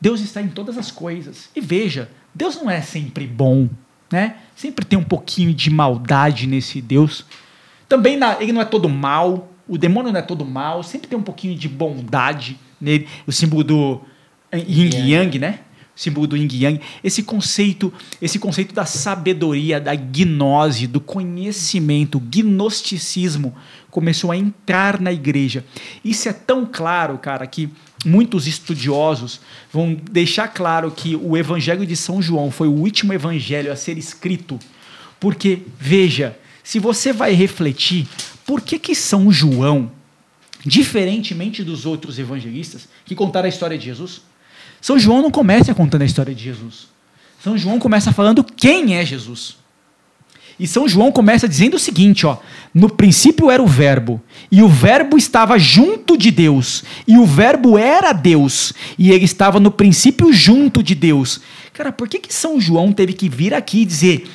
[0.00, 1.48] Deus está em todas as coisas.
[1.54, 3.68] E veja, Deus não é sempre bom,
[4.12, 4.36] né?
[4.54, 7.24] Sempre tem um pouquinho de maldade nesse Deus.
[7.88, 11.18] Também na- ele não é todo mal, o demônio não é todo mal, sempre tem
[11.18, 13.08] um pouquinho de bondade nele.
[13.26, 14.00] O símbolo do
[14.52, 15.10] yin Yang.
[15.10, 15.58] yang, né?
[15.98, 16.80] Símbolo do yin yang.
[17.02, 17.92] Esse conceito,
[18.22, 23.52] esse conceito da sabedoria, da gnose, do conhecimento, gnosticismo
[23.90, 25.64] começou a entrar na igreja.
[26.04, 27.68] Isso é tão claro, cara, que
[28.04, 29.40] muitos estudiosos
[29.72, 33.98] vão deixar claro que o evangelho de São João foi o último evangelho a ser
[33.98, 34.56] escrito,
[35.18, 38.06] porque veja, se você vai refletir,
[38.46, 39.90] por que que São João,
[40.64, 44.27] diferentemente dos outros evangelistas que contaram a história de Jesus,
[44.80, 46.88] São João não começa contando a história de Jesus.
[47.42, 49.56] São João começa falando quem é Jesus.
[50.58, 52.38] E São João começa dizendo o seguinte, ó:
[52.74, 57.78] No princípio era o verbo, e o verbo estava junto de Deus, e o verbo
[57.78, 61.40] era Deus, e ele estava no princípio junto de Deus.
[61.72, 64.28] Cara, por que que São João teve que vir aqui e dizer: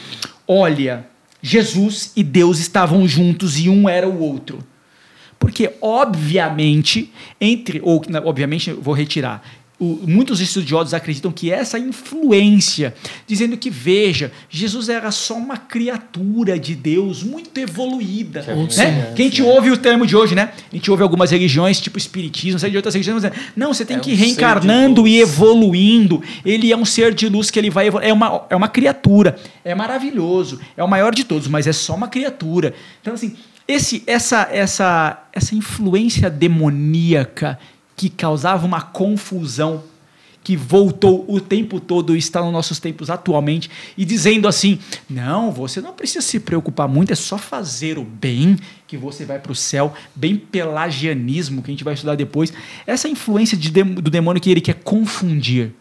[0.48, 1.06] "Olha,
[1.42, 4.64] Jesus e Deus estavam juntos e um era o outro"?
[5.38, 7.12] Porque, obviamente,
[7.42, 7.82] entre.
[7.84, 9.44] Ou, obviamente, vou retirar.
[9.80, 12.94] O- muitos estudiosos acreditam que essa influência,
[13.28, 18.44] dizendo que, veja, Jesus era só uma criatura de Deus muito evoluída.
[18.44, 19.14] Que Né?
[19.16, 20.52] Que a gente ouve o termo de hoje, né?
[20.72, 23.98] A gente ouve algumas religiões, tipo Espiritismo, sei de outras religiões, dizendo, não, você tem
[23.98, 26.22] É que um ir de reencarnando e evoluindo.
[26.46, 29.36] Ele é um ser de luz que ele vai é uma É uma criatura.
[29.66, 30.60] É maravilhoso.
[30.78, 32.74] É o maior de todos, mas é só uma criatura.
[33.02, 33.36] Então, assim,
[33.68, 37.58] esse, essa, essa, essa influência demoníaca
[37.96, 39.84] que causava uma confusão
[40.44, 44.78] que voltou o tempo todo e está nos nossos tempos atualmente e dizendo assim:
[45.10, 49.40] não, você não precisa se preocupar muito, é só fazer o bem que você vai
[49.40, 52.52] para o céu, bem pelagianismo que a gente vai estudar depois.
[52.86, 55.72] Essa influência de do demônio que ele quer confundir,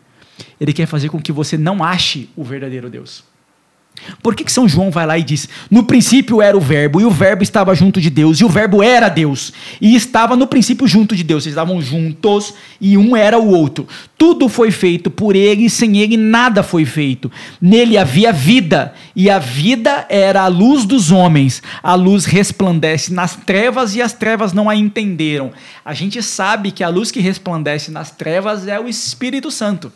[0.61, 3.32] ele quer fazer com que você não ache o verdadeiro Deus.
[4.23, 7.05] Por que, que São João vai lá e diz: No princípio era o Verbo, e
[7.05, 10.87] o Verbo estava junto de Deus, e o Verbo era Deus, e estava no princípio
[10.87, 13.87] junto de Deus, eles estavam juntos, e um era o outro.
[14.19, 17.31] Tudo foi feito por ele, e sem ele nada foi feito.
[17.61, 21.63] Nele havia vida, e a vida era a luz dos homens.
[21.83, 25.53] A luz resplandece nas trevas, e as trevas não a entenderam.
[25.85, 29.93] A gente sabe que a luz que resplandece nas trevas é o Espírito Santo.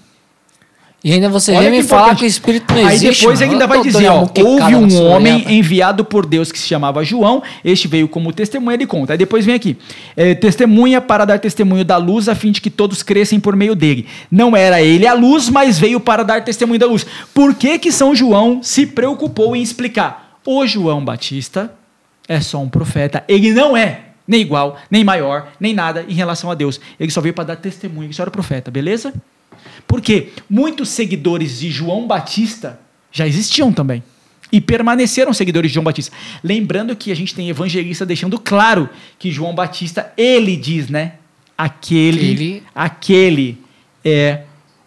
[1.06, 3.20] E ainda você Olha vem me falar que o Espírito não Aí existe.
[3.20, 3.52] depois mano.
[3.52, 7.44] ele ainda vai dizer, ó, houve um homem enviado por Deus que se chamava João,
[7.64, 9.12] este veio como testemunha, ele conta.
[9.12, 9.76] Aí depois vem aqui,
[10.16, 13.76] é, testemunha para dar testemunho da luz, a fim de que todos crescem por meio
[13.76, 14.08] dele.
[14.28, 17.06] Não era ele a luz, mas veio para dar testemunho da luz.
[17.32, 20.40] Por que que São João se preocupou em explicar?
[20.44, 21.72] O João Batista
[22.26, 26.50] é só um profeta, ele não é nem igual, nem maior, nem nada em relação
[26.50, 26.80] a Deus.
[26.98, 29.14] Ele só veio para dar testemunho, que só era profeta, beleza?
[29.86, 32.78] Porque muitos seguidores de João Batista
[33.12, 34.02] já existiam também.
[34.52, 36.14] E permaneceram seguidores de João Batista.
[36.42, 38.88] Lembrando que a gente tem evangelista deixando claro
[39.18, 41.14] que João Batista, ele diz, né?
[41.58, 43.58] Aquele, Aquele- aquele
[44.04, 44.42] é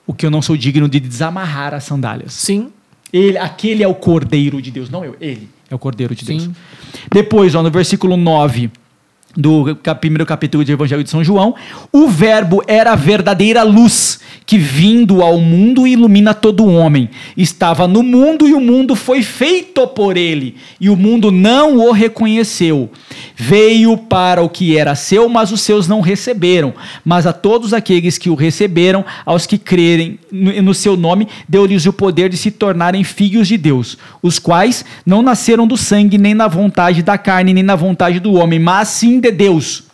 [0.08, 2.34] o que eu não sou digno de desamarrar as sandálias.
[2.34, 2.72] Sim.
[3.12, 6.44] Ele, aquele é o Cordeiro de Deus, não eu, ele é o Cordeiro de Deus.
[6.44, 6.56] Sim.
[7.12, 8.70] Depois, ó, no versículo 9
[9.36, 11.56] do primeiro capítulo do Evangelho de São João,
[11.92, 14.20] o verbo era a verdadeira luz
[14.50, 17.08] que vindo ao mundo ilumina todo homem.
[17.38, 21.92] Estava no mundo e o mundo foi feito por ele, e o mundo não o
[21.92, 22.90] reconheceu.
[23.36, 26.74] Veio para o que era seu, mas os seus não receberam.
[27.06, 31.94] Mas a todos aqueles que o receberam, aos que crerem no, seu nome, deu-lhes o
[31.94, 36.48] poder de se tornarem filhos de Deus, os quais não nasceram do sangue, nem na
[36.48, 39.89] vontade da carne, nem na vontade do homem, mas sim de Deus.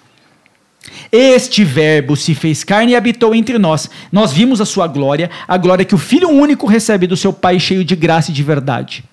[1.11, 3.89] Este Verbo se fez carne e habitou entre nós.
[4.11, 7.59] Nós vimos a sua glória, a glória que o Filho único recebe do seu Pai,
[7.59, 9.03] cheio de graça e de verdade.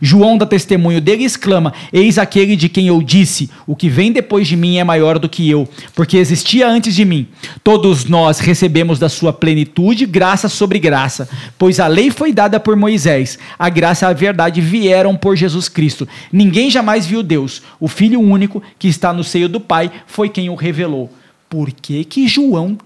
[0.00, 4.12] João dá testemunho dele e exclama: Eis aquele de quem eu disse: O que vem
[4.12, 7.26] depois de mim é maior do que eu, porque existia antes de mim.
[7.62, 11.28] Todos nós recebemos da sua plenitude graça sobre graça,
[11.58, 15.68] pois a lei foi dada por Moisés, a graça e a verdade vieram por Jesus
[15.68, 16.06] Cristo.
[16.32, 17.62] Ninguém jamais viu Deus.
[17.80, 21.10] O Filho único que está no seio do Pai foi quem o revelou.
[21.48, 22.76] Por que, que João,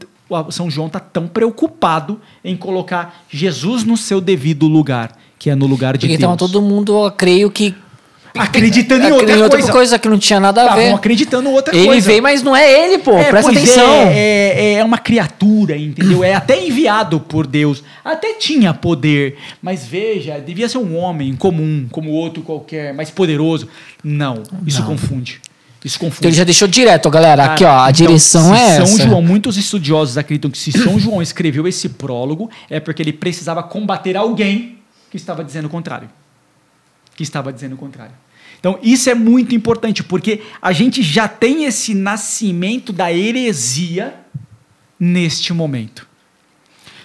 [0.51, 5.66] São João está tão preocupado em colocar Jesus no seu devido lugar, que é no
[5.66, 6.32] lugar de Porque Deus?
[6.32, 7.74] então todo mundo, eu creio que.
[8.39, 9.73] Acreditando em outra outra coisa.
[9.73, 10.94] coisa que não tinha nada a ver.
[10.94, 12.06] acreditando em outra Ele coisa.
[12.06, 13.12] veio, mas não é ele, pô.
[13.19, 13.93] É, Presta pois atenção.
[14.06, 16.23] É, é, é uma criatura, entendeu?
[16.23, 17.82] É até enviado por Deus.
[18.05, 19.36] Até tinha poder.
[19.60, 23.66] Mas veja, devia ser um homem comum, como outro qualquer, mais poderoso.
[24.02, 24.86] Não, isso Não.
[24.86, 25.40] confunde.
[25.85, 26.19] Isso confunde.
[26.20, 27.47] Então ele já deixou direto, galera.
[27.47, 29.02] Aqui, ó, a Então, direção é São essa.
[29.02, 33.60] João, muitos estudiosos acreditam que se São João escreveu esse prólogo é porque ele precisava
[33.64, 34.78] combater alguém
[35.12, 36.09] que estava dizendo o contrário.
[37.14, 38.14] Que estava dizendo o contrário.
[38.59, 44.14] Então, isso é muito importante, porque a gente já tem esse nascimento da heresia
[44.98, 46.09] neste momento.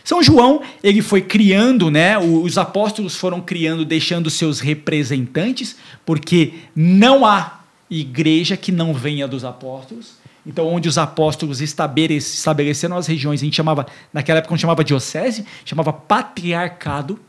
[0.05, 2.17] São João, ele foi criando, né?
[2.17, 5.75] Os apóstolos foram criando, deixando seus representantes,
[6.05, 7.59] porque não há
[7.89, 10.13] igreja que não venha dos apóstolos.
[10.45, 14.81] Então, onde os apóstolos estabelec- estabeleceram as regiões, a gente chamava, naquela época não chamava
[14.81, 17.19] diocese, chamava patriarcado.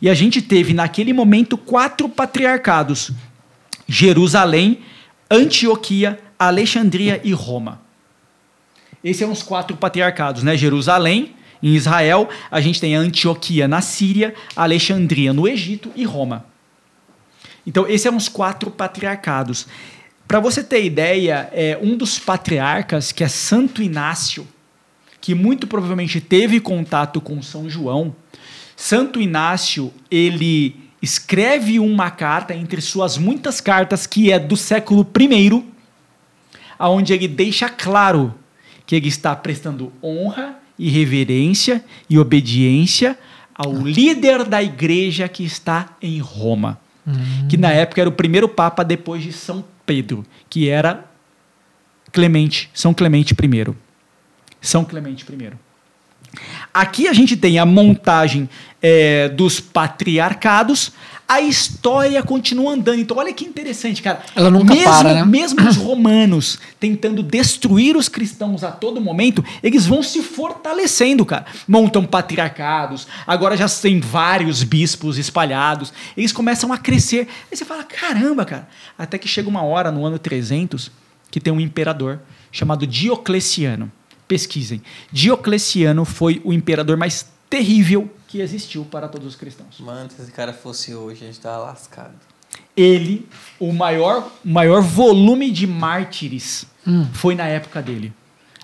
[0.00, 3.10] E a gente teve, naquele momento, quatro patriarcados:
[3.86, 4.80] Jerusalém,
[5.30, 7.80] Antioquia, Alexandria e Roma.
[9.02, 10.56] Esses são os quatro patriarcados, né?
[10.56, 16.44] Jerusalém, em Israel, a gente tem Antioquia na Síria, Alexandria no Egito e Roma.
[17.66, 19.66] Então, esses são os quatro patriarcados.
[20.26, 24.46] Para você ter ideia, é, um dos patriarcas, que é Santo Inácio,
[25.20, 28.14] que muito provavelmente teve contato com São João,
[28.80, 35.62] Santo Inácio, ele escreve uma carta entre suas muitas cartas, que é do século I,
[36.78, 38.34] aonde ele deixa claro
[38.86, 43.18] que ele está prestando honra e reverência e obediência
[43.54, 46.80] ao líder da igreja que está em Roma,
[47.50, 51.04] que na época era o primeiro papa depois de São Pedro, que era
[52.10, 53.74] Clemente, São Clemente I.
[54.58, 55.69] São Clemente I.
[56.72, 58.48] Aqui a gente tem a montagem
[58.82, 60.92] é, dos patriarcados,
[61.30, 62.98] a história continua andando.
[62.98, 64.20] Então, olha que interessante, cara.
[64.34, 65.24] Ela nunca mesmo, para, né?
[65.24, 71.46] Mesmo os romanos tentando destruir os cristãos a todo momento, eles vão se fortalecendo, cara.
[71.68, 77.28] Montam patriarcados, agora já tem vários bispos espalhados, eles começam a crescer.
[77.50, 78.68] Aí você fala, caramba, cara.
[78.98, 80.90] Até que chega uma hora, no ano 300,
[81.30, 82.18] que tem um imperador
[82.50, 83.92] chamado Diocleciano.
[84.40, 84.80] Pesquisem.
[85.10, 89.80] Diocleciano foi o imperador mais terrível que existiu para todos os cristãos.
[89.80, 92.14] Mano, se esse cara fosse hoje, a gente tava lascado.
[92.76, 93.26] Ele,
[93.58, 97.06] o maior, maior volume de mártires Hum.
[97.12, 98.12] foi na época dele.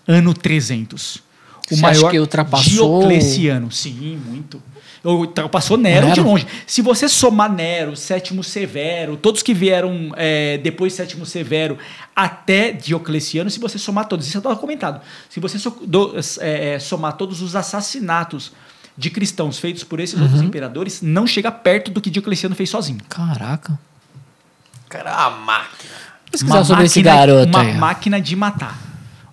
[0.06, 1.16] Ano 300.
[1.16, 1.20] O
[1.68, 3.72] Você maior acha que ultrapassou- Diocleciano.
[3.72, 4.62] Sim, muito.
[5.10, 6.24] Ultrapassou Nero, de Nero?
[6.24, 6.46] longe.
[6.66, 11.78] Se você somar Nero, Sétimo Severo, todos que vieram é, depois Sétimo Severo
[12.14, 15.00] até Diocleciano, se você somar todos, isso estava comentado.
[15.28, 18.52] Se você so- do- é, é, somar todos os assassinatos
[18.98, 20.46] de cristãos feitos por esses outros Uhum.
[20.46, 22.98] imperadores, não chega perto do que Diocleciano fez sozinho.
[23.08, 23.78] Caraca.
[24.88, 25.92] Cara, a máquina.
[26.30, 27.74] Pesquisar sobre esse máquina- garoto Uma aí.
[27.74, 28.78] máquina de matar.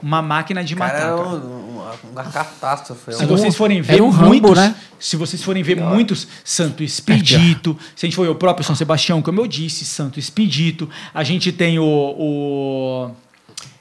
[0.02, 1.18] Uma máquina de cara matar.
[1.18, 1.63] cara.
[2.04, 3.14] Um- uma, catástrofe.
[3.14, 4.76] Se Um- vocês forem ver Era um Rambo, muitos, né?
[5.00, 8.76] se vocês forem ver muitos, Santo Expedito, se a gente for ver o próprio São
[8.76, 13.12] Sebastião, como eu disse, Santo Expedito, a gente tem o o,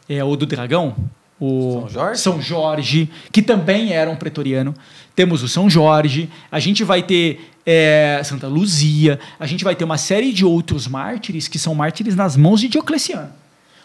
[0.09, 0.95] é, o do dragão,
[1.41, 2.21] o São Jorge?
[2.21, 4.75] São Jorge, que também era um pretoriano.
[5.15, 9.85] Temos o São Jorge, a gente vai ter é, Santa Luzia, a gente vai ter
[9.85, 13.31] uma série de outros mártires que são mártires nas mãos de Diocleciano.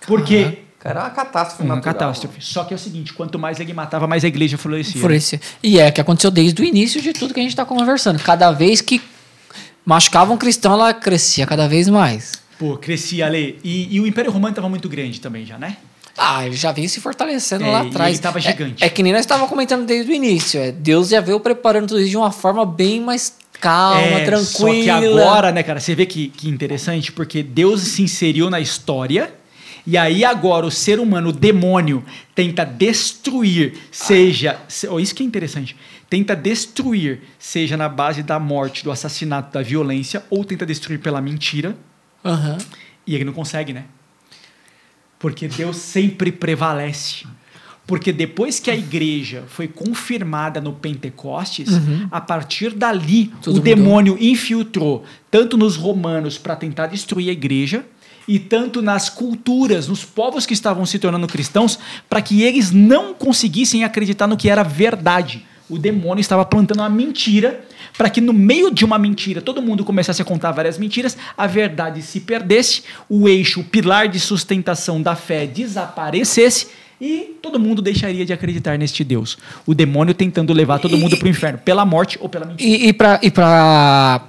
[0.08, 0.60] Porque
[0.96, 1.94] É uma catástrofe uma natural.
[1.96, 2.38] catástrofe.
[2.42, 5.00] Só que é o seguinte, quanto mais ele matava, mais a igreja florescia.
[5.00, 5.40] Florescer.
[5.62, 8.20] E é o que aconteceu desde o início de tudo que a gente está conversando.
[8.20, 9.02] Cada vez que
[9.86, 12.34] machucava um cristão, ela crescia cada vez mais.
[12.60, 13.60] Pô, crescia ali.
[13.64, 15.78] E, e o Império Romano estava muito grande também já, né?
[16.18, 18.14] Ah, ele já vinha se fortalecendo É, lá atrás.
[18.16, 18.84] ele tava É- gigante.
[18.84, 20.60] É, que nem nós estávamos comentando desde o início.
[20.60, 24.46] É, Deus já veio preparando tudo isso de uma forma bem mais calma, É, tranquila.
[24.46, 28.60] Só que agora, né, cara, você vê que, que interessante, porque Deus se inseriu na
[28.60, 29.32] história.
[29.90, 32.04] E aí agora o ser humano, o demônio,
[32.36, 34.60] tenta destruir, seja.
[34.68, 35.78] se- oh, isso que é interessante.
[36.10, 41.22] Tenta destruir, seja na base da morte, do assassinato, da violência, ou tenta destruir pela
[41.22, 41.74] mentira.
[42.24, 42.58] Aham.
[43.08, 43.86] E ele não consegue, né?
[45.18, 47.26] Porque Deus sempre prevalece.
[47.86, 51.70] Porque depois que a igreja foi confirmada no Pentecostes,
[52.12, 53.40] a partir dali Uhum.
[53.42, 53.64] Tudo o mudou.
[53.64, 57.86] demônio infiltrou tanto nos romanos para tentar destruir a igreja
[58.28, 61.80] e tanto nas culturas, nos povos que estavam se tornando cristãos,
[62.10, 65.46] para que eles não conseguissem acreditar no que era verdade.
[65.70, 67.62] O demônio estava plantando uma mentira
[67.98, 71.48] para que no meio de uma mentira todo mundo começasse a contar várias mentiras, a
[71.48, 76.68] verdade se perdesse, o eixo, o pilar de sustentação da fé desaparecesse
[77.00, 79.38] e todo mundo deixaria de acreditar neste Deus.
[79.66, 82.70] O demônio tentando levar todo mundo para o inferno, pela morte ou pela mentira.
[82.70, 84.24] E, e, pra, pra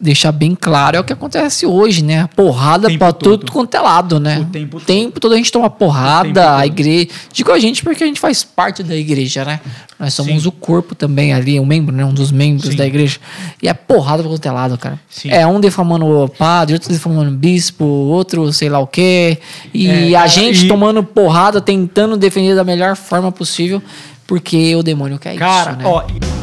[0.00, 2.28] deixar bem claro, é o que acontece hoje, né?
[2.36, 3.38] Porrada todo.
[3.38, 4.40] tudo quanto é lado, né?
[4.40, 4.86] O tempo todo.
[4.86, 7.08] tempo todo a gente toma O porrada, a igreja.
[7.32, 9.60] Digo a gente porque a gente faz parte da igreja, né?
[9.98, 10.48] Nós somos Sim.
[10.48, 12.04] o corpo também ali, um membro, né?
[12.04, 12.76] Um dos membros Sim.
[12.76, 13.18] da igreja.
[13.62, 14.98] E é porrada pra quanto é lado, cara.
[15.08, 15.30] Sim.
[15.30, 19.38] É um defamando o padre, outro defamando o bispo, outro sei lá o quê.
[19.72, 23.80] E É, a gente e- tomando porrada, tentando defender da melhor forma possível,
[24.26, 25.84] porque o demônio quer Cara, isso, né?
[25.86, 26.02] ó.
[26.10, 26.33] e-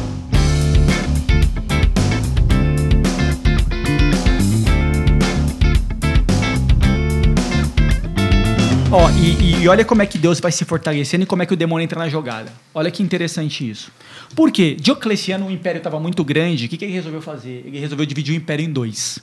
[8.94, 11.54] Ó, e, e olha como é que Deus vai se fortalecendo e como é que
[11.54, 12.52] o demônio entra na jogada.
[12.74, 13.90] Olha que interessante isso.
[14.36, 14.76] Por quê?
[14.78, 17.64] Diocleciano, o império estava muito grande, o que, que ele resolveu fazer?
[17.66, 19.18] Ele resolveu dividir o império em dois.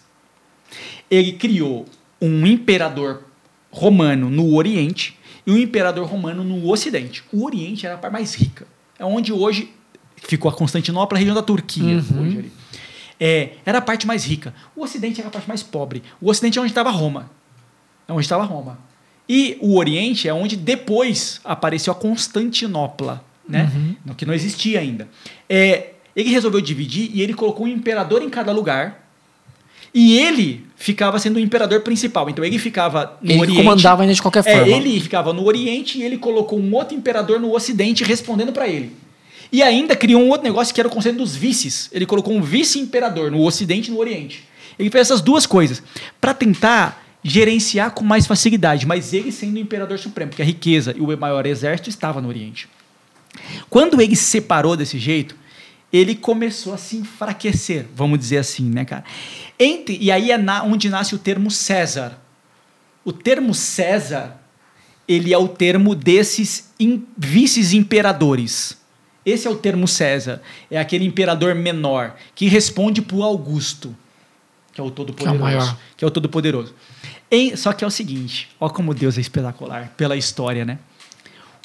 [1.10, 1.86] Ele criou
[2.20, 3.26] um imperador
[3.70, 5.16] romano no Oriente
[5.46, 7.24] e um imperador romano no Ocidente.
[7.32, 8.66] O Oriente era a parte mais rica.
[8.98, 9.72] É onde hoje
[10.18, 11.98] ficou a Constantinopla, a região da Turquia.
[11.98, 12.52] Hoje ali.
[13.20, 14.52] É, era a parte mais rica.
[14.76, 16.02] O Ocidente era a parte mais pobre.
[16.20, 17.30] O Ocidente é onde estava Roma.
[18.08, 18.89] É onde estava Roma.
[19.30, 23.72] E o Oriente é onde depois apareceu a Constantinopla, né?
[24.06, 25.08] No Que não existia ainda.
[25.48, 29.08] É, ele resolveu dividir e ele colocou um imperador em cada lugar.
[29.94, 32.30] E ele ficava sendo o imperador principal.
[32.30, 33.58] Então ele ficava no Ele Oriente.
[33.64, 34.68] comandava ainda de qualquer É, forma.
[34.76, 38.92] ele ficava no Oriente e ele colocou um outro imperador no Ocidente respondendo para ele.
[39.52, 41.90] E ainda criou um outro negócio que era o conceito dos vices.
[41.92, 44.44] Ele colocou um vice-imperador no Ocidente e no Oriente.
[44.78, 45.82] Ele fez essas duas coisas
[46.22, 50.94] para tentar gerenciar com mais facilidade, mas ele sendo o imperador supremo, porque a riqueza
[50.98, 52.68] e o maior exército estava no Oriente.
[53.70, 55.36] Quando ele se separou desse jeito,
[55.92, 59.04] ele começou a se enfraquecer, vamos dizer assim, né, cara?
[59.60, 62.20] Entre, e aí é na- onde nasce o termo César.
[63.04, 64.40] O termo César,
[65.08, 68.78] ele é o termo desses im- vices-imperadores.
[69.26, 70.42] Esse é o termo César.
[70.72, 73.96] É aquele imperador menor que responde por Augusto,
[74.80, 75.78] que é o Todo-Poderoso.
[75.98, 76.74] Que é o Todo-Poderoso.
[77.30, 80.80] Em- Só que é o seguinte, ó como Deus é espetacular pela história, né?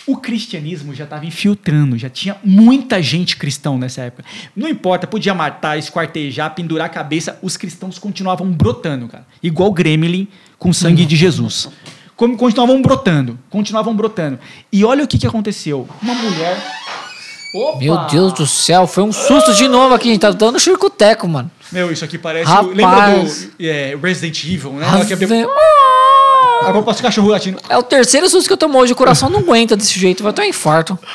[0.07, 4.25] O cristianismo já estava infiltrando, já tinha muita gente cristão nessa época.
[4.55, 9.27] Não importa, podia matar, esquartejar, pendurar a cabeça, os cristãos continuavam brotando, cara.
[9.43, 10.29] Igual gremlin
[10.59, 11.69] com sangue de Jesus.
[12.17, 14.39] Como continuavam brotando, continuavam brotando.
[14.71, 15.89] E olha o que, que aconteceu.
[16.03, 16.63] Uma mulher.
[17.55, 17.79] Opa!
[17.79, 21.27] Meu Deus do céu, foi um susto de novo aqui, a gente tá dando circuteco,
[21.27, 21.51] mano.
[21.73, 22.51] Meu, isso aqui parece.
[22.51, 22.75] Rapaz.
[22.77, 24.87] Lembra do é, Resident Evil, né?
[24.87, 25.47] Ela quer ver- Ave-
[26.69, 27.59] Agora posso cachorro latindo.
[27.69, 30.33] É o terceiro susto que eu tomo hoje, o coração não aguenta desse jeito, vai
[30.33, 30.99] ter um infarto.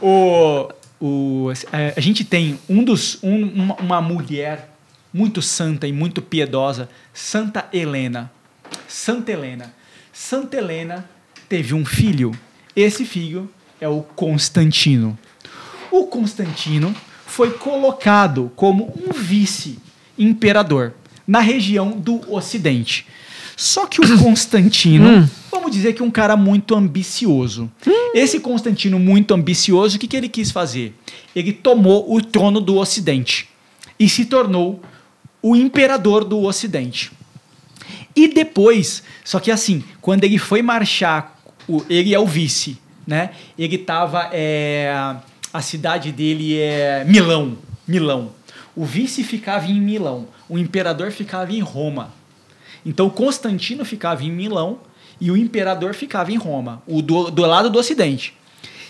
[0.00, 0.68] O,
[1.00, 4.68] o, é, a gente tem um dos, um- uma, uma mulher
[5.12, 8.30] muito santa e muito piedosa, Santa Helena.
[8.86, 9.74] Santa Helena.
[10.12, 11.04] Santa Helena
[11.48, 12.30] teve um filho.
[12.76, 13.50] Esse filho
[13.80, 15.18] é o Constantino.
[15.90, 16.94] O Constantino
[17.26, 19.12] foi colocado como um
[20.16, 20.94] vice-imperador
[21.26, 23.06] na região do Ocidente.
[23.56, 27.70] Só que o Constantino, vamos dizer que um cara muito ambicioso.
[28.14, 30.94] Esse Constantino muito ambicioso, o que, que ele quis fazer?
[31.34, 33.48] Ele tomou o trono do Ocidente
[33.98, 34.82] e se tornou
[35.40, 37.12] o imperador do Ocidente.
[38.14, 41.38] E depois, só que assim, quando ele foi marchar,
[41.88, 43.30] ele é o vice, né?
[43.58, 44.92] Ele estava é,
[45.52, 47.56] a cidade dele é Milão,
[47.86, 48.32] Milão.
[48.74, 52.12] O vice ficava em Milão, o imperador ficava em Roma.
[52.84, 54.80] Então Constantino ficava em Milão
[55.20, 58.34] e o imperador ficava em Roma, o do, do lado do Ocidente.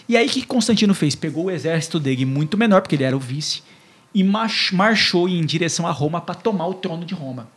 [0.08, 1.14] E aí o que Constantino fez?
[1.14, 3.62] Pegou o exército dele muito menor, porque ele era o vice,
[4.14, 7.48] e marchou em direção a Roma para tomar o trono de Roma.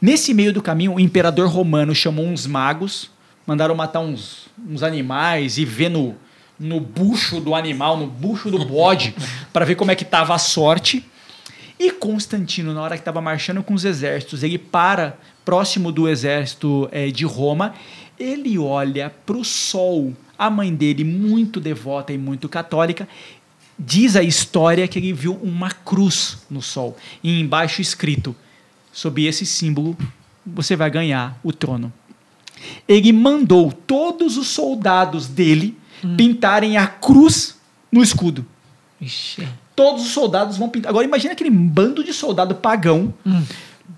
[0.00, 3.10] Nesse meio do caminho, o imperador romano chamou uns magos,
[3.46, 6.14] mandaram matar uns, uns animais e ver no,
[6.58, 9.14] no bucho do animal, no bucho do bode,
[9.52, 11.04] para ver como é que estava a sorte.
[11.78, 16.88] E Constantino, na hora que estava marchando com os exércitos, ele para próximo do exército
[16.90, 17.74] é, de Roma,
[18.18, 20.12] ele olha para o sol.
[20.36, 23.08] A mãe dele, muito devota e muito católica,
[23.78, 28.34] diz a história que ele viu uma cruz no sol e embaixo escrito:
[28.92, 29.96] sob esse símbolo
[30.44, 31.92] você vai ganhar o trono.
[32.88, 36.16] Ele mandou todos os soldados dele hum.
[36.16, 37.56] pintarem a cruz
[37.90, 38.44] no escudo.
[39.00, 39.48] Ixi.
[39.78, 40.90] Todos os soldados vão pintar.
[40.90, 43.42] Agora imagina aquele bando de soldado pagão hum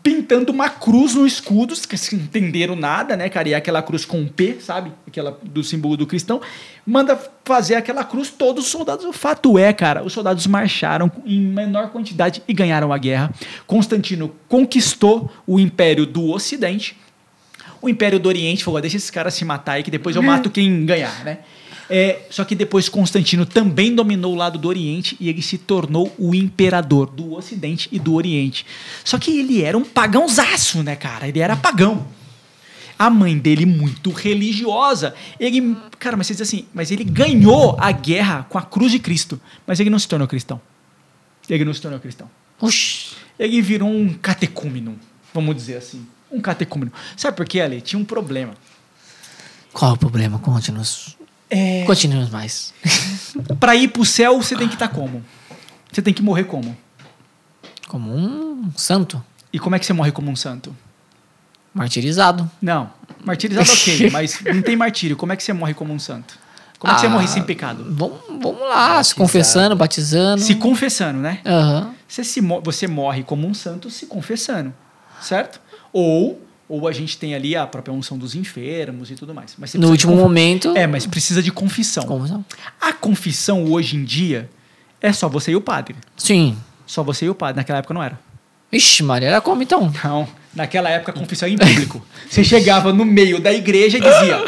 [0.02, 3.48] pintando uma cruz no escudo, que se entenderam nada, né, cara?
[3.48, 4.92] E é aquela cruz com um P, sabe?
[5.06, 6.40] Aquela do símbolo do cristão.
[6.86, 9.04] Manda fazer aquela cruz todos os soldados.
[9.04, 13.30] O fato é, cara, os soldados marcharam em menor quantidade e ganharam a guerra.
[13.66, 16.96] Constantino conquistou o império do Ocidente.
[17.82, 20.50] O império do Oriente falou: deixa esses caras se matar aí, que depois eu mato
[20.50, 21.38] quem ganhar, né?
[21.92, 26.14] É, só que depois Constantino também dominou o lado do Oriente e ele se tornou
[26.16, 28.64] o imperador do Ocidente e do Oriente.
[29.04, 31.26] Só que ele era um pagãozaço, né, cara?
[31.26, 32.06] Ele era pagão.
[32.96, 35.14] A mãe dele, muito religiosa.
[35.40, 39.00] Ele, cara, mas você diz assim, mas ele ganhou a guerra com a cruz de
[39.00, 40.60] Cristo, mas ele não se tornou cristão.
[41.48, 42.30] Ele não se tornou cristão.
[42.60, 43.16] Oxi.
[43.36, 44.96] Ele virou um catecúmeno,
[45.34, 46.06] vamos dizer assim.
[46.30, 46.92] Um catecúmeno.
[47.16, 47.80] Sabe por quê, Ale?
[47.80, 48.54] Tinha um problema.
[49.72, 50.38] Qual o problema?
[50.38, 51.16] Conte-nos.
[51.50, 51.84] É...
[51.84, 52.72] Continuemos mais.
[53.58, 55.22] para ir pro céu, você tem que estar tá como?
[55.92, 56.76] Você tem que morrer como?
[57.88, 59.22] Como um santo.
[59.52, 60.74] E como é que você morre como um santo?
[61.74, 62.48] Martirizado.
[62.62, 62.92] Não.
[63.24, 65.16] Martirizado ok, mas não tem martírio.
[65.16, 66.38] Como é que você morre como um santo?
[66.78, 67.84] Como é que você ah, morre sem pecado?
[67.90, 70.40] Vamos, vamos lá, se confessando, batizando.
[70.40, 71.40] Se confessando, né?
[71.44, 71.92] Uhum.
[72.08, 74.72] Você, se, você morre como um santo se confessando,
[75.20, 75.60] certo?
[75.92, 76.40] Ou
[76.70, 79.56] ou a gente tem ali a própria unção dos enfermos e tudo mais.
[79.58, 80.22] Mas no último conf...
[80.22, 80.72] momento.
[80.76, 82.04] É, mas precisa de confissão.
[82.04, 82.44] confissão.
[82.80, 84.48] A confissão hoje em dia
[85.02, 85.96] é só você e o padre.
[86.16, 86.56] Sim.
[86.86, 87.56] Só você e o padre.
[87.56, 88.16] Naquela época não era.
[88.72, 89.92] Ixi, Maria, era como então?
[90.04, 90.28] Não.
[90.54, 92.06] Naquela época a confissão era em público.
[92.30, 94.44] você chegava no meio da igreja e dizia: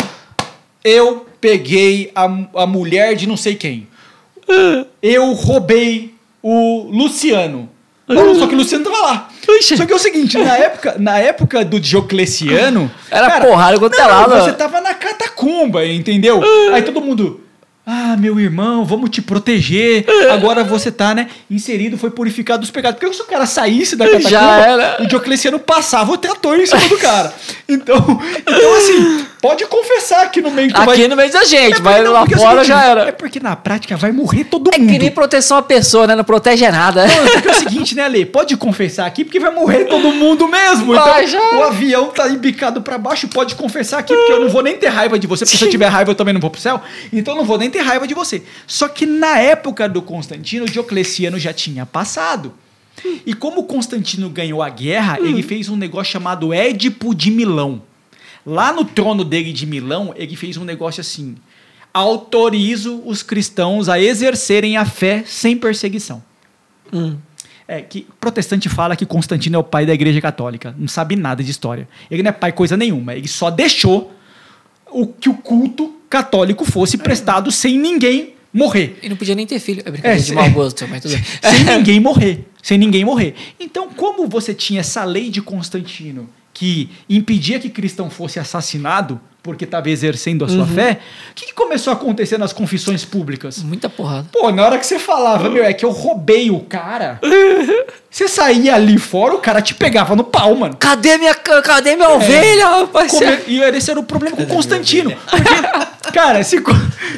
[0.85, 3.89] Eu peguei a, a mulher de não sei quem.
[5.03, 7.69] Eu roubei o Luciano.
[8.09, 9.29] Só que o Luciano tava lá.
[9.61, 12.91] Só que é o seguinte, na época, na época do Diocleciano.
[13.11, 14.35] Era cara, porrada quanto é lado.
[14.37, 16.41] Você tava na catacumba, entendeu?
[16.73, 17.41] Aí todo mundo.
[17.85, 20.07] Ah, meu irmão, vamos te proteger.
[20.31, 22.99] Agora você tá, né, inserido, foi purificado dos pecados.
[22.99, 25.03] Porque se o cara saísse da catacumba, Já era.
[25.03, 27.35] o Diocleciano passava o trator em cima do cara.
[27.69, 31.09] Então, então assim, pode confessar aqui no meio que Aqui vai...
[31.09, 33.09] no meio da gente, é mas lá é fora seguinte, já era.
[33.09, 34.89] É porque na prática vai morrer todo é mundo.
[34.89, 36.14] É que nem proteção a pessoa, né?
[36.14, 37.05] Não protege nada.
[37.05, 38.24] Não, porque é o seguinte, né, Ale?
[38.24, 40.94] Pode confessar aqui porque vai morrer todo mundo mesmo.
[40.94, 41.59] Vai, então, já.
[41.59, 44.89] o avião tá embicado para baixo, pode confessar aqui porque eu não vou nem ter
[44.89, 45.44] raiva de você.
[45.44, 46.81] Porque se eu tiver raiva eu também não vou pro céu.
[47.12, 48.43] Então eu não vou nem ter raiva de você.
[48.64, 52.55] Só que na época do Constantino, Diocleciano já tinha passado.
[53.27, 55.27] E como Constantino ganhou a guerra, hum.
[55.27, 57.82] ele fez um negócio chamado Édipo de Milão.
[58.44, 61.36] Lá no trono dele de Milão, ele fez um negócio assim:
[61.93, 66.23] autorizo os cristãos a exercerem a fé sem perseguição.
[66.93, 67.16] Hum.
[67.69, 71.43] É que protestante fala que Constantino é o pai da Igreja Católica, não sabe nada
[71.43, 71.89] de história.
[72.10, 74.12] Ele não é pai coisa nenhuma, ele só deixou
[74.90, 78.98] o que o culto católico fosse prestado sem ninguém morrer.
[79.02, 79.82] E não podia nem ter filho.
[79.85, 81.24] É brincadeira é, de mau gosto, mas tudo bem.
[81.24, 82.47] sem ninguém morrer.
[82.62, 83.35] Sem ninguém morrer.
[83.59, 89.64] Então, como você tinha essa lei de Constantino que impedia que cristão fosse assassinado porque
[89.64, 90.66] estava exercendo a sua uhum.
[90.66, 91.01] fé,
[91.31, 93.62] o que, que, começou a acontecer nas confissões públicas?
[93.62, 94.28] Muita porrada.
[94.31, 97.19] Pô, na hora que você falava, meu, é que eu roubei o cara,
[98.09, 100.77] você saía ali fora, o cara te pegava no pau, mano.
[100.78, 102.14] Cadê minha, cadê minha é.
[102.14, 103.10] ovelha, rapaz?
[103.10, 103.39] Come...
[103.48, 105.12] E esse era o problema com Constantino.
[105.28, 106.62] Porque, cara, se,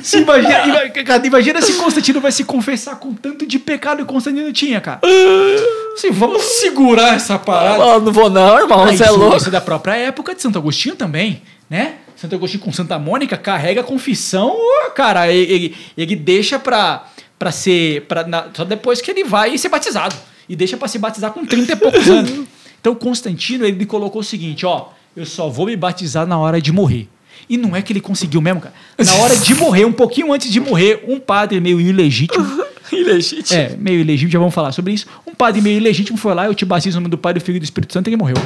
[0.02, 0.82] se imagina,
[1.26, 5.00] imagina se Constantino vai se confessar com tanto de pecado que Constantino tinha, cara.
[5.94, 7.78] Assim, vamos segurar essa parada.
[7.78, 9.36] Não, não vou não, irmão, ah, você é louco.
[9.36, 11.96] Isso é da própria época de Santo Agostinho também, né?
[12.16, 14.56] Santo Agostinho com Santa Mônica carrega a confissão,
[14.94, 17.06] cara, ele, ele deixa pra,
[17.38, 18.02] pra ser.
[18.02, 20.14] Pra, na, só depois que ele vai ser batizado.
[20.48, 22.46] E deixa para se batizar com 30 e poucos anos.
[22.84, 26.70] Então Constantino ele colocou o seguinte: ó, eu só vou me batizar na hora de
[26.70, 27.08] morrer.
[27.48, 28.74] E não é que ele conseguiu mesmo, cara.
[28.98, 32.44] Na hora de morrer, um pouquinho antes de morrer, um padre meio ilegítimo.
[32.92, 33.58] Ilegítimo.
[33.58, 35.06] é, meio ilegítimo, já vamos falar sobre isso.
[35.26, 37.56] Um padre meio ilegítimo foi lá, eu te batizo no nome do Pai, do Filho
[37.56, 38.36] e do Espírito Santo e ele morreu.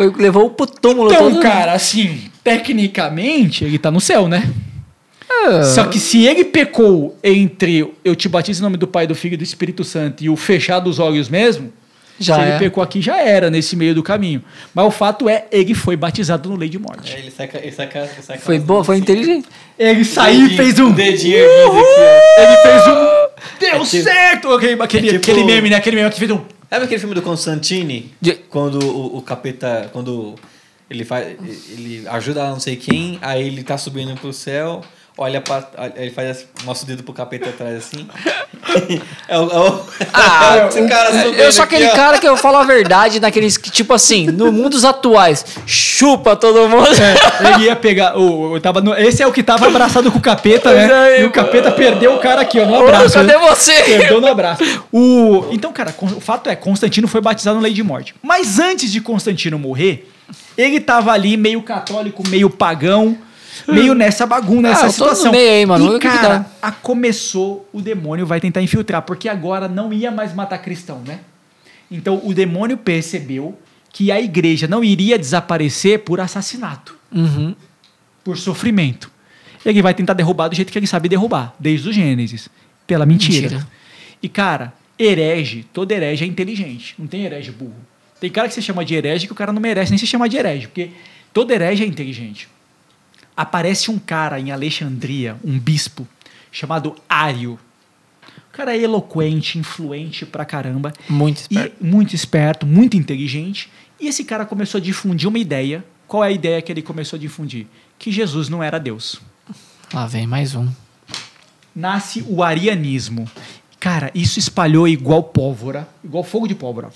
[0.00, 1.42] Foi, levou pro túmulo Então, todo.
[1.42, 4.48] cara, assim, tecnicamente, ele tá no céu, né?
[5.28, 9.14] Ah, Só que se ele pecou entre eu te batizo em nome do Pai, do
[9.14, 11.70] Filho e do Espírito Santo e o fechar dos olhos mesmo,
[12.18, 12.48] Já se é.
[12.48, 14.42] ele pecou aqui, já era nesse meio do caminho.
[14.74, 17.14] Mas o fato é, ele foi batizado no lei de morte.
[17.14, 19.46] É, ele saca, ele saca, ele saca Foi foi inteligente.
[19.78, 20.92] Ele saiu e fez um.
[20.92, 23.20] Dedinho Ele fez um.
[23.60, 24.52] Deu É tipo- certo!
[24.52, 25.76] Aquele, aquele, é tipo- aquele meme, né?
[25.76, 26.40] Aquele meme que fez um.
[26.70, 28.14] Sabe aquele filme do Constantine?
[28.20, 29.90] De- Quando o, o capeta.
[29.92, 30.36] Quando
[30.88, 31.36] ele faz.
[31.70, 34.82] Ele ajuda não sei quem, aí ele tá subindo pro céu,
[35.18, 35.62] olha pra.
[35.96, 38.06] Ele faz assim, mostra o dedo pro capeta atrás assim.
[39.28, 39.42] é o.
[39.42, 39.82] É o
[40.12, 41.94] Ah, esse cara eu sou aqui, aquele ó.
[41.94, 46.34] cara que eu falo a verdade naqueles que, tipo assim, no mundo dos atuais, chupa
[46.36, 46.88] todo mundo.
[46.88, 48.16] É, ele ia pegar.
[48.18, 51.16] O, o- tava no- esse é o que tava abraçado com o capeta, né?
[51.16, 53.14] é, e o capeta perdeu o cara aqui, ó, no Ô, abraço.
[53.14, 53.38] cadê né?
[53.38, 53.72] você?
[53.82, 54.62] Perdeu no abraço.
[54.92, 58.14] O, então, cara, o fato é, Constantino foi batizado na lei de morte.
[58.22, 60.08] Mas antes de Constantino morrer,
[60.56, 63.16] ele tava ali meio católico, meio pagão,
[63.74, 65.32] meio nessa bagunça, nessa Ah, tô no situação.
[65.32, 65.96] meio aí, mano.
[65.96, 66.46] E, cara, dá?
[66.62, 71.20] a começou, o demônio vai tentar infiltrar, porque agora não ia mais matar cristão, né?
[71.90, 73.58] Então, o demônio percebeu
[73.92, 77.54] que a igreja não iria desaparecer por assassinato Uhum.
[78.22, 79.10] por sofrimento.
[79.66, 82.48] Ele vai tentar derrubar do jeito que ele sabe derrubar, desde o Gênesis,
[82.86, 83.42] pela mentira.
[83.48, 83.68] Mentira.
[84.22, 87.74] E cara, herege, todo herege é inteligente, não tem herege burro.
[88.20, 90.28] Tem cara que se chama de herege que o cara não merece nem se chamar
[90.28, 90.90] de herege, porque
[91.32, 92.48] todo herege é inteligente.
[93.40, 96.06] Aparece um cara em Alexandria, um bispo,
[96.52, 97.58] chamado Ário.
[98.46, 100.92] O cara é eloquente, influente pra caramba.
[101.08, 101.76] Muito esperto.
[101.80, 103.70] E muito esperto, muito inteligente.
[103.98, 105.82] E esse cara começou a difundir uma ideia.
[106.06, 107.66] Qual é a ideia que ele começou a difundir?
[107.98, 109.18] Que Jesus não era Deus.
[109.90, 110.68] Lá vem mais um.
[111.74, 113.26] Nasce o arianismo.
[113.78, 116.90] Cara, isso espalhou igual pólvora, igual fogo de pólvora.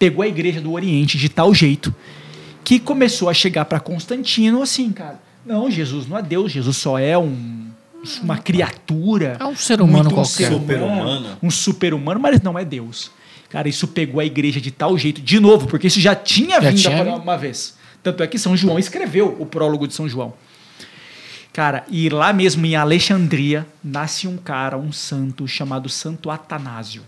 [0.00, 1.94] Pegou a igreja do Oriente de tal jeito
[2.64, 5.22] que começou a chegar para Constantino assim, cara.
[5.44, 7.68] Não, Jesus não é Deus, Jesus só é um,
[8.22, 9.36] uma criatura.
[9.38, 10.50] É um ser humano muito qualquer.
[10.50, 11.38] Super-humano.
[11.42, 13.10] Um super-humano, mas não é Deus.
[13.50, 16.70] Cara, isso pegou a igreja de tal jeito, de novo, porque isso já tinha Já
[16.70, 17.76] vindo tinha uma vez.
[18.02, 20.34] Tanto é que São João escreveu o prólogo de São João.
[21.52, 27.02] Cara, e lá mesmo em Alexandria nasce um cara, um santo, chamado Santo Atanásio.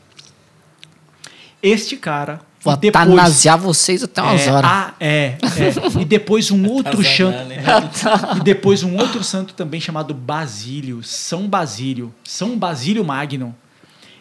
[1.60, 2.40] Este cara.
[2.66, 4.70] Vou e depois- atanasiar vocês até umas é, horas.
[4.70, 6.00] ah, é, é.
[6.00, 8.36] E depois um outro Atazanar, santo.
[8.38, 13.54] E depois um outro santo também chamado Basílio, São Basílio, São Basílio Magno.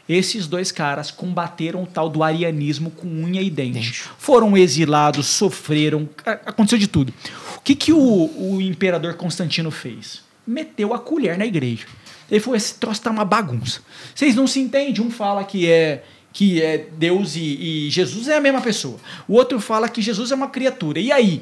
[0.08, 3.80] Esses dois caras combateram o tal do arianismo com unha e dente.
[3.80, 4.04] Dente.
[4.20, 7.12] Foram exilados, sofreram, a- aconteceu de tudo.
[7.58, 10.22] O que, que o, o imperador Constantino fez?
[10.46, 11.86] Meteu a colher na igreja.
[12.30, 13.80] Ele falou: esse troço tá uma bagunça.
[14.14, 15.04] Vocês não se entendem?
[15.04, 16.04] Um fala que é
[16.36, 18.98] que é Deus e, e Jesus é a mesma pessoa.
[19.26, 21.00] O outro fala que Jesus é uma criatura.
[21.00, 21.42] E aí?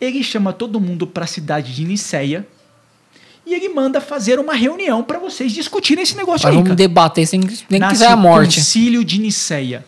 [0.00, 2.48] Ele chama todo mundo para a cidade de Niceia
[3.44, 6.54] e ele manda fazer uma reunião para vocês discutirem esse negócio Mas aí.
[6.54, 6.76] vamos cara.
[6.76, 8.56] debater sem nem Nasce quiser a o morte.
[8.56, 9.84] Concílio de Niceia.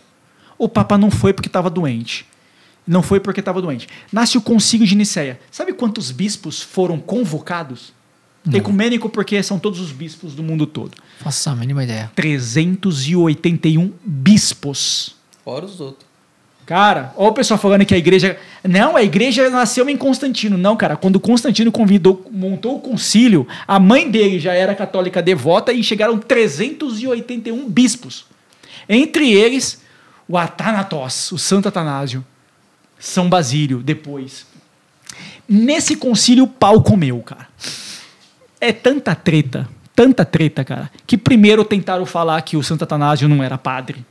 [0.59, 2.27] O Papa não foi porque estava doente.
[2.87, 3.89] Não foi porque estava doente.
[4.13, 5.41] Nasce o Concílio de Niceia.
[5.51, 7.95] Sabe quantos bispos foram convocados?
[8.53, 10.93] Ecumênico porque são todos os bispos do mundo todo.
[11.23, 12.11] Nossa, a mínima ideia.
[12.15, 15.15] 381 bispos.
[15.45, 16.09] Fora os outros.
[16.65, 18.39] Cara, olha o pessoal falando que a igreja.
[18.63, 20.57] Não, a igreja nasceu em Constantino.
[20.57, 20.97] Não, cara.
[20.97, 26.17] Quando Constantino convidou, montou o concílio, a mãe dele já era católica devota e chegaram
[26.19, 28.25] 381 bispos.
[28.89, 29.83] Entre eles,
[30.29, 32.25] o Atanatos, o Santo Atanásio,
[32.99, 34.47] São Basílio, depois.
[35.49, 37.49] Nesse concílio, o pau comeu, cara.
[38.61, 43.43] É tanta treta, tanta treta, cara, que primeiro tentaram falar que o Santo Atanásio não
[43.43, 44.05] era padre.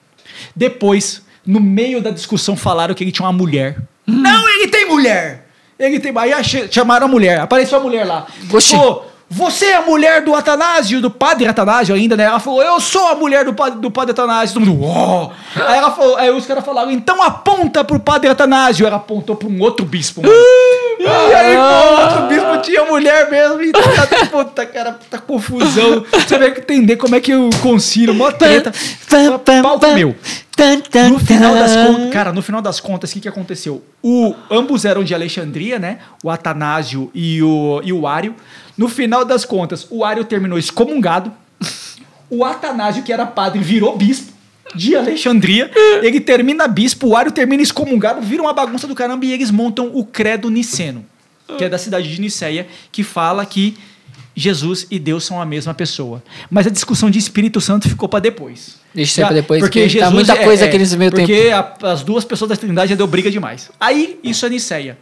[0.55, 3.77] Depois, no meio da discussão, falaram que ele tinha uma mulher.
[4.07, 5.47] Não, ele tem mulher!
[5.77, 6.11] Ele tem.
[6.17, 6.31] Aí
[6.69, 8.27] chamaram a mulher, apareceu a mulher lá.
[8.51, 8.75] Oxi.
[8.75, 12.23] Falou, você é a mulher do Atanásio, do padre Atanásio ainda, né?
[12.23, 14.55] Ela falou, eu sou a mulher do padre, do padre Atanásio.
[14.55, 18.85] Todo mundo, "Uó!" Aí, ela falou, aí os caras falaram, então aponta pro padre Atanásio.
[18.87, 20.33] Ela apontou pra um outro bispo, mano.
[20.99, 23.61] E aí, pô, o outro bispo tinha mulher mesmo.
[23.61, 24.07] E tá,
[24.45, 26.05] puta, cara, puta confusão.
[26.11, 28.71] Você vai entender como é que o concílio, mó treta.
[29.61, 30.15] Pau comeu.
[31.09, 33.83] No final das contas, cara, no final das contas, o que, que aconteceu?
[34.03, 35.99] O, ambos eram de Alexandria, né?
[36.23, 38.35] O Atanásio e o, e o Ário.
[38.77, 41.31] No final das contas, o Ário terminou excomungado.
[42.29, 44.33] O Atanásio, que era padre, virou bispo
[44.75, 45.71] de Alexandria.
[46.03, 49.89] Ele termina bispo, o Ário termina excomungado, vira uma bagunça do caramba e eles montam
[49.93, 51.05] o credo niceno.
[51.57, 53.77] que é da cidade de Niceia, que fala que
[54.35, 56.23] Jesus e Deus são a mesma pessoa.
[56.49, 58.77] Mas a discussão de Espírito Santo ficou para depois.
[58.93, 60.97] Deixa isso aí pra depois, porque porque tá Jesus muita é- coisa é, aqui nesse
[60.97, 63.69] meio porque a- as duas pessoas da Trindade já deu briga demais.
[63.79, 64.97] Aí, isso é Niceia.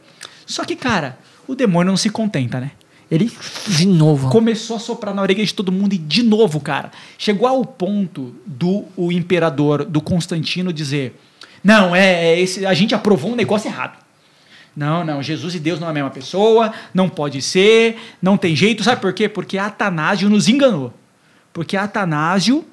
[0.45, 1.17] Só que, cara,
[1.47, 2.71] o demônio não se contenta, né?
[3.09, 3.31] Ele
[3.67, 4.29] De novo.
[4.29, 8.35] começou a soprar na orelha de todo mundo e de novo, cara, chegou ao ponto
[8.45, 11.17] do o imperador do Constantino dizer:
[11.63, 13.97] "Não, é, é esse, a gente aprovou um negócio errado.
[14.77, 18.55] Não, não, Jesus e Deus não é a mesma pessoa, não pode ser, não tem
[18.55, 18.83] jeito.
[18.83, 19.27] Sabe por quê?
[19.27, 20.93] Porque Atanásio nos enganou.
[21.51, 22.63] Porque Atanásio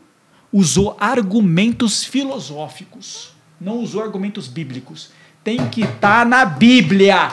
[0.53, 5.13] usou argumentos filosóficos, não usou argumentos bíblicos.
[5.43, 7.33] Tem que estar na Bíblia.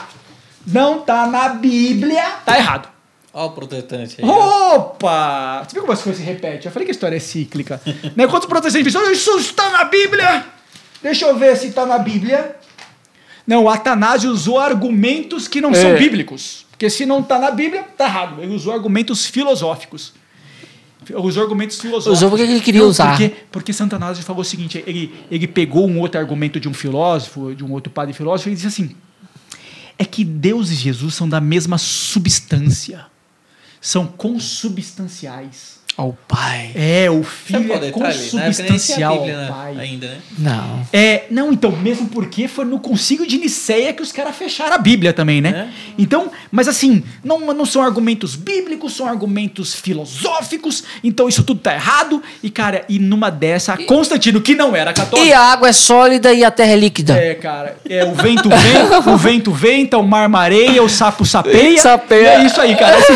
[0.66, 2.88] Não tá na Bíblia, tá errado.
[3.30, 4.26] Olha o protestante aí.
[4.26, 5.64] Opa!
[5.64, 6.62] Você viu como as coisas se repetem?
[6.64, 7.78] Eu falei que a história é cíclica.
[8.16, 8.26] né?
[8.26, 10.46] Quantos protestantes dizem, isso está na Bíblia?
[11.02, 12.56] Deixa eu ver se está na Bíblia.
[13.46, 15.98] Não, o Atanásio usou argumentos que não são É.
[15.98, 16.66] bíblicos.
[16.70, 18.42] Porque se não está na Bíblia, tá errado.
[18.42, 20.12] Ele usou argumentos filosóficos.
[21.14, 22.18] Usou argumentos filosóficos.
[22.18, 23.10] Usou porque ele queria Não, usar.
[23.10, 26.74] Porque, porque Santo Anásio falou o seguinte: ele, ele pegou um outro argumento de um
[26.74, 28.94] filósofo, de um outro padre filósofo, e disse assim:
[29.98, 33.06] é que Deus e Jesus são da mesma substância.
[33.80, 35.80] São consubstanciais.
[35.96, 36.70] Ao pai.
[36.74, 39.78] É, o Sabe filho é consubstancial Bíblia, ao né, pai.
[39.78, 40.18] ainda, né?
[40.38, 40.86] Não.
[40.92, 44.78] É, não, então, mesmo porque foi no concílio de Niceia que os caras fecharam a
[44.78, 45.68] Bíblia também, né?
[45.68, 45.92] É.
[45.98, 51.74] Então, mas assim, não, não são argumentos bíblicos, são argumentos filosóficos, então isso tudo tá
[51.74, 52.22] errado.
[52.42, 55.28] E, cara, e numa dessa, Constantino, que não era católico.
[55.28, 57.14] E a água é sólida e a terra é líquida.
[57.14, 61.80] É, cara, é o vento vem, o vento venta, o mar mareia, o sapo sapeia.
[61.80, 62.38] Sapeia.
[62.38, 62.96] E é isso aí, cara.
[62.96, 63.12] Assim,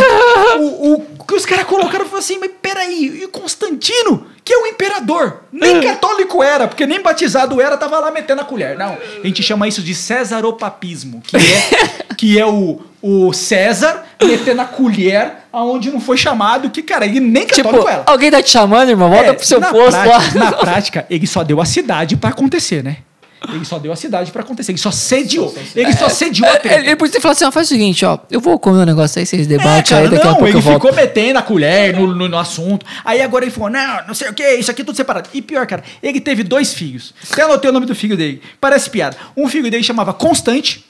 [0.59, 4.67] o, o que os caras colocaram foi assim, mas peraí, e Constantino, que é o
[4.67, 8.77] imperador, nem católico era, porque nem batizado era, tava lá metendo a colher.
[8.79, 14.61] Não, a gente chama isso de cesaropapismo, que é, que é o, o César metendo
[14.63, 18.03] a colher aonde não foi chamado, que, cara, ele nem Tipo, católico era.
[18.07, 19.11] alguém tá te chamando, irmão?
[19.11, 20.45] Volta É, pro seu posto prática, lá.
[20.45, 22.99] Na prática, ele só deu a cidade pra acontecer, né?
[23.53, 24.73] Ele só deu a cidade pra acontecer.
[24.73, 25.55] Ele só sediou.
[25.75, 26.81] Ele só sediou a É, treta.
[26.87, 29.27] Ele, podia falado assim, ó, faz o seguinte, ó, eu vou comer um negócio aí,
[29.27, 30.77] vocês É, debatem cara, aí, daqui a não, pouco ele eu volto.
[30.83, 32.85] ficou metendo a colher no, no, no assunto.
[33.05, 35.29] Aí agora ele falou, não, não sei o que, isso aqui é tudo separado.
[35.35, 37.15] E pior, cara, ele teve dois filhos.
[37.31, 38.43] Até anotei o nome do filho dele.
[38.61, 39.17] Parece piada.
[39.37, 40.85] Um filho dele chamava Constante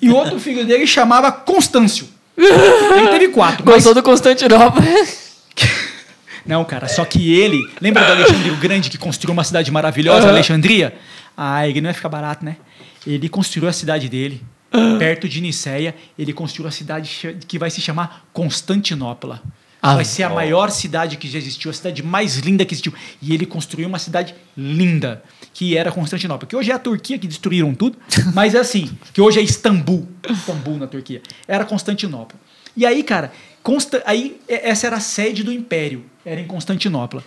[0.00, 2.08] e outro filho dele chamava Constâncio.
[2.36, 3.62] Ele teve quatro.
[3.66, 4.80] mas- Gostou do Constantinopla?
[6.46, 7.60] Não, cara, só que ele.
[7.80, 10.28] Lembra do Alexandre o Grande que construiu uma cidade maravilhosa.
[10.28, 10.94] Alexandria?
[11.36, 12.56] Ah, ele não ia ficar barato, né?
[13.06, 14.42] Ele construiu a cidade dele,
[14.98, 15.94] perto de Niceia.
[16.18, 19.42] Ele construiu a cidade que vai se chamar Constantinopla.
[19.82, 20.34] Ah, vai ser a ó.
[20.34, 22.92] maior cidade que já existiu, a cidade mais linda que existiu.
[23.22, 25.22] E ele construiu uma cidade linda,
[25.54, 26.46] que era Constantinopla.
[26.46, 27.96] Que hoje é a Turquia, que destruíram tudo,
[28.34, 30.06] mas é assim, que hoje é Istambul.
[30.28, 31.22] Istambul, na Turquia.
[31.48, 32.38] Era Constantinopla.
[32.76, 33.32] E aí, cara,
[33.62, 37.22] Consta aí essa era a sede do império, era em Constantinopla.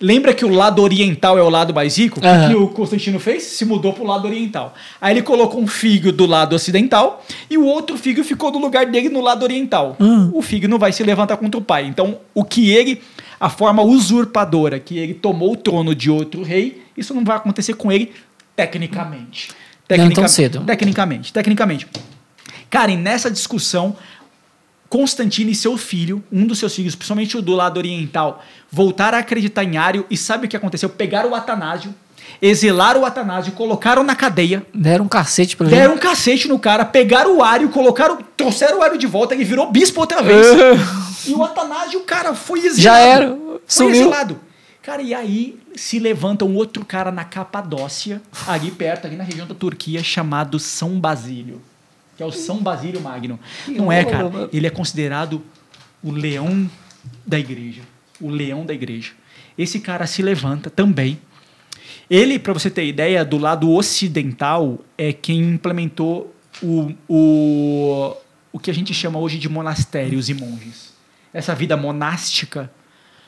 [0.00, 2.20] Lembra que o lado oriental é o lado mais rico?
[2.20, 3.42] O que o Constantino fez?
[3.44, 4.74] Se mudou pro lado oriental.
[5.00, 8.86] Aí ele colocou um figo do lado ocidental e o outro figo ficou no lugar
[8.86, 9.96] dele no lado oriental.
[10.32, 11.86] O figo não vai se levantar contra o pai.
[11.86, 13.00] Então, o que ele,
[13.38, 17.74] a forma usurpadora que ele tomou o trono de outro rei, isso não vai acontecer
[17.74, 18.12] com ele
[18.56, 19.50] tecnicamente.
[19.96, 20.60] Não tão cedo.
[20.60, 21.86] Tecnicamente, tecnicamente.
[22.70, 23.96] Cara, e nessa discussão,
[24.94, 28.40] Constantino e seu filho, um dos seus filhos, principalmente o do lado oriental,
[28.70, 30.88] voltaram a acreditar em Ário e sabe o que aconteceu?
[30.88, 31.92] Pegaram o Atanásio,
[32.40, 36.84] exilaram o Atanásio, colocaram na cadeia, Deram um cacete pra deram um cacete no cara,
[36.84, 40.46] pegaram o Ário, colocaram, trouxeram o Ário de volta, ele virou bispo outra vez.
[41.26, 42.80] e o Atanásio, cara, foi exilado.
[42.80, 43.96] Já era, Foi sumiu.
[43.96, 44.40] exilado.
[44.80, 49.44] Cara, e aí se levanta um outro cara na Capadócia, ali perto, ali na região
[49.44, 51.60] da Turquia, chamado São Basílio.
[52.16, 53.38] Que é o São Basílio Magno.
[53.66, 54.30] Não é, cara.
[54.52, 55.42] Ele é considerado
[56.02, 56.70] o leão
[57.26, 57.82] da igreja.
[58.20, 59.12] O leão da igreja.
[59.56, 61.18] Esse cara se levanta também.
[62.08, 68.16] Ele, para você ter ideia, do lado ocidental, é quem implementou o, o,
[68.52, 70.92] o que a gente chama hoje de monastérios e monges.
[71.32, 72.70] Essa vida monástica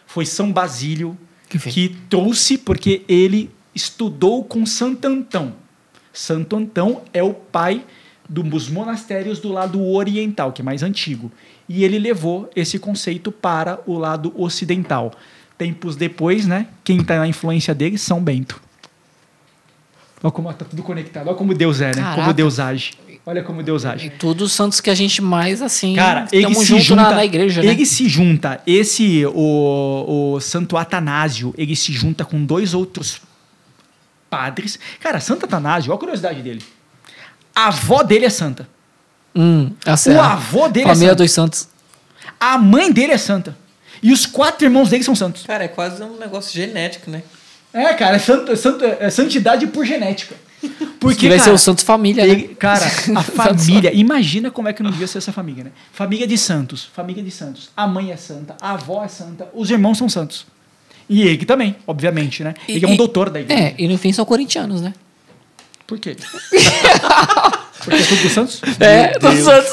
[0.06, 1.18] foi São Basílio
[1.48, 5.54] Que que trouxe, porque ele estudou com Santo Antão.
[6.12, 7.84] Santo Antão é o pai
[8.28, 11.30] dos monastérios do lado oriental, que é mais antigo.
[11.68, 15.12] E ele levou esse conceito para o lado ocidental.
[15.58, 16.68] Tempos depois, né?
[16.84, 17.96] Quem está na influência dele?
[17.98, 18.60] São Bento.
[20.22, 21.28] Olha como está tudo conectado.
[21.28, 22.02] Olha como Deus é, né?
[22.02, 22.32] Como Caraca.
[22.32, 22.92] Deus age.
[23.24, 24.06] Olha como Deus age.
[24.06, 27.24] E tudo os santos que a gente mais, assim, Cara, ele se junta, na, na
[27.24, 27.72] igreja, né?
[27.72, 33.20] ele se junta, esse, o, o Santo Atanásio, ele se junta com dois outros
[34.30, 34.78] padres.
[35.00, 36.62] Cara, Santo Atanásio, olha a curiosidade dele.
[37.56, 38.68] A avó dele é santa.
[39.34, 41.22] Hum, a O avô dele é Família santo.
[41.22, 41.68] dos Santos.
[42.38, 43.56] A mãe dele é santa.
[44.02, 45.42] E os quatro irmãos dele são santos.
[45.44, 47.22] Cara, é quase um negócio genético, né?
[47.72, 50.34] É, cara, é, santo, é, santo- é santidade por genética.
[51.00, 52.48] Porque, que vai ser o Santos Família, né?
[52.58, 52.84] cara,
[53.16, 55.70] a família, imagina como é que não devia ser essa família, né?
[55.92, 57.70] Família de santos, família de santos.
[57.76, 60.46] A mãe é santa, a avó é santa, os irmãos são santos.
[61.08, 62.54] E ele também, obviamente, né?
[62.66, 63.62] Ele é um E- doutor da igreja.
[63.62, 64.94] É, e no fim são corintianos, né?
[65.86, 66.16] Por quê?
[67.84, 68.60] Porque é tudo dos santos?
[68.80, 69.72] É, dos Santos.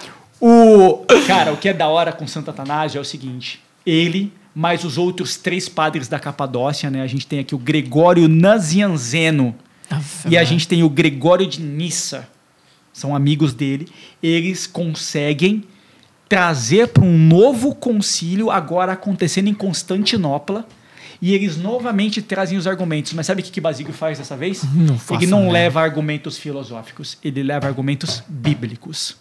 [0.38, 4.84] O cara, o que é da hora com Santo Atanásio é o seguinte: ele mais
[4.84, 7.02] os outros três padres da Capadócia, né?
[7.02, 9.54] A gente tem aqui o Gregório Nazianzeno
[10.28, 12.28] e a gente tem o Gregório de Nissa.
[12.92, 13.86] São amigos dele.
[14.22, 15.64] Eles conseguem
[16.28, 20.66] trazer para um novo concílio agora acontecendo em Constantinopla.
[21.20, 23.12] E eles novamente trazem os argumentos.
[23.14, 24.62] Mas sabe o que, que Basílio faz dessa vez?
[24.74, 25.52] Não ele não ideia.
[25.52, 29.16] leva argumentos filosóficos, ele leva argumentos bíblicos.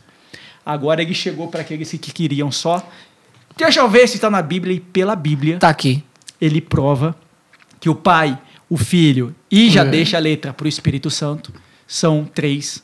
[0.66, 2.88] Agora ele chegou para aqueles que queriam só.
[3.56, 6.04] Deixa eu ver se está na Bíblia e pela Bíblia Tá aqui.
[6.42, 7.16] ele prova
[7.80, 8.38] que o Pai,
[8.70, 9.90] o Filho e já É.
[9.90, 11.54] deixa a letra para o Espírito Santo
[11.88, 12.84] são três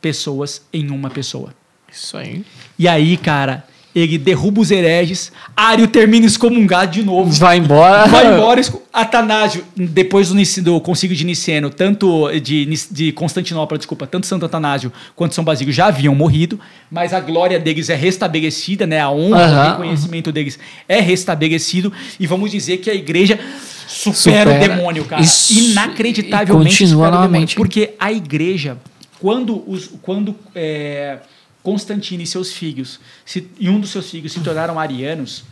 [0.00, 1.54] pessoas em uma pessoa.
[1.90, 2.44] Isso aí.
[2.78, 7.30] E aí, cara, ele derruba os hereges, Ário termina excomungado de novo.
[7.32, 8.06] Vai embora.
[8.08, 8.60] Vai embora,
[8.92, 14.92] Atanásio, depois do, do concílio de Niceno, tanto de, de Constantinopla, desculpa, tanto Santo Atanásio
[15.16, 16.58] quanto São Basílio já haviam morrido,
[16.90, 19.00] mas a glória deles é restabelecida, né?
[19.00, 19.70] A honra, o Aham.
[19.72, 20.58] reconhecimento deles
[20.88, 23.38] é restabelecido, e vamos dizer que a igreja
[23.86, 24.68] supera, o Supera.
[24.74, 25.22] demônio, cara.
[25.22, 27.20] Isso- Inacreditavelmente e continua supera o demônio.
[27.28, 27.56] novamente.
[27.56, 28.76] Porque a igreja,
[29.20, 31.18] quando, os, quando é,
[31.62, 35.44] Constantino e seus filhos, se- e um dos seus filhos se tornaram arianos,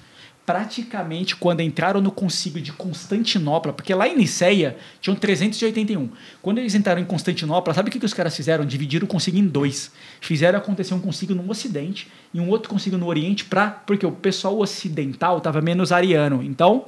[0.44, 6.08] praticamente quando entraram no concílio de Constantinopla, porque lá em Niceia tinham 381.
[6.42, 8.64] Quando eles entraram em Constantinopla, sabe o que, que os caras fizeram?
[8.66, 9.92] Dividiram o concílio em dois.
[10.20, 14.10] Fizeram acontecer um concílio no Ocidente e um outro concílio no Oriente, pra, porque o
[14.10, 16.42] pessoal ocidental estava menos ariano.
[16.42, 16.86] Então,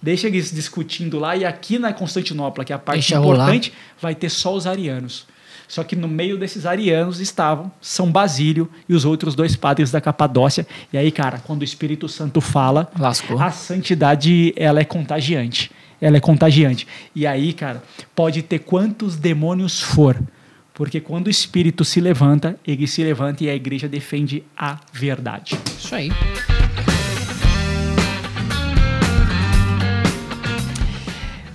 [0.00, 3.44] deixa eles discutindo lá e aqui na Constantinopla, que é a parte Deixa rolar.
[3.44, 5.26] importante, vai ter só os arianos.
[5.68, 10.00] Só que no meio desses arianos estavam São Basílio e os outros dois padres da
[10.00, 10.66] Capadócia.
[10.92, 13.38] E aí, cara, quando o Espírito Santo fala, Lascou.
[13.38, 15.70] a santidade ela é contagiante.
[16.00, 16.86] Ela é contagiante.
[17.14, 17.82] E aí, cara,
[18.14, 20.16] pode ter quantos demônios for.
[20.72, 25.58] Porque quando o Espírito se levanta, ele se levanta e a igreja defende a verdade.
[25.76, 26.08] Isso aí.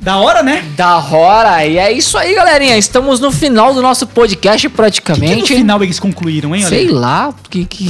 [0.03, 0.65] Da hora, né?
[0.75, 1.65] Da hora.
[1.65, 2.77] E é isso aí, galerinha.
[2.77, 5.39] Estamos no final do nosso podcast O que, que praticamente.
[5.53, 7.88] no final eles concluíram, hein, Sei lá, que que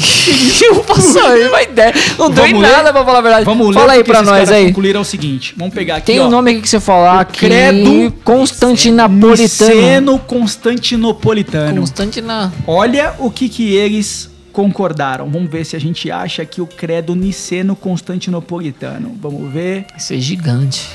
[0.64, 1.91] eu posso saber uma ideia.
[2.19, 2.72] Não deu em Vamos ler?
[2.77, 3.45] nada pra falar a verdade.
[3.45, 4.68] Vamos ler Fala aí pra nós aí.
[4.68, 5.56] concluíram o seguinte.
[5.57, 6.27] Vamos pegar aqui, Tem ó.
[6.27, 7.40] um nome aqui que você falar aqui.
[7.40, 9.41] credo Constantinapolitano.
[9.73, 11.80] Niceno Constantinopolitano.
[11.81, 12.53] Constantina.
[12.68, 15.27] Olha o que que eles concordaram.
[15.31, 19.18] Vamos ver se a gente acha aqui o credo Niceno Constantinopolitano.
[19.19, 19.88] Vamos ver.
[19.98, 20.88] Isso é gigante.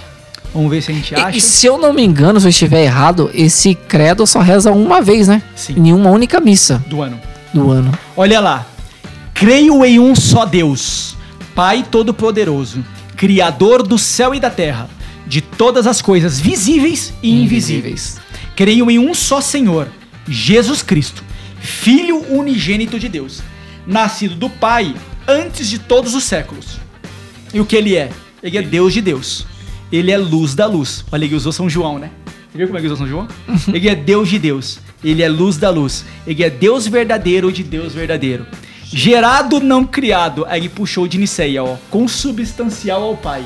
[0.55, 1.37] Vamos ver se a gente E, acha.
[1.37, 5.01] e se eu não me engano, se eu estiver errado, esse credo só reza uma
[5.03, 5.43] vez, né?
[5.55, 5.75] Sim.
[5.77, 7.21] Em uma única missa Do ano.
[7.53, 7.93] do ano.
[8.17, 8.67] Olha lá.
[9.35, 11.17] Creio em um só Deus,
[11.55, 12.85] Pai Todo-Poderoso,
[13.17, 14.89] Criador do céu e da terra,
[15.27, 18.17] de todas as coisas visíveis e invisíveis.
[18.57, 19.87] Creio em um só Senhor,
[20.27, 21.23] Jesus Cristo,
[21.61, 23.41] Filho unigênito de Deus,
[23.87, 24.95] nascido do Pai
[25.27, 26.79] antes de todos os séculos.
[27.53, 28.11] E o que ele é?
[28.43, 29.47] Ele é Deus de Deus.
[29.91, 31.05] Ele é luz da luz.
[31.11, 32.11] Olha, ele usou São João, né?
[32.51, 33.29] Você viu como é que usou São João?
[33.73, 34.81] ele é Deus de Deus.
[35.03, 36.05] Ele é luz da luz.
[36.27, 38.47] Ele é Deus verdadeiro de Deus verdadeiro.
[38.85, 40.45] Gerado, não criado.
[40.49, 41.77] Aí ele puxou de Niceia, ó.
[41.91, 43.45] Consubstancial ao Pai.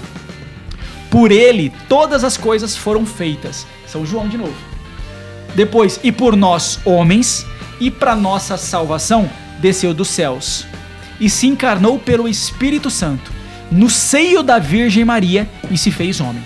[1.10, 3.66] Por ele, todas as coisas foram feitas.
[3.86, 4.54] São João de novo.
[5.54, 7.44] Depois, e por nós, homens,
[7.78, 9.28] e para nossa salvação,
[9.60, 10.64] desceu dos céus.
[11.20, 13.30] E se encarnou pelo Espírito Santo,
[13.72, 16.44] no seio da Virgem Maria, e se fez homem.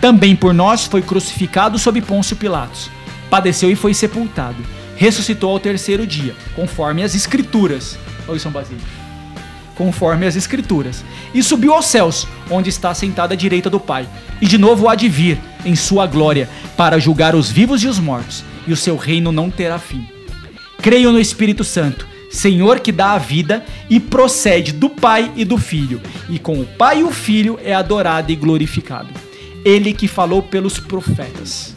[0.00, 2.90] Também por nós foi crucificado sob Pôncio Pilatos.
[3.28, 4.64] Padeceu e foi sepultado.
[4.96, 7.98] Ressuscitou ao terceiro dia, conforme as Escrituras.
[8.28, 8.80] Oi, São Basílio
[9.78, 14.08] conforme as Escrituras, e subiu aos céus, onde está sentado à direita do Pai,
[14.42, 18.00] e de novo há de vir, em sua glória, para julgar os vivos e os
[18.00, 20.04] mortos, e o seu reino não terá fim.
[20.82, 25.56] Creio no Espírito Santo, Senhor que dá a vida e procede do Pai e do
[25.56, 29.08] Filho, e com o Pai e o Filho é adorado e glorificado.
[29.64, 31.74] Ele que falou pelos profetas.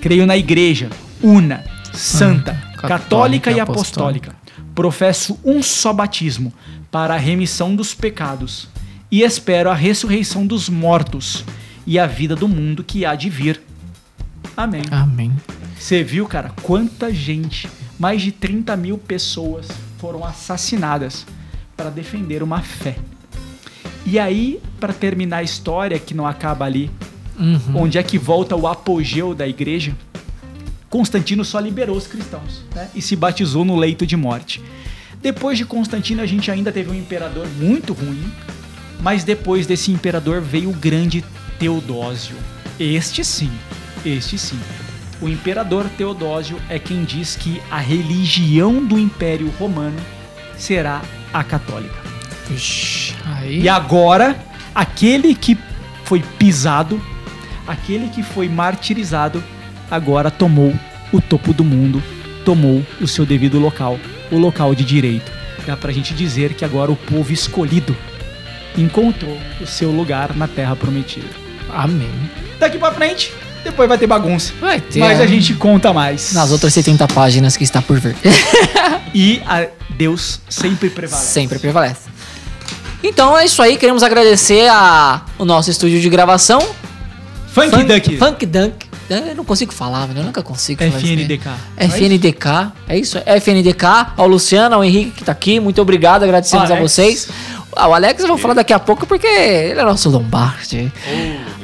[0.00, 0.90] Creio na Igreja,
[1.22, 4.36] una, santa, Ah, católica, católica e e apostólica.
[4.74, 6.52] Professo um só batismo
[6.90, 8.68] para a remissão dos pecados
[9.10, 11.44] e espero a ressurreição dos mortos
[11.86, 13.60] e a vida do mundo que há de vir.
[14.56, 14.82] Amém.
[14.90, 15.32] Amém.
[15.78, 19.66] Você viu, cara, quanta gente, mais de 30 mil pessoas
[19.98, 21.26] foram assassinadas
[21.76, 22.96] para defender uma fé.
[24.06, 26.90] E aí, para terminar a história, que não acaba ali,
[27.38, 27.82] Uhum.
[27.82, 29.94] onde é que volta o apogeu da igreja,
[30.90, 32.88] Constantino só liberou os cristãos né?
[32.94, 34.60] e se batizou no leito de morte.
[35.22, 38.24] Depois de Constantino, a gente ainda teve um imperador muito ruim,
[39.00, 41.24] mas depois desse imperador veio o grande
[41.58, 42.36] Teodósio.
[42.78, 43.50] Este sim,
[44.04, 44.58] este sim.
[45.20, 49.98] O imperador Teodósio é quem diz que a religião do Império Romano
[50.56, 51.96] será a católica.
[52.50, 53.60] Ixi, aí.
[53.60, 54.38] E agora,
[54.74, 55.58] aquele que
[56.04, 57.00] foi pisado,
[57.66, 59.42] aquele que foi martirizado,
[59.90, 60.72] agora tomou
[61.12, 62.02] o topo do mundo,
[62.44, 63.98] tomou o seu devido local,
[64.30, 65.30] o local de direito.
[65.66, 67.94] Dá pra gente dizer que agora o povo escolhido
[68.76, 71.28] encontrou o seu lugar na terra prometida.
[71.68, 72.30] Amém.
[72.58, 73.32] Daqui pra frente,
[73.64, 74.52] depois vai ter bagunça.
[74.60, 75.00] Vai ter.
[75.00, 76.32] Mas a gente conta mais.
[76.32, 78.16] Nas outras 70 páginas que está por vir.
[79.14, 79.66] E a
[79.96, 81.32] Deus sempre prevalece.
[81.32, 82.08] Sempre prevalece.
[83.02, 83.78] Então é isso aí.
[83.78, 86.60] Queremos agradecer a, o nosso estúdio de gravação.
[87.48, 88.16] Funk, Duck.
[88.18, 88.86] Funk Dunk.
[89.08, 90.06] Eu não consigo falar.
[90.14, 91.24] Eu nunca consigo falar isso, né?
[91.24, 91.50] FNDK.
[91.78, 93.18] FNDK, é isso?
[93.24, 96.92] FNDK, ao Luciano, ao Henrique que tá aqui, muito obrigado, agradecemos a Alex.
[96.92, 97.28] vocês.
[97.76, 100.90] Ah, o Alex eu vou falar daqui a pouco porque ele é nosso Lombardi.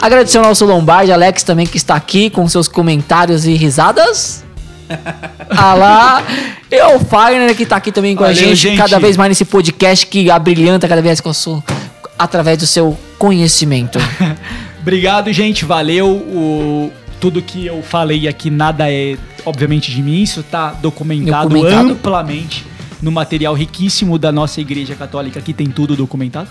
[0.01, 4.45] Agradecer ao nosso Lombardi, Alex também que está aqui com seus comentários e risadas.
[5.51, 6.23] ah lá,
[6.71, 8.79] e o Fagner que tá aqui também com a Valeu, gente, gente.
[8.79, 11.65] cada vez mais nesse podcast que abrilhanta cada vez que eu sou
[12.19, 13.99] através do seu conhecimento.
[14.81, 15.65] Obrigado, gente.
[15.65, 16.09] Valeu.
[16.09, 19.17] O, tudo que eu falei aqui, nada é,
[19.47, 20.23] obviamente, de mim.
[20.23, 21.93] Isso tá documentado, Documentado.
[21.93, 22.74] amplamente
[23.05, 25.39] no material riquíssimo da nossa Igreja Católica.
[25.39, 26.49] Aqui tem tudo documentado.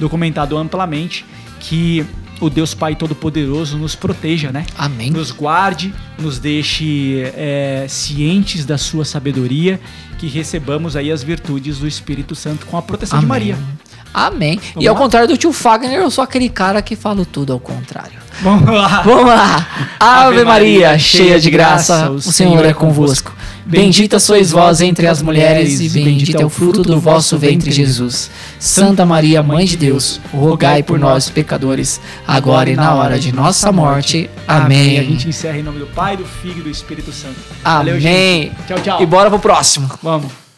[0.00, 1.26] Documentado amplamente.
[1.60, 2.06] Que
[2.40, 4.64] o Deus Pai Todo-Poderoso nos proteja, né?
[4.78, 5.10] Amém.
[5.10, 9.78] Nos guarde, nos deixe é, cientes da sua sabedoria.
[10.18, 13.58] Que recebamos aí as virtudes do Espírito Santo com a proteção de Maria.
[14.12, 14.60] Amém.
[14.74, 15.00] Vamos e ao lá?
[15.00, 18.18] contrário do tio Fagner, eu sou aquele cara que falo tudo ao contrário.
[18.42, 19.02] Vamos lá.
[19.02, 19.66] Vamos lá.
[20.00, 23.32] Ave Maria, cheia de graça, o Senhor é convosco.
[23.64, 28.30] Bendita sois vós entre as mulheres, e bendito é o fruto do vosso ventre, Jesus.
[28.58, 33.70] Santa Maria, Mãe de Deus, rogai por nós, pecadores, agora e na hora de nossa
[33.70, 34.28] morte.
[34.48, 35.04] A Amém.
[35.04, 37.36] gente encerra em nome do Pai, do Filho e do Espírito Santo.
[37.62, 38.02] Valeu, Amém.
[38.02, 38.56] gente.
[38.66, 39.02] Tchau, tchau.
[39.02, 39.88] E bora pro próximo.
[40.02, 40.49] Vamos.